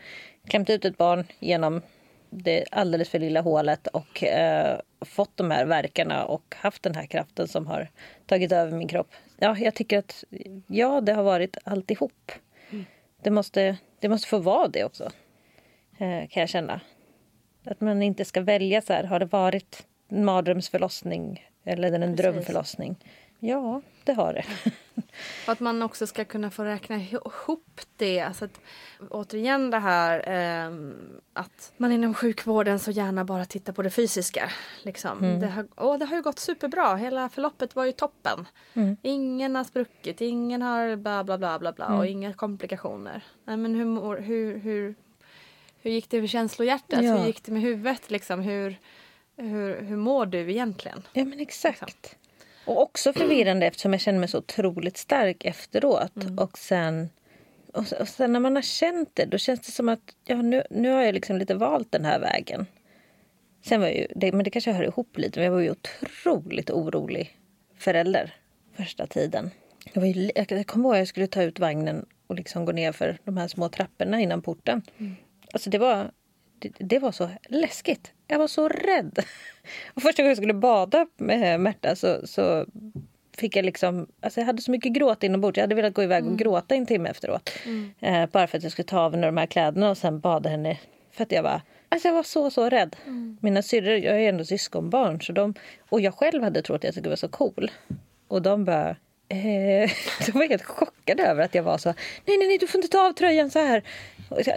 klämt 0.48 0.70
ut 0.70 0.86
ett 0.86 0.98
barn 0.98 1.24
genom 1.40 1.82
det 2.36 2.66
alldeles 2.72 3.10
för 3.10 3.20
lilla 3.20 3.42
hålet 3.42 3.88
och 3.88 4.24
eh, 4.24 4.80
fått 5.02 5.38
de 5.38 5.52
här 5.52 5.66
verkarna 5.66 6.26
och 6.26 6.56
haft 6.58 6.84
den 6.84 6.96
här 6.96 7.06
kraften 7.06 7.48
som 7.48 7.68
har 7.68 7.90
tagit 8.26 8.52
över 8.52 8.78
min 8.78 8.88
kropp. 8.88 9.12
Ja, 9.38 9.58
jag 9.58 9.76
tycker 9.76 9.98
att 10.00 10.24
ja, 10.68 11.02
det 11.02 11.14
har 11.14 11.24
varit 11.24 11.58
alltihop. 11.64 12.32
Det, 13.22 13.32
måste, 13.32 13.78
det 14.00 14.10
måste 14.10 14.28
få 14.28 14.38
vara 14.38 14.68
det 14.68 14.84
också, 14.84 15.04
eh, 15.98 16.28
kan 16.28 16.42
jag 16.42 16.50
känna. 16.50 16.82
Att 17.66 17.82
man 17.82 18.02
inte 18.02 18.26
ska 18.26 18.42
välja 18.42 18.82
så 18.82 18.94
här, 18.94 19.04
har 19.04 19.20
det 19.20 19.26
varit 19.26 19.88
en 20.10 20.26
mardrömsförlossning 20.26 21.50
eller 21.64 21.92
en 21.92 22.16
drömförlossning? 22.16 22.96
Ja, 23.48 23.82
det 24.04 24.14
har 24.14 24.34
det. 24.34 24.46
Och 25.46 25.52
att 25.52 25.60
man 25.60 25.82
också 25.82 26.08
ska 26.08 26.26
kunna 26.26 26.52
få 26.52 26.64
räkna 26.64 26.96
ihop 26.98 27.82
det. 27.98 28.20
Alltså 28.22 28.46
att, 28.46 28.60
återigen 29.10 29.70
det 29.70 29.80
här 29.80 30.24
ehm, 30.28 30.94
att 31.34 31.74
man 31.78 31.92
inom 31.92 32.14
sjukvården 32.14 32.80
så 32.80 32.92
gärna 32.92 33.26
bara 33.26 33.46
tittar 33.46 33.74
på 33.74 33.82
det 33.82 33.90
fysiska. 33.90 34.50
Liksom. 34.84 35.18
Mm. 35.24 35.40
Det, 35.40 35.48
har, 35.48 35.68
och 35.76 36.00
det 36.00 36.06
har 36.06 36.16
ju 36.16 36.22
gått 36.22 36.40
superbra. 36.40 36.96
Hela 36.96 37.30
förloppet 37.30 37.76
var 37.76 37.86
ju 37.86 37.92
toppen. 37.92 38.48
Mm. 38.74 38.98
Ingen 39.02 39.56
har 39.56 39.64
spruckit, 39.64 40.22
ingen 40.22 40.62
har 40.62 40.96
bla 40.96 41.24
bla 41.24 41.38
bla 41.38 41.60
bla 41.60 41.72
bla 41.72 41.86
och 41.88 41.94
Mm. 42.06 42.08
inga 42.12 42.34
komplikationer. 42.34 43.24
Nej, 43.46 43.58
men 43.58 43.76
hur, 43.76 43.86
mår- 43.86 44.18
hur, 44.22 44.58
hur, 44.58 44.96
hur 45.82 45.92
gick 45.92 46.10
det 46.10 46.22
med 46.22 46.30
känslohjärtat? 46.30 47.04
Ja. 47.04 47.18
Hur 47.18 47.26
gick 47.26 47.44
det 47.44 47.52
med 47.52 47.62
huvudet? 47.62 48.12
Liksom? 48.12 48.40
Hur, 48.40 48.80
hur, 49.38 49.82
hur 49.82 49.98
mår 49.98 50.26
du 50.26 50.52
egentligen? 50.52 51.04
Ja, 51.14 51.26
men 51.26 51.40
exakt. 51.40 52.16
Och 52.66 52.82
också 52.82 53.14
förvirrande 53.14 53.66
eftersom 53.66 53.94
jag 53.94 54.02
känner 54.02 54.20
mig 54.20 54.30
så 54.30 54.38
otroligt 54.38 54.98
stark 54.98 55.46
efteråt. 55.46 56.12
Och, 56.38 56.58
sen, 56.58 57.10
och, 57.74 57.86
och 58.00 58.08
sen 58.08 58.34
när 58.34 58.40
man 58.40 58.56
har 58.56 58.62
känt 58.62 59.10
det, 59.14 59.26
då 59.26 59.38
känns 59.38 59.60
det 59.60 59.72
som 59.72 59.90
att 59.90 60.16
ja, 60.26 60.36
nu, 60.36 60.64
nu 60.70 60.90
har 60.90 61.02
jag 61.02 61.14
liksom 61.14 61.38
lite 61.38 61.56
valt 61.56 61.92
den 61.92 62.06
här 62.06 62.20
vägen. 62.20 62.66
Sen 63.66 63.82
var 63.82 63.88
jag 63.88 63.98
ju, 63.98 64.08
det, 64.16 64.32
men 64.32 64.44
det 64.44 64.50
kanske 64.50 64.72
hör 64.72 64.84
ihop 64.84 65.18
lite, 65.18 65.40
men 65.40 65.46
jag 65.46 65.52
var 65.52 65.60
ju 65.60 65.72
otroligt 65.72 66.70
orolig 66.70 67.40
förälder 67.78 68.34
första 68.74 69.08
tiden. 69.08 69.52
Jag, 69.94 70.02
var 70.02 70.08
ju, 70.08 70.32
jag, 70.36 70.68
kommer 70.68 70.86
ihåg 70.86 70.94
att 70.94 71.00
jag 71.00 71.08
skulle 71.08 71.28
ta 71.28 71.44
ut 71.44 71.60
vagnen 71.60 72.06
och 72.28 72.36
liksom 72.36 72.66
gå 72.66 72.72
ner 72.72 72.92
för 72.92 73.18
de 73.24 73.38
här 73.38 73.48
små 73.48 73.70
trapporna 73.70 74.22
innan 74.22 74.42
porten. 74.42 74.82
Alltså 75.54 75.70
det 75.70 75.78
var, 75.78 76.12
det, 76.60 76.72
det 76.80 77.00
var 77.00 77.12
så 77.12 77.30
läskigt. 77.50 78.14
Jag 78.28 78.40
var 78.40 78.48
så 78.48 78.70
rädd. 78.70 79.20
Och 79.94 80.02
första 80.02 80.22
gången 80.22 80.30
jag 80.30 80.38
skulle 80.38 80.54
bada 80.54 81.08
med 81.18 81.60
Märta 81.60 81.96
så, 81.96 82.28
så 82.28 82.66
fick 83.38 83.56
jag 83.56 83.66
liksom... 83.66 84.08
Alltså 84.22 84.40
jag 84.40 84.46
hade 84.46 84.62
så 84.62 84.72
mycket 84.72 84.94
gråt 84.94 85.24
inombords. 85.24 85.58
Jag 85.58 85.64
hade 85.64 85.76
velat 85.76 85.94
gå 85.94 86.04
iväg 86.04 86.26
och 86.26 86.38
gråta 86.38 86.76
en 86.76 86.86
timme 86.86 87.10
efteråt. 87.10 87.50
Eh, 88.00 88.26
bara 88.26 88.48
för 88.48 88.58
att 88.58 88.64
jag 88.64 88.72
skulle 88.72 88.86
ta 88.86 89.00
av 89.00 89.12
henne 89.12 89.28
de 89.28 89.38
här 89.38 89.46
kläderna 89.46 89.90
och 89.90 89.98
sen 89.98 90.20
bada 90.20 90.50
henne. 90.50 90.78
För 91.12 91.24
att 91.24 91.32
jag 91.32 91.44
var... 91.44 91.62
Alltså 91.90 92.08
jag 92.08 92.16
var 92.16 92.24
så, 92.24 92.50
så 92.50 92.70
rädd. 92.70 92.96
Mina 93.42 93.62
syrror, 93.62 93.98
jag 93.98 94.22
är 94.22 94.30
ändå 94.30 94.46
syskonbarn. 94.46 95.22
Så 95.22 95.32
de, 95.32 95.54
och 95.90 96.02
jag 96.02 96.14
själv 96.14 96.44
hade 96.44 96.62
trott 96.62 96.76
att 96.76 96.84
jag 96.84 96.94
skulle 96.94 97.10
vara 97.10 97.18
så 97.18 97.28
cool. 97.28 97.72
Och 98.28 98.42
de 98.42 98.66
bara... 98.66 98.90
Eh, 99.30 99.92
de 100.26 100.32
var 100.34 100.50
helt 100.50 100.64
chockade 100.64 101.24
över 101.24 101.44
att 101.44 101.56
jag 101.56 101.64
var 101.64 101.78
så... 101.78 101.90
Nej, 102.26 102.38
nej, 102.38 102.48
nej, 102.48 102.58
du 102.58 102.68
får 102.68 102.78
inte 102.78 102.98
ta 102.98 103.08
av 103.08 103.14
tröjan 103.14 103.52
så 103.52 103.60
här. 103.60 103.84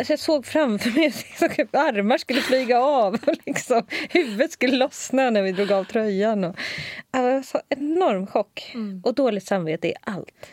Jag, 0.08 0.18
såg 0.18 0.46
framför 0.46 0.90
mig 0.90 1.06
att 1.06 1.74
armar 1.74 2.18
skulle 2.18 2.40
flyga 2.40 2.80
av 2.80 3.14
och 3.14 3.34
liksom, 3.46 3.82
huvudet 4.10 4.52
skulle 4.52 4.76
lossna 4.76 5.30
när 5.30 5.42
vi 5.42 5.52
drog 5.52 5.72
av 5.72 5.84
tröjan. 5.84 6.44
Och, 6.44 6.56
Ja, 7.12 7.22
det 7.22 7.34
var 7.34 7.42
så 7.42 7.60
enorm 7.68 8.26
chock 8.26 8.72
och 9.04 9.14
dåligt 9.14 9.46
samvete 9.46 9.88
i 9.88 9.94
allt. 10.00 10.46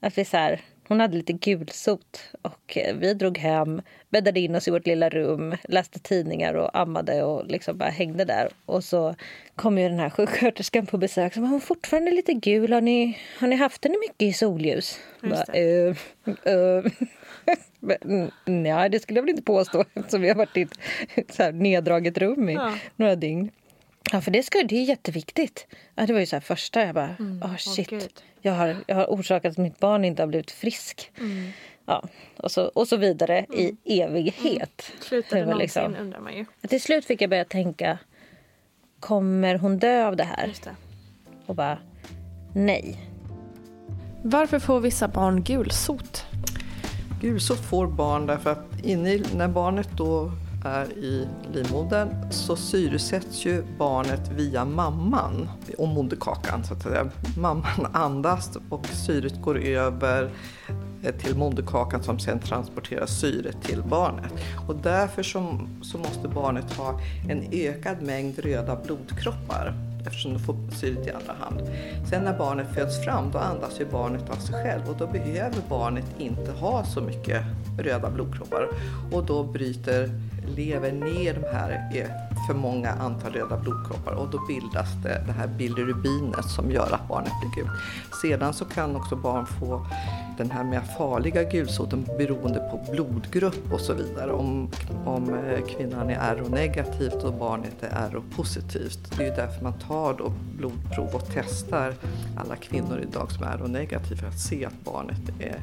Att 0.00 0.18
vi 0.18 0.24
så 0.24 0.36
här, 0.36 0.60
hon 0.88 1.00
hade 1.00 1.16
lite 1.16 1.32
gulsot 1.32 2.20
och 2.42 2.76
eh, 2.78 2.96
vi 2.96 3.14
drog 3.14 3.38
hem, 3.38 3.82
bäddade 4.10 4.40
in 4.40 4.54
oss 4.54 4.68
i 4.68 4.70
vårt 4.70 4.86
lilla 4.86 5.08
rum, 5.08 5.56
läste 5.68 5.98
tidningar 5.98 6.54
och 6.54 6.78
ammade 6.78 7.22
och 7.22 7.46
liksom 7.46 7.78
bara 7.78 7.90
hängde 7.90 8.24
där. 8.24 8.48
Och 8.66 8.84
så 8.84 9.14
kom 9.56 9.78
ju 9.78 9.88
den 9.88 9.98
här 9.98 10.10
sjuksköterskan 10.10 10.86
på 10.86 10.98
besök 10.98 11.34
som 11.34 11.42
hon 11.50 11.60
fortfarande 11.60 12.10
lite 12.10 12.32
gul. 12.32 12.72
Har 12.72 12.80
ni, 12.80 13.18
har 13.38 13.48
ni 13.48 13.56
haft 13.56 13.84
henne 13.84 13.96
mycket 14.00 14.22
i 14.22 14.32
soljus? 14.32 14.98
Just 15.22 15.46
Bara, 15.46 15.58
"Eh, 15.58 15.96
eh." 16.44 16.84
Men, 17.80 17.96
mm, 18.04 18.30
Nej, 18.44 18.90
det 18.90 19.00
skulle 19.00 19.18
jag 19.18 19.22
väl 19.22 19.30
inte 19.30 19.42
påstå 19.42 19.84
eftersom 19.94 20.20
vi 20.20 20.28
har 20.28 20.34
varit 20.36 20.56
i 20.56 20.62
ett 20.62 20.70
så 21.34 21.42
här 21.42 21.52
neddraget 21.52 22.18
rum 22.18 22.48
i 22.48 22.54
Ja. 22.54 22.74
några 22.96 23.16
dygn. 23.16 23.50
Ja, 24.12 24.20
för 24.20 24.30
det, 24.30 24.42
ska, 24.42 24.62
det 24.62 24.76
är 24.76 24.82
jätteviktigt. 24.84 25.66
Ja, 25.94 26.06
det 26.06 26.12
var 26.12 26.20
ju 26.20 26.26
så 26.26 26.36
här 26.36 26.40
första, 26.40 26.84
jag 26.86 26.94
bara, 26.94 27.16
Mm. 27.18 27.42
Åh, 27.44 27.56
shit. 27.56 27.90
gud. 27.90 28.08
jag, 28.42 28.52
har, 28.52 28.76
jag 28.86 28.96
har 28.96 29.04
orsakat 29.06 29.50
att 29.52 29.58
mitt 29.58 29.78
barn 29.78 30.04
inte 30.04 30.22
har 30.22 30.26
blivit 30.26 30.50
frisk. 30.50 31.10
Mm. 31.20 31.50
Ja, 31.86 32.08
och, 32.36 32.50
så, 32.50 32.64
och 32.64 32.88
så 32.88 32.96
vidare 32.96 33.46
i 33.54 33.76
evighet. 34.02 34.92
Slutade 35.00 35.40
Det 35.40 35.46
någonsin 35.46 35.62
liksom- 35.82 35.96
undrar 35.96 36.20
man 36.20 36.36
ju. 36.36 36.44
Till 36.68 36.80
slut 36.82 37.04
fick 37.04 37.22
jag 37.22 37.30
börja 37.30 37.44
tänka, 37.44 37.98
kommer 39.00 39.54
hon 39.54 39.78
dö 39.78 40.06
av 40.06 40.16
det 40.16 40.24
här? 40.24 40.46
Just 40.46 40.64
det. 40.64 40.76
Och 41.46 41.54
bara, 41.54 41.78
nej. 42.54 42.96
Varför 44.22 44.58
får 44.58 44.80
vissa 44.80 45.08
barn 45.08 45.42
gulsot? 45.42 46.26
Gulsot 47.20 47.58
får 47.58 47.86
barn 47.86 48.26
därför 48.26 48.50
att 48.50 48.80
inne 48.82 49.12
i, 49.12 49.24
när 49.36 49.48
barnet 49.48 49.88
då 49.96 50.30
är 50.64 50.92
i 50.98 51.28
livmodern 51.52 52.32
så 52.32 52.56
syresätts 52.56 53.46
ju 53.46 53.62
barnet 53.78 54.30
via 54.32 54.64
mamman 54.64 55.48
och 55.78 55.88
moderkakan. 55.88 56.64
Så 56.64 56.74
att 56.74 56.82
säga. 56.82 57.10
Mamman 57.38 57.86
andas 57.92 58.58
och 58.68 58.86
syret 58.86 59.42
går 59.42 59.58
över 59.58 60.30
eh, 61.02 61.14
till 61.14 61.36
moderkakan 61.36 62.02
som 62.02 62.18
sen 62.18 62.38
transporterar 62.38 63.06
syret 63.06 63.62
till 63.62 63.82
barnet. 63.82 64.32
Och 64.68 64.76
därför 64.76 65.22
så, 65.22 65.60
så 65.82 65.98
måste 65.98 66.28
barnet 66.28 66.72
ha 66.72 67.00
en 67.28 67.48
ökad 67.52 68.02
mängd 68.02 68.38
röda 68.38 68.76
blodkroppar 68.76 69.87
eftersom 70.08 70.32
du 70.32 70.38
får 70.38 70.56
syret 70.72 71.06
i 71.06 71.10
andra 71.10 71.32
hand. 71.40 71.60
Sen 72.10 72.24
när 72.24 72.38
barnet 72.38 72.66
föds 72.74 73.04
fram 73.04 73.30
då 73.32 73.38
andas 73.38 73.80
ju 73.80 73.86
barnet 73.86 74.30
av 74.30 74.36
sig 74.36 74.54
själv 74.64 74.88
och 74.88 74.96
då 74.98 75.06
behöver 75.06 75.58
barnet 75.68 76.04
inte 76.18 76.52
ha 76.52 76.84
så 76.84 77.00
mycket 77.00 77.42
röda 77.78 78.10
blodkroppar 78.10 78.68
och 79.12 79.26
då 79.26 79.44
bryter 79.44 80.10
lever 80.56 80.92
ner 80.92 81.34
de 81.34 81.56
här 81.56 81.90
eh, 81.94 82.06
för 82.46 82.54
många 82.54 82.90
antal 82.90 83.32
röda 83.32 83.56
blodkroppar 83.56 84.12
och 84.12 84.28
då 84.30 84.46
bildas 84.46 84.88
det, 85.02 85.22
det 85.26 85.32
här 85.32 85.46
bilirubinet 85.46 86.44
som 86.44 86.70
gör 86.70 86.92
att 86.92 87.08
barnet 87.08 87.32
blir 87.40 87.64
gult. 87.64 87.80
Sedan 88.22 88.54
så 88.54 88.64
kan 88.64 88.96
också 88.96 89.16
barn 89.16 89.46
få 89.46 89.86
den 90.38 90.50
här 90.50 90.64
mer 90.64 90.80
farliga 90.80 91.42
gulsoten 91.42 92.04
beroende 92.18 92.58
på 92.58 92.92
blodgrupp 92.92 93.72
och 93.72 93.80
så 93.80 93.94
vidare. 93.94 94.32
Om, 94.32 94.70
om 95.04 95.34
eh, 95.34 95.66
kvinnan 95.66 96.10
är 96.10 96.36
RO-negativt 96.36 97.24
och 97.24 97.34
barnet 97.34 97.82
är 97.82 98.10
RO-positivt. 98.10 99.12
Det 99.16 99.22
är 99.22 99.28
ju 99.28 99.34
därför 99.34 99.62
man 99.62 99.72
tar 99.72 100.14
då 100.14 100.32
blodprov 100.56 101.14
och 101.14 101.28
testar 101.34 101.94
alla 102.36 102.56
kvinnor 102.56 103.00
idag 103.00 103.32
som 103.32 103.44
är 103.44 103.58
RO-negativa 103.58 104.20
för 104.20 104.28
att 104.28 104.40
se 104.40 104.64
att 104.64 104.84
barnet 104.84 105.22
är 105.40 105.60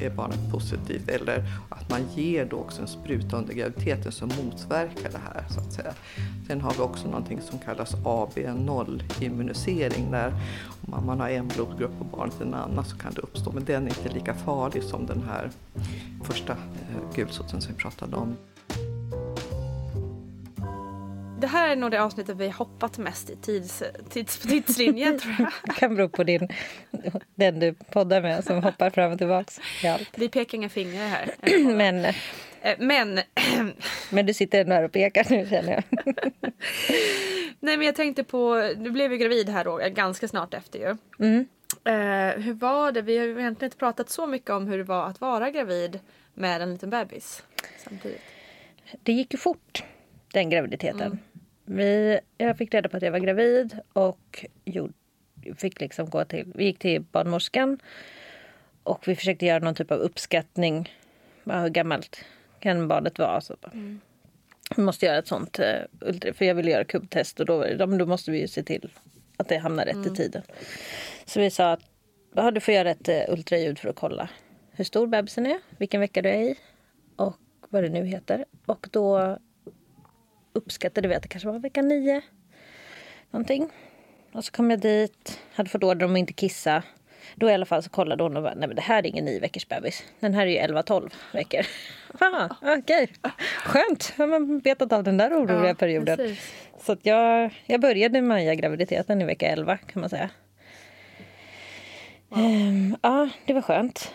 är 0.00 0.10
barnet 0.10 0.50
positivt 0.50 1.08
eller 1.08 1.44
att 1.68 1.90
man 1.90 2.00
ger 2.14 2.44
då 2.44 2.56
också 2.56 2.82
en 2.82 2.88
spruta 2.88 3.36
under 3.36 3.54
graviditeten 3.54 4.12
som 4.12 4.28
motverkar 4.28 5.10
det 5.10 5.20
här 5.34 5.44
så 5.50 5.60
att 5.60 5.72
säga. 5.72 5.94
Sen 6.46 6.60
har 6.60 6.72
vi 6.72 6.78
också 6.78 7.08
någonting 7.08 7.40
som 7.40 7.58
kallas 7.58 7.94
AB0 7.94 9.02
immunisering 9.20 10.10
där 10.10 10.32
om 10.90 11.06
man 11.06 11.20
har 11.20 11.28
en 11.28 11.48
blodgrupp 11.48 12.00
och 12.00 12.06
barnet 12.06 12.40
en 12.40 12.54
annan 12.54 12.84
så 12.84 12.96
kan 12.96 13.14
det 13.14 13.20
uppstå 13.20 13.52
men 13.52 13.64
den 13.64 13.82
är 13.82 13.88
inte 13.88 14.14
lika 14.14 14.34
farlig 14.34 14.82
som 14.82 15.06
den 15.06 15.22
här 15.28 15.50
första 16.24 16.52
eh, 16.52 17.14
gulsoten 17.14 17.60
som 17.60 17.72
vi 17.74 17.78
pratade 17.78 18.16
om. 18.16 18.36
Det 21.40 21.46
här 21.46 21.68
är 21.68 21.76
nog 21.76 21.90
det 21.90 22.02
avsnittet 22.02 22.36
vi 22.36 22.48
hoppat 22.48 22.98
mest 22.98 23.30
i 23.30 23.36
tids, 23.36 23.82
tids, 24.10 24.38
tidslinjen 24.38 25.18
tror 25.18 25.34
jag. 25.38 25.48
Det 25.62 25.72
kan 25.72 25.96
bero 25.96 26.08
på 26.08 26.24
din, 26.24 26.48
den 27.34 27.60
du 27.60 27.72
poddar 27.72 28.22
med 28.22 28.44
som 28.44 28.62
hoppar 28.62 28.90
fram 28.90 29.12
och 29.12 29.18
tillbaks. 29.18 29.60
Vi 30.14 30.28
pekar 30.28 30.58
inga 30.58 30.68
fingrar 30.68 31.06
här. 31.08 31.28
Men, 31.74 32.14
Eh, 32.64 32.76
Men, 32.78 33.20
men 34.10 34.26
du 34.26 34.34
sitter 34.34 34.60
ändå 34.60 34.72
här 34.74 34.82
och 34.82 34.92
pekar 34.92 35.26
nu 35.30 35.46
känner 35.48 35.72
jag. 35.72 35.84
nej 37.60 37.76
men 37.76 37.82
jag 37.82 37.94
tänkte 37.94 38.24
på, 38.24 38.72
du 38.76 38.90
blev 38.90 39.12
ju 39.12 39.18
gravid 39.18 39.48
här 39.48 39.64
då, 39.64 39.80
ganska 39.88 40.28
snart 40.28 40.54
efter 40.54 40.78
ju. 40.78 40.96
Mm. 41.18 41.46
Eh, 41.84 42.42
hur 42.42 42.52
var 42.52 42.92
det? 42.92 43.02
Vi 43.02 43.18
har 43.18 43.24
egentligen 43.24 43.54
inte 43.64 43.76
pratat 43.76 44.10
så 44.10 44.26
mycket 44.26 44.50
om 44.50 44.66
hur 44.66 44.78
det 44.78 44.84
var 44.84 45.06
att 45.06 45.20
vara 45.20 45.50
gravid 45.50 46.00
med 46.34 46.62
en 46.62 46.72
liten 46.72 46.90
bebis 46.90 47.42
samtidigt. 47.84 48.20
Det 49.02 49.12
gick 49.12 49.32
ju 49.32 49.38
fort, 49.38 49.84
den 50.34 50.50
graviditeten. 50.50 51.18
Vi, 51.64 52.20
jag 52.38 52.58
fick 52.58 52.74
reda 52.74 52.88
på 52.88 52.96
att 52.96 53.02
jag 53.02 53.12
var 53.12 53.18
gravid 53.18 53.78
och 53.92 54.44
gjorde, 54.64 54.92
fick 55.56 55.80
liksom 55.80 56.10
gå 56.10 56.24
till, 56.24 56.52
vi 56.54 56.64
gick 56.64 56.78
till 56.78 57.02
barnmorskan 57.02 57.78
och 58.82 59.08
vi 59.08 59.16
försökte 59.16 59.46
göra 59.46 59.64
någon 59.64 59.74
typ 59.74 59.90
av 59.90 59.98
uppskattning. 59.98 60.92
Bara 61.44 61.60
Hur 61.60 61.68
gammalt 61.68 62.24
kan 62.60 62.88
barnet 62.88 63.18
vara? 63.18 63.40
Så, 63.40 63.56
bara, 63.60 63.72
Vi 64.76 64.82
måste 64.82 65.06
göra 65.06 65.18
ett 65.18 65.28
sånt, 65.28 65.58
eh, 65.58 65.80
ultra, 66.00 66.34
för 66.34 66.44
jag 66.44 66.54
ville 66.54 66.70
göra 66.70 66.84
kubbtest 66.84 67.40
och 67.40 67.46
då, 67.46 67.64
då 67.76 68.06
måste 68.06 68.30
vi 68.30 68.40
ju 68.40 68.48
se 68.48 68.62
till 68.62 68.90
att 69.36 69.48
det 69.48 69.58
hamnar 69.58 69.84
rätt 69.84 70.06
i 70.06 70.10
tiden. 70.10 70.42
Så 71.24 71.40
vi 71.40 71.50
sa 71.50 71.72
att 71.72 71.82
ja, 72.34 72.50
du 72.50 72.60
får 72.60 72.74
göra 72.74 72.90
ett 72.90 73.08
eh, 73.08 73.22
ultraljud 73.28 73.78
för 73.78 73.88
att 73.88 73.96
kolla 73.96 74.28
hur 74.76 74.84
stor 74.84 75.06
bebisen 75.06 75.46
är, 75.46 75.58
vilken 75.78 76.00
vecka 76.00 76.22
du 76.22 76.28
är 76.28 76.42
i 76.42 76.56
och 77.16 77.36
vad 77.68 77.82
det 77.82 77.88
nu 77.88 78.04
heter. 78.04 78.44
Och 78.66 78.88
då 78.90 79.38
uppskattade 80.54 81.08
vi 81.08 81.14
att 81.14 81.22
det 81.22 81.28
kanske 81.28 81.48
var 81.48 81.58
vecka 81.58 81.82
nio. 81.82 82.22
Någonting. 83.30 83.68
Och 84.32 84.44
så 84.44 84.52
kom 84.52 84.70
jag 84.70 84.80
dit, 84.80 85.40
hade 85.54 85.70
fått 85.70 85.82
order 85.84 86.06
om 86.06 86.12
att 86.12 86.18
inte 86.18 86.32
kissa. 86.32 86.82
Då 87.34 87.50
i 87.50 87.54
alla 87.54 87.66
fall 87.66 87.82
så 87.82 87.90
kollade 87.90 88.22
hon 88.22 88.36
och 88.36 88.42
bara, 88.42 88.54
nej 88.54 88.68
men 88.68 88.76
det 88.76 88.82
här 88.82 88.98
är 89.02 89.06
ingen 89.06 89.24
nio 89.24 89.40
veckors 89.40 89.68
bebis. 89.68 90.04
Den 90.20 90.34
här 90.34 90.46
är 90.46 90.68
ju 90.68 90.74
11-12 90.74 91.12
veckor. 91.32 91.60
Aha, 92.20 92.56
okej, 92.62 93.08
skönt. 93.64 94.14
Har 94.16 94.26
man 94.26 94.60
betat 94.60 94.92
av 94.92 95.04
den 95.04 95.16
där 95.16 95.30
oroliga 95.30 95.68
Ja, 95.68 95.74
perioden. 95.74 96.16
precis. 96.16 96.54
Så 96.80 96.92
att 96.92 97.06
jag, 97.06 97.50
jag 97.66 97.80
började 97.80 98.20
med 98.20 98.58
graviditeten 98.58 99.22
i 99.22 99.24
vecka 99.24 99.48
11 99.48 99.76
kan 99.76 100.00
man 100.00 100.10
säga. 100.10 100.30
Ehm, 102.36 102.96
ja, 103.02 103.28
det 103.46 103.52
var 103.52 103.62
skönt. 103.62 104.12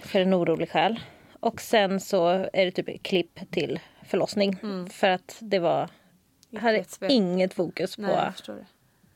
För 0.00 0.20
en 0.20 0.34
orolig 0.34 0.70
själ. 0.70 1.00
Och 1.40 1.60
sen 1.60 2.00
så 2.00 2.28
är 2.52 2.64
det 2.64 2.70
typ 2.70 3.02
klipp 3.02 3.50
till 3.50 3.80
förlossning. 4.10 4.56
För 4.90 5.08
att 5.10 5.36
det 5.40 5.58
var... 5.58 5.88
Jag 6.50 6.60
hade 6.60 6.78
inget 7.10 7.54
fokus 7.54 7.96
på, 7.96 8.02
Nej, 8.02 8.32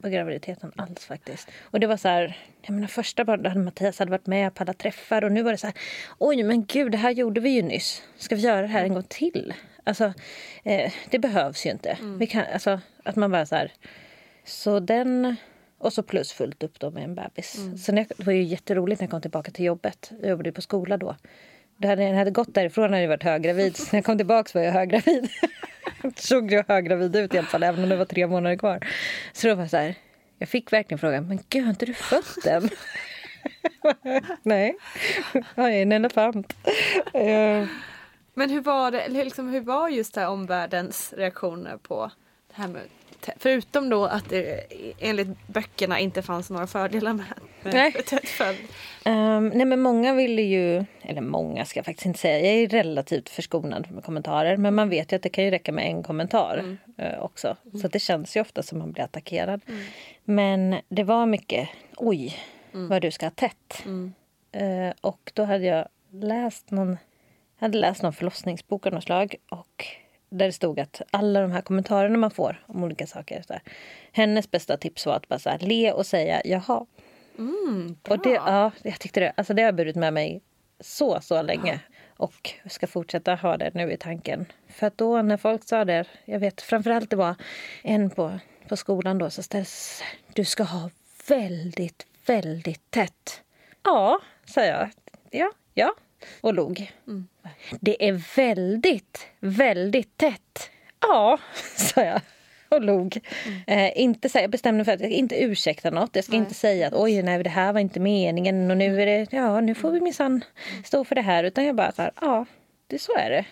på 0.02 0.08
graviditeten 0.08 0.72
alls 0.76 1.04
faktiskt. 1.04 1.48
Och 1.60 1.80
det 1.80 1.86
var 1.86 1.96
så 1.96 2.08
här, 2.08 2.38
jag 2.62 2.70
menar 2.74 2.88
första 2.88 3.24
barnet, 3.24 3.46
hade 3.52 3.64
Mattias 3.64 3.98
hade 3.98 4.10
varit 4.10 4.26
med 4.26 4.54
på 4.54 4.62
alla 4.62 4.72
träffar 4.72 5.24
och 5.24 5.32
nu 5.32 5.42
var 5.42 5.50
det 5.52 5.58
så 5.58 5.66
här, 5.66 5.76
oj 6.18 6.42
men 6.42 6.64
gud 6.66 6.92
det 6.92 6.98
här 6.98 7.10
gjorde 7.10 7.40
vi 7.40 7.50
ju 7.50 7.62
nyss. 7.62 8.02
Ska 8.18 8.36
vi 8.36 8.42
göra 8.42 8.60
det 8.62 8.66
här 8.68 8.84
en 8.84 8.94
gång 8.94 9.02
till? 9.08 9.54
Alltså, 9.84 10.12
eh, 10.62 10.92
det 11.10 11.18
behövs 11.18 11.66
ju 11.66 11.70
inte. 11.70 11.98
Vi 12.18 12.26
kan, 12.26 12.44
alltså, 12.52 12.80
att 13.04 13.16
man 13.16 13.30
bara 13.30 13.46
så 13.46 13.54
här, 13.56 13.72
så 14.44 14.80
den, 14.80 15.36
och 15.78 15.92
så 15.92 16.02
plus 16.02 16.32
fullt 16.32 16.62
upp 16.62 16.80
då 16.80 16.90
med 16.90 17.04
en 17.04 17.14
bebis. 17.14 17.56
Så 17.78 17.92
när, 17.92 18.00
jag- 18.08 18.12
det 18.18 18.24
var 18.24 18.32
ju 18.32 18.42
jätteroligt 18.42 19.00
när 19.00 19.04
jag 19.06 19.10
kom 19.10 19.20
tillbaka 19.22 19.50
till 19.50 19.64
jobbet. 19.64 20.12
Jag 20.20 20.30
jobbade 20.30 20.52
på 20.52 20.60
skola 20.62 20.96
då. 20.96 21.16
Det 21.76 21.88
hade, 21.88 22.02
jag 22.02 22.14
hade 22.14 22.30
gått 22.30 22.54
därifrån 22.54 22.84
hade 22.84 23.02
jag 23.02 23.08
varit 23.08 23.22
höggravid. 23.22 23.76
Så 23.76 23.82
när 23.82 23.98
jag 23.98 24.04
kom 24.04 24.16
tillbaka 24.16 24.58
var 24.58 24.64
jag 24.64 24.72
höggravid. 24.72 25.28
Såg 26.16 26.52
jag 26.52 26.64
höggravid 26.68 27.16
ut 27.16 27.34
i 27.34 27.38
alla 27.38 27.46
fall, 27.46 27.62
även 27.62 27.82
om 27.82 27.88
det 27.88 27.96
var 27.96 28.04
tre 28.04 28.26
månader 28.26 28.56
kvar. 28.56 28.86
Så 29.32 29.48
då 29.48 29.54
var 29.54 29.62
jag 29.62 29.70
så 29.70 29.76
här, 29.76 29.94
jag 30.38 30.48
fick 30.48 30.72
verkligen 30.72 30.98
frågan, 30.98 31.28
men 31.28 31.38
gud 31.48 31.62
har 31.62 31.70
inte 31.70 31.86
du 31.86 31.94
fött 31.94 32.36
den? 32.44 32.68
Nej, 34.42 34.76
jag 35.54 35.74
är 35.74 35.82
en 35.82 35.92
elefant. 35.92 36.54
Eh. 37.14 37.66
Men 38.34 38.50
hur 38.50 38.60
var 38.60 38.90
det, 38.90 39.08
liksom, 39.08 39.48
hur 39.48 39.60
var 39.60 39.88
just 39.88 40.14
det 40.14 40.20
här 40.20 40.28
omvärldens 40.28 41.12
reaktioner 41.16 41.76
på 41.76 42.10
det 42.48 42.62
här 42.62 42.68
med 42.68 42.82
Förutom 43.36 43.88
då 43.88 44.04
att 44.04 44.28
det 44.28 44.60
enligt 44.98 45.46
böckerna 45.46 46.00
inte 46.00 46.22
fanns 46.22 46.50
några 46.50 46.66
fördelar 46.66 47.12
med, 47.12 47.26
med 47.62 47.74
Nej. 47.74 47.94
Ehm, 49.04 49.48
nej 49.48 49.66
men 49.66 49.80
många 49.80 50.14
ville 50.14 50.42
ju, 50.42 50.84
eller 51.02 51.20
många 51.20 51.64
ska 51.64 51.78
jag 51.78 51.86
faktiskt 51.86 52.06
inte 52.06 52.18
säga, 52.18 52.38
jag 52.38 52.62
är 52.62 52.68
relativt 52.68 53.28
förskonad 53.28 53.90
med 53.90 54.04
kommentarer. 54.04 54.56
Men 54.56 54.74
man 54.74 54.88
vet 54.88 55.12
ju 55.12 55.16
att 55.16 55.22
det 55.22 55.28
kan 55.28 55.44
ju 55.44 55.50
räcka 55.50 55.72
med 55.72 55.86
en 55.86 56.02
kommentar 56.02 56.76
eh, 56.96 57.18
också. 57.18 57.56
Så 57.80 57.86
att 57.86 57.92
det 57.92 57.98
känns 57.98 58.36
ju 58.36 58.40
ofta 58.40 58.62
som 58.62 58.78
man 58.78 58.92
blir 58.92 59.04
attackerad. 59.04 59.60
Men 60.24 60.76
det 60.88 61.04
var 61.04 61.26
mycket, 61.26 61.68
oj 61.96 62.36
vad 62.72 63.02
du 63.02 63.10
ska 63.10 63.26
ha 63.26 63.30
tätt. 63.30 63.84
Eh, 64.52 64.92
och 65.00 65.32
då 65.34 65.44
hade 65.44 65.64
jag 65.64 65.88
läst 66.10 66.70
någon, 66.70 66.98
hade 67.58 67.78
läst 67.78 68.02
någon 68.02 68.12
förlossningsbok 68.12 68.86
av 68.86 68.92
något 68.92 69.04
slag. 69.04 69.34
Och 69.48 69.86
där 70.28 70.46
det 70.46 70.52
stod 70.52 70.80
att 70.80 71.02
alla 71.10 71.40
de 71.40 71.52
här 71.52 71.60
kommentarerna 71.60 72.18
man 72.18 72.30
får 72.30 72.64
om 72.66 72.84
olika 72.84 73.06
saker. 73.06 73.42
Så 73.46 73.52
här, 73.52 73.62
hennes 74.12 74.50
bästa 74.50 74.76
tips 74.76 75.06
var 75.06 75.16
att 75.16 75.28
bara 75.28 75.38
så 75.38 75.50
här, 75.50 75.58
le 75.58 75.92
och 75.92 76.06
säga 76.06 76.42
jaha. 76.44 76.86
Och 78.08 78.22
det, 78.22 78.30
ja, 78.30 78.70
jag 78.82 79.00
tyckte 79.00 79.20
det, 79.20 79.32
alltså 79.36 79.54
det 79.54 79.62
har 79.62 79.72
burit 79.72 79.96
med 79.96 80.12
mig 80.12 80.42
så, 80.80 81.20
så 81.20 81.42
länge. 81.42 81.80
Och 82.16 82.54
ska 82.66 82.86
fortsätta 82.86 83.34
ha 83.34 83.56
det 83.56 83.74
nu 83.74 83.92
i 83.92 83.96
tanken. 83.96 84.46
För 84.68 84.86
att 84.86 84.98
då 84.98 85.22
när 85.22 85.36
folk 85.36 85.64
sa 85.64 85.84
det, 85.84 86.04
jag 86.24 86.38
vet 86.38 86.62
framförallt 86.62 87.10
det 87.10 87.16
var 87.16 87.34
en 87.82 88.10
på, 88.10 88.38
på 88.68 88.76
skolan 88.76 89.18
då, 89.18 89.30
så 89.30 89.42
ställdes 89.42 90.02
du 90.34 90.44
ska 90.44 90.62
ha 90.62 90.90
väldigt, 91.28 92.06
väldigt 92.26 92.90
tätt. 92.90 93.42
Ja, 93.82 94.20
sa 94.44 94.64
jag. 94.64 94.90
Ja, 95.30 95.50
ja. 95.74 95.94
Och 96.40 96.54
log. 96.54 96.92
Det 97.80 98.08
är 98.08 98.36
väldigt, 98.36 99.26
väldigt 99.40 100.16
tätt. 100.16 100.70
Ja, 101.00 101.38
sa 101.76 102.04
jag 102.04 102.20
och 102.74 102.82
log. 102.82 103.20
Eh, 103.66 104.00
inte 104.00 104.28
jag 104.34 104.50
bestämde 104.50 104.76
mig 104.76 104.84
för 104.84 104.92
att 104.92 105.00
jag 105.00 105.10
ska 105.10 105.18
inte 105.18 105.42
ursäkta 105.42 105.90
något. 105.90 106.16
Jag 106.16 106.24
ska 106.24 106.36
inte 106.36 106.54
säga 106.54 106.86
att 106.86 106.94
oj, 106.94 107.22
nej, 107.22 107.42
det 107.42 107.50
här 107.50 107.72
var 107.72 107.80
inte 107.80 108.00
meningen 108.00 108.70
och 108.70 108.76
nu 108.76 109.02
är 109.02 109.06
det, 109.06 109.32
ja, 109.32 109.60
nu 109.60 109.74
får 109.74 109.90
vi 109.90 110.00
minsann 110.00 110.44
stå 110.84 111.04
för 111.04 111.14
det 111.14 111.20
här. 111.20 111.44
Utan 111.44 111.64
jag 111.64 111.76
bara 111.76 111.92
så 111.92 112.02
här, 112.02 112.12
ja, 112.20 112.46
det, 112.86 112.98
så 112.98 113.16
är 113.16 113.30
det. 113.30 113.44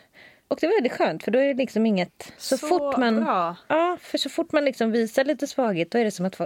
Och 0.53 0.59
det 0.61 0.67
var 0.67 0.75
väldigt 0.75 0.93
skönt 0.93 1.25
för 1.25 1.31
då 1.31 1.39
är 1.39 1.49
det 1.49 1.55
liksom 1.55 1.87
inget... 1.87 2.33
Så, 2.39 2.57
Så 2.59 2.67
fort 2.67 2.97
man... 2.97 3.25
bra. 3.25 3.57
Ja, 3.69 3.97
för 4.01 4.19
så 4.19 4.29
fort 4.31 4.53
man 4.53 4.65
liksom 4.65 4.93
visar 4.93 5.25
lite 5.25 5.47
svaghet 5.47 5.91
då 5.91 5.99
är 5.99 6.05
det 6.05 6.11
som 6.11 6.27
att... 6.27 6.41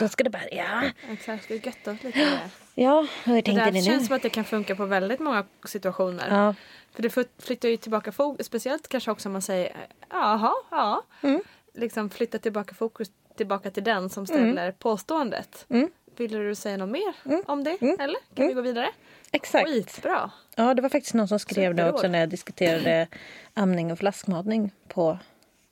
Då 0.00 0.08
ska 0.08 0.24
det 0.24 0.30
bara, 0.30 0.42
ja, 0.52 0.82
Exakt, 1.12 1.50
vi 1.50 1.56
göttar 1.56 1.92
oss 1.94 2.02
lite 2.02 2.18
med 2.18 2.26
det. 2.28 2.82
ja, 2.82 3.06
hur 3.24 3.34
Det 3.34 3.42
tänkte 3.42 3.64
där 3.64 3.72
ni 3.72 3.78
nu? 3.80 3.84
känns 3.86 4.06
som 4.06 4.16
att 4.16 4.22
det 4.22 4.30
kan 4.30 4.44
funka 4.44 4.74
på 4.76 4.84
väldigt 4.84 5.20
många 5.20 5.44
situationer. 5.66 6.26
Ja. 6.30 6.54
För 6.94 7.02
det 7.02 7.10
flytt- 7.10 7.42
flyttar 7.42 7.68
ju 7.68 7.76
tillbaka 7.76 8.12
fokus, 8.12 8.46
speciellt 8.46 8.88
kanske 8.88 9.10
också 9.10 9.28
om 9.28 9.32
man 9.32 9.42
säger 9.42 9.72
jaha, 10.10 10.52
ja. 10.70 11.02
Mm. 11.22 11.40
Liksom 11.74 12.10
flytta 12.10 12.38
tillbaka 12.38 12.74
fokus 12.74 13.08
tillbaka 13.36 13.70
till 13.70 13.84
den 13.84 14.10
som 14.10 14.26
ställer 14.26 14.72
påståendet. 14.72 15.66
Mm. 15.68 15.90
Vill 16.16 16.32
du 16.32 16.54
säga 16.54 16.76
något 16.76 16.88
mer 16.88 17.14
om 17.46 17.64
det? 17.64 17.70
Eller 17.80 18.34
kan 18.34 18.46
vi 18.48 18.52
gå 18.54 18.60
vidare? 18.60 18.88
Exakt. 19.32 19.68
Skitbra. 19.68 20.30
Ja, 20.56 20.74
det 20.74 20.82
var 20.82 20.88
faktiskt 20.88 21.14
någon 21.14 21.28
som 21.28 21.38
skrev 21.38 21.74
det 21.74 21.82
Superråd. 21.82 21.94
också 21.94 22.08
när 22.08 22.18
jag 22.18 22.28
diskuterade 22.28 23.08
amning 23.54 23.92
och 23.92 23.98
flaskmatning 23.98 24.70
på, 24.88 25.18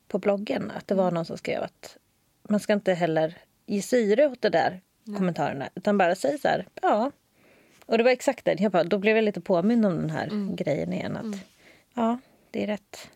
på 0.08 0.18
bloggen. 0.18 0.72
Att 0.76 0.88
det 0.88 0.94
var 0.94 1.04
Mm. 1.04 1.14
någon 1.14 1.24
som 1.24 1.38
skrev 1.38 1.62
att 1.62 1.96
man 2.48 2.60
ska 2.60 2.72
inte 2.72 2.92
heller 2.94 3.38
ge 3.66 3.82
syre 3.82 4.26
åt 4.26 4.42
det 4.42 4.48
där 4.48 4.80
kommentarerna. 5.16 5.68
Utan 5.74 5.98
bara 5.98 6.14
säg 6.14 6.38
så 6.38 6.48
här, 6.48 6.66
ja. 6.82 7.10
Och 7.86 7.98
det 7.98 8.04
var 8.04 8.10
exakt 8.10 8.44
det. 8.44 8.56
Jag 8.60 8.72
bara, 8.72 8.84
då 8.84 8.98
blev 8.98 9.16
jag 9.16 9.24
lite 9.24 9.40
påmind 9.40 9.86
om 9.86 9.96
den 9.96 10.10
här 10.10 10.24
Mm. 10.26 10.56
grejen 10.56 10.92
igen. 10.92 11.16
Att, 11.16 11.36
Ja, 11.94 12.18
det 12.50 12.62
är 12.62 12.66
rätt. 12.66 13.08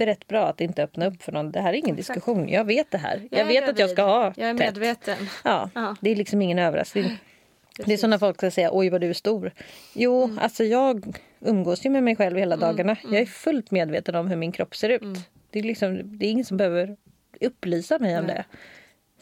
Det 0.00 0.04
är 0.04 0.06
rätt 0.06 0.28
bra 0.28 0.46
att 0.46 0.60
inte 0.60 0.82
öppna 0.82 1.06
upp 1.06 1.22
för 1.22 1.32
någon. 1.32 1.52
Det 1.52 1.60
här 1.60 1.72
är 1.72 1.76
ingen 1.76 1.98
Exakt. 1.98 2.16
diskussion. 2.16 2.48
Jag 2.48 2.64
vet 2.64 2.90
det 2.90 2.98
här. 2.98 3.28
Jag, 3.30 3.40
är 3.40 3.44
vet 3.44 3.68
att 3.68 3.78
jag 3.78 3.90
ska 3.90 4.02
gravid. 4.02 4.14
ha 4.14 4.32
Jag 4.36 4.50
är 4.50 4.54
tätt. 4.54 4.66
medveten. 4.76 5.16
Ja, 5.44 5.70
Ja. 5.74 5.96
det 6.00 6.10
är 6.10 6.16
liksom 6.16 6.42
ingen 6.42 6.58
överraskning. 6.58 7.04
Det 7.76 7.82
är 7.82 7.84
Precis. 7.84 8.00
som 8.00 8.10
när 8.10 8.18
folk 8.18 8.36
ska 8.36 8.50
säga 8.50 8.70
oj 8.72 8.90
vad 8.90 9.00
du 9.00 9.08
är 9.10 9.12
stor. 9.14 9.52
Jo, 9.94 10.24
Mm. 10.24 10.38
alltså 10.38 10.64
jag 10.64 11.16
umgås 11.40 11.86
ju 11.86 11.90
med 11.90 12.02
mig 12.02 12.16
själv 12.16 12.36
hela 12.38 12.56
dagarna. 12.56 12.96
Jag 13.04 13.14
är 13.20 13.26
fullt 13.26 13.70
medveten 13.70 14.14
om 14.14 14.28
hur 14.28 14.36
min 14.36 14.52
kropp 14.52 14.76
ser 14.76 14.88
ut. 14.88 15.02
Mm. 15.02 15.14
Det, 15.50 15.58
är 15.58 15.62
liksom, 15.62 16.18
det 16.18 16.26
är 16.26 16.30
ingen 16.30 16.44
som 16.44 16.56
behöver 16.56 16.96
upplysa 17.40 17.98
mig 17.98 18.18
om 18.18 18.24
Nej. 18.24 18.34
det. 18.34 18.44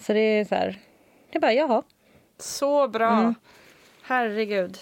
Så 0.05 0.13
det 0.13 0.21
är 0.21 0.45
så 0.45 0.55
här, 0.55 0.79
det 1.33 1.39
är 1.39 1.41
bara 1.41 1.53
jaha. 1.53 1.83
Så 2.39 2.89
bra. 2.89 3.13
Mm. 3.13 3.35
Herregud. 4.03 4.77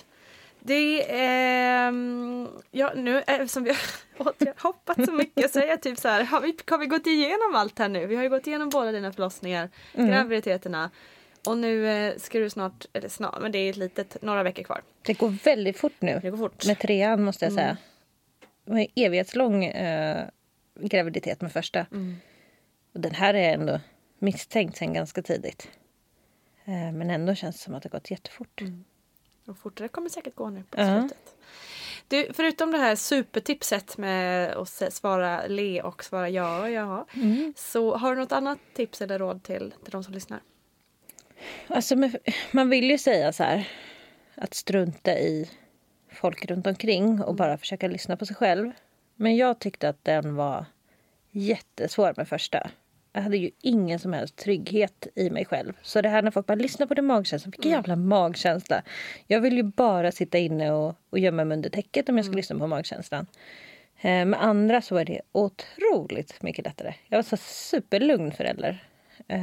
Det 0.66 1.10
är... 1.20 1.88
ehm, 1.88 2.48
ja, 2.70 2.92
nu 2.96 3.22
eftersom 3.26 3.64
vi 3.64 3.70
har 4.18 4.62
hoppat 4.62 5.04
så 5.04 5.12
mycket 5.12 5.50
så 5.52 5.58
är 5.60 5.66
jag 5.66 5.82
typ 5.82 5.98
så 5.98 6.08
här, 6.08 6.24
har 6.24 6.40
vi, 6.40 6.56
har 6.66 6.78
vi 6.78 6.86
gått 6.86 7.06
igenom 7.06 7.54
allt 7.54 7.78
här 7.78 7.88
nu? 7.88 8.06
Vi 8.06 8.16
har 8.16 8.22
ju 8.22 8.28
gått 8.28 8.46
igenom 8.46 8.68
båda 8.68 8.92
dina 8.92 9.12
förlossningar, 9.12 9.70
Mm. 9.94 10.10
graviditeterna 10.10 10.90
och 11.46 11.58
nu 11.58 11.88
eh, 11.88 12.16
ska 12.16 12.38
du 12.38 12.50
snart, 12.50 12.86
eller 12.92 13.08
snart, 13.08 13.42
men 13.42 13.52
det 13.52 13.58
är 13.58 13.70
ett 13.70 13.76
litet, 13.76 14.22
några 14.22 14.42
veckor 14.42 14.62
kvar. 14.62 14.82
Det 15.02 15.12
går 15.12 15.28
väldigt 15.44 15.78
fort 15.78 16.00
nu. 16.02 16.18
Det 16.22 16.30
går 16.30 16.38
fort. 16.38 16.66
Med 16.66 16.78
trean 16.78 17.22
måste 17.22 17.44
jag 17.44 17.52
Mm. 17.52 17.64
säga. 17.64 17.76
En 18.80 18.86
evighetslång 18.94 19.64
eh, 19.64 20.26
graviditet 20.80 21.40
med 21.40 21.52
första. 21.52 21.86
Mm. 21.92 22.16
Och 22.94 23.00
den 23.00 23.14
här 23.14 23.34
är 23.34 23.54
ändå 23.54 23.80
misstänkt 24.18 24.76
sen 24.76 24.92
ganska 24.92 25.22
tidigt. 25.22 25.68
Eh, 26.64 26.92
men 26.92 27.10
ändå 27.10 27.34
känns 27.34 27.56
det 27.56 27.62
som 27.62 27.74
att 27.74 27.82
det 27.82 27.88
gått 27.88 28.10
jättefort. 28.10 28.62
Och 29.46 29.58
fortare 29.58 29.88
kommer 29.88 30.08
säkert 30.08 30.34
gå 30.34 30.50
nu 30.50 30.62
på 30.70 30.80
Ja. 30.80 31.00
slutet. 31.00 31.34
Du, 32.08 32.32
förutom 32.32 32.70
det 32.72 32.78
här 32.78 32.96
supertipset 32.96 33.98
med 33.98 34.54
att 34.56 34.92
svara 34.92 35.46
le 35.46 35.82
och 35.82 36.04
svara 36.04 36.28
ja 36.28 36.62
och 36.62 36.70
ja. 36.70 37.06
Mm. 37.14 37.54
Så 37.56 37.96
har 37.96 38.14
du 38.14 38.20
något 38.20 38.32
annat 38.32 38.58
tips 38.74 39.02
eller 39.02 39.18
råd 39.18 39.42
till, 39.42 39.74
till 39.82 39.92
de 39.92 40.04
som 40.04 40.14
lyssnar? 40.14 40.40
Alltså, 41.68 41.94
man 42.50 42.70
vill 42.70 42.90
ju 42.90 42.98
säga 42.98 43.32
så 43.32 43.42
här 43.42 43.68
att 44.34 44.54
strunta 44.54 45.18
i 45.18 45.50
folk 46.12 46.44
runt 46.46 46.66
omkring 46.66 47.22
och 47.22 47.34
bara 47.34 47.58
försöka 47.58 47.88
lyssna 47.88 48.16
på 48.16 48.26
sig 48.26 48.36
själv. 48.36 48.72
Men 49.16 49.36
jag 49.36 49.58
tyckte 49.58 49.88
att 49.88 50.04
den 50.04 50.34
var 50.34 50.64
jättesvår 51.30 52.14
med 52.16 52.28
första. 52.28 52.70
Jag 53.16 53.22
hade 53.22 53.36
ju 53.36 53.50
ingen 53.62 53.98
som 53.98 54.12
helst 54.12 54.36
trygghet 54.36 55.06
i 55.14 55.30
mig 55.30 55.44
själv. 55.44 55.72
Så 55.82 56.00
det 56.00 56.08
här 56.08 56.22
när 56.22 56.30
folk 56.30 56.46
bara 56.46 56.54
lyssnar 56.54 56.86
på 56.86 56.94
din 56.94 57.04
magkänsla, 57.04 57.50
vilken 57.50 57.70
jävla 57.70 57.96
magkänsla. 57.96 58.82
Jag 59.26 59.40
vill 59.40 59.56
ju 59.56 59.62
bara 59.62 60.12
sitta 60.12 60.38
inne 60.38 60.72
och, 60.72 60.94
och 61.10 61.18
gömma 61.18 61.44
mig 61.44 61.56
under 61.56 61.70
täcket 61.70 62.08
om 62.08 62.16
jag 62.16 62.26
ska 62.26 62.34
lyssna 62.36 62.58
på 62.58 62.66
magkänslan. 62.66 63.26
Eh, 64.00 64.24
Med 64.24 64.42
andra 64.42 64.82
så 64.82 64.94
var 64.94 65.04
det 65.04 65.20
otroligt 65.32 66.42
mycket 66.42 66.64
lättare. 66.64 66.94
Jag 67.08 67.18
var 67.18 67.22
så 67.22 67.36
superlugn 67.36 68.32
förälder 68.32 68.84
eh, 69.28 69.40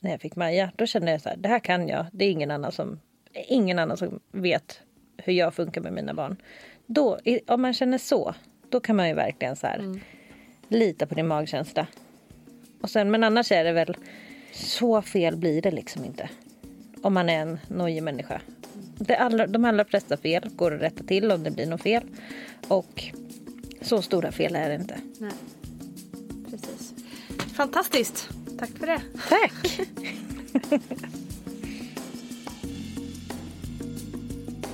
när 0.00 0.10
jag 0.10 0.20
fick 0.20 0.36
Maja. 0.36 0.72
Då 0.76 0.86
kände 0.86 1.10
jag 1.10 1.20
så 1.20 1.28
här, 1.28 1.36
det 1.36 1.48
här 1.48 1.58
kan 1.58 1.88
jag. 1.88 2.06
Det 2.12 2.24
är 2.24 2.30
ingen 2.30 2.50
annan 2.50 2.72
som, 2.72 3.00
ingen 3.32 3.78
annan 3.78 3.96
som 3.96 4.20
vet 4.32 4.80
hur 5.16 5.32
jag 5.32 5.54
funkar 5.54 5.80
med 5.80 5.92
mina 5.92 6.14
barn. 6.14 6.36
Då, 6.86 7.18
om 7.46 7.62
man 7.62 7.74
känner 7.74 7.98
så, 7.98 8.34
då 8.68 8.80
kan 8.80 8.96
man 8.96 9.08
ju 9.08 9.14
verkligen 9.14 9.56
så 9.56 9.66
här, 9.66 10.00
lita 10.68 11.06
på 11.06 11.14
din 11.14 11.26
magkänsla. 11.26 11.86
Och 12.82 12.90
sen, 12.90 13.10
men 13.10 13.24
annars 13.24 13.52
är 13.52 13.64
det 13.64 13.72
väl, 13.72 13.96
så 14.52 15.02
fel 15.02 15.36
blir 15.36 15.62
det 15.62 15.70
liksom 15.70 16.04
inte. 16.04 16.28
Om 17.02 17.14
man 17.14 17.28
är 17.28 17.38
en 17.38 17.58
nojig 17.68 18.02
människa. 18.02 18.40
Det 18.98 19.16
allra, 19.16 19.46
de 19.46 19.64
allra 19.64 19.84
flesta 19.84 20.16
fel 20.16 20.50
går 20.56 20.74
att 20.74 20.82
rätta 20.82 21.04
till 21.04 21.32
om 21.32 21.44
det 21.44 21.50
blir 21.50 21.66
något 21.66 21.82
fel. 21.82 22.02
Och 22.68 23.04
så 23.80 24.02
stora 24.02 24.32
fel 24.32 24.56
är 24.56 24.68
det 24.68 24.74
inte. 24.74 24.96
Nej. 25.18 25.32
Precis. 26.50 26.94
Fantastiskt! 27.54 28.28
Tack 28.58 28.70
för 28.70 28.86
det. 28.86 29.02
Tack! 29.28 29.80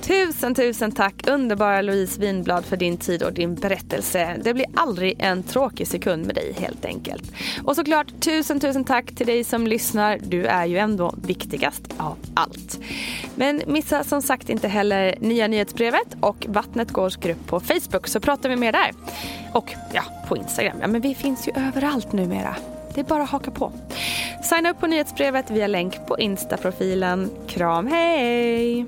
Tusen, 0.09 0.55
tusen 0.55 0.91
tack 0.91 1.27
underbara 1.27 1.81
Louise 1.81 2.21
Winblad 2.21 2.65
för 2.65 2.77
din 2.77 2.97
tid 2.97 3.23
och 3.23 3.33
din 3.33 3.55
berättelse. 3.55 4.37
Det 4.43 4.53
blir 4.53 4.65
aldrig 4.75 5.15
en 5.19 5.43
tråkig 5.43 5.87
sekund 5.87 6.25
med 6.25 6.35
dig 6.35 6.53
helt 6.59 6.85
enkelt. 6.85 7.31
Och 7.63 7.75
såklart 7.75 8.07
tusen, 8.19 8.59
tusen 8.59 8.83
tack 8.83 9.15
till 9.15 9.27
dig 9.27 9.43
som 9.43 9.67
lyssnar. 9.67 10.19
Du 10.21 10.45
är 10.45 10.65
ju 10.65 10.77
ändå 10.77 11.13
viktigast 11.23 11.81
av 11.97 12.17
allt. 12.33 12.79
Men 13.35 13.61
missa 13.67 14.03
som 14.03 14.21
sagt 14.21 14.49
inte 14.49 14.67
heller 14.67 15.15
nya 15.19 15.47
nyhetsbrevet 15.47 16.15
och 16.21 16.45
Vattnet 16.49 16.91
Gårds 16.91 17.15
grupp 17.15 17.47
på 17.47 17.59
Facebook 17.59 18.07
så 18.07 18.19
pratar 18.19 18.49
vi 18.49 18.55
mer 18.55 18.71
där. 18.71 18.91
Och 19.53 19.73
ja, 19.93 20.03
på 20.27 20.37
Instagram. 20.37 20.77
Ja, 20.81 20.87
men 20.87 21.01
vi 21.01 21.15
finns 21.15 21.47
ju 21.47 21.51
överallt 21.55 22.13
numera. 22.13 22.55
Det 22.95 22.99
är 22.99 23.05
bara 23.05 23.23
att 23.23 23.29
haka 23.29 23.51
på. 23.51 23.71
Signa 24.43 24.71
upp 24.71 24.79
på 24.79 24.87
nyhetsbrevet 24.87 25.51
via 25.51 25.67
länk 25.67 26.07
på 26.07 26.17
Insta-profilen. 26.19 27.29
Kram, 27.47 27.87
hej! 27.87 28.85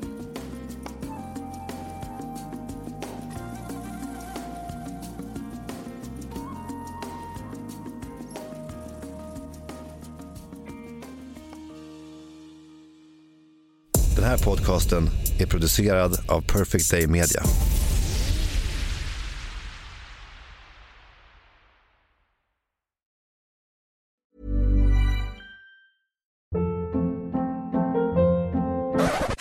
Den 14.21 14.29
här 14.29 14.37
podcasten 14.37 15.09
är 15.39 15.45
producerad 15.45 16.29
av 16.29 16.41
Perfect 16.41 16.91
Day 16.91 17.07
Media. 17.07 17.43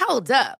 Hold 0.09 0.31
up. 0.31 0.60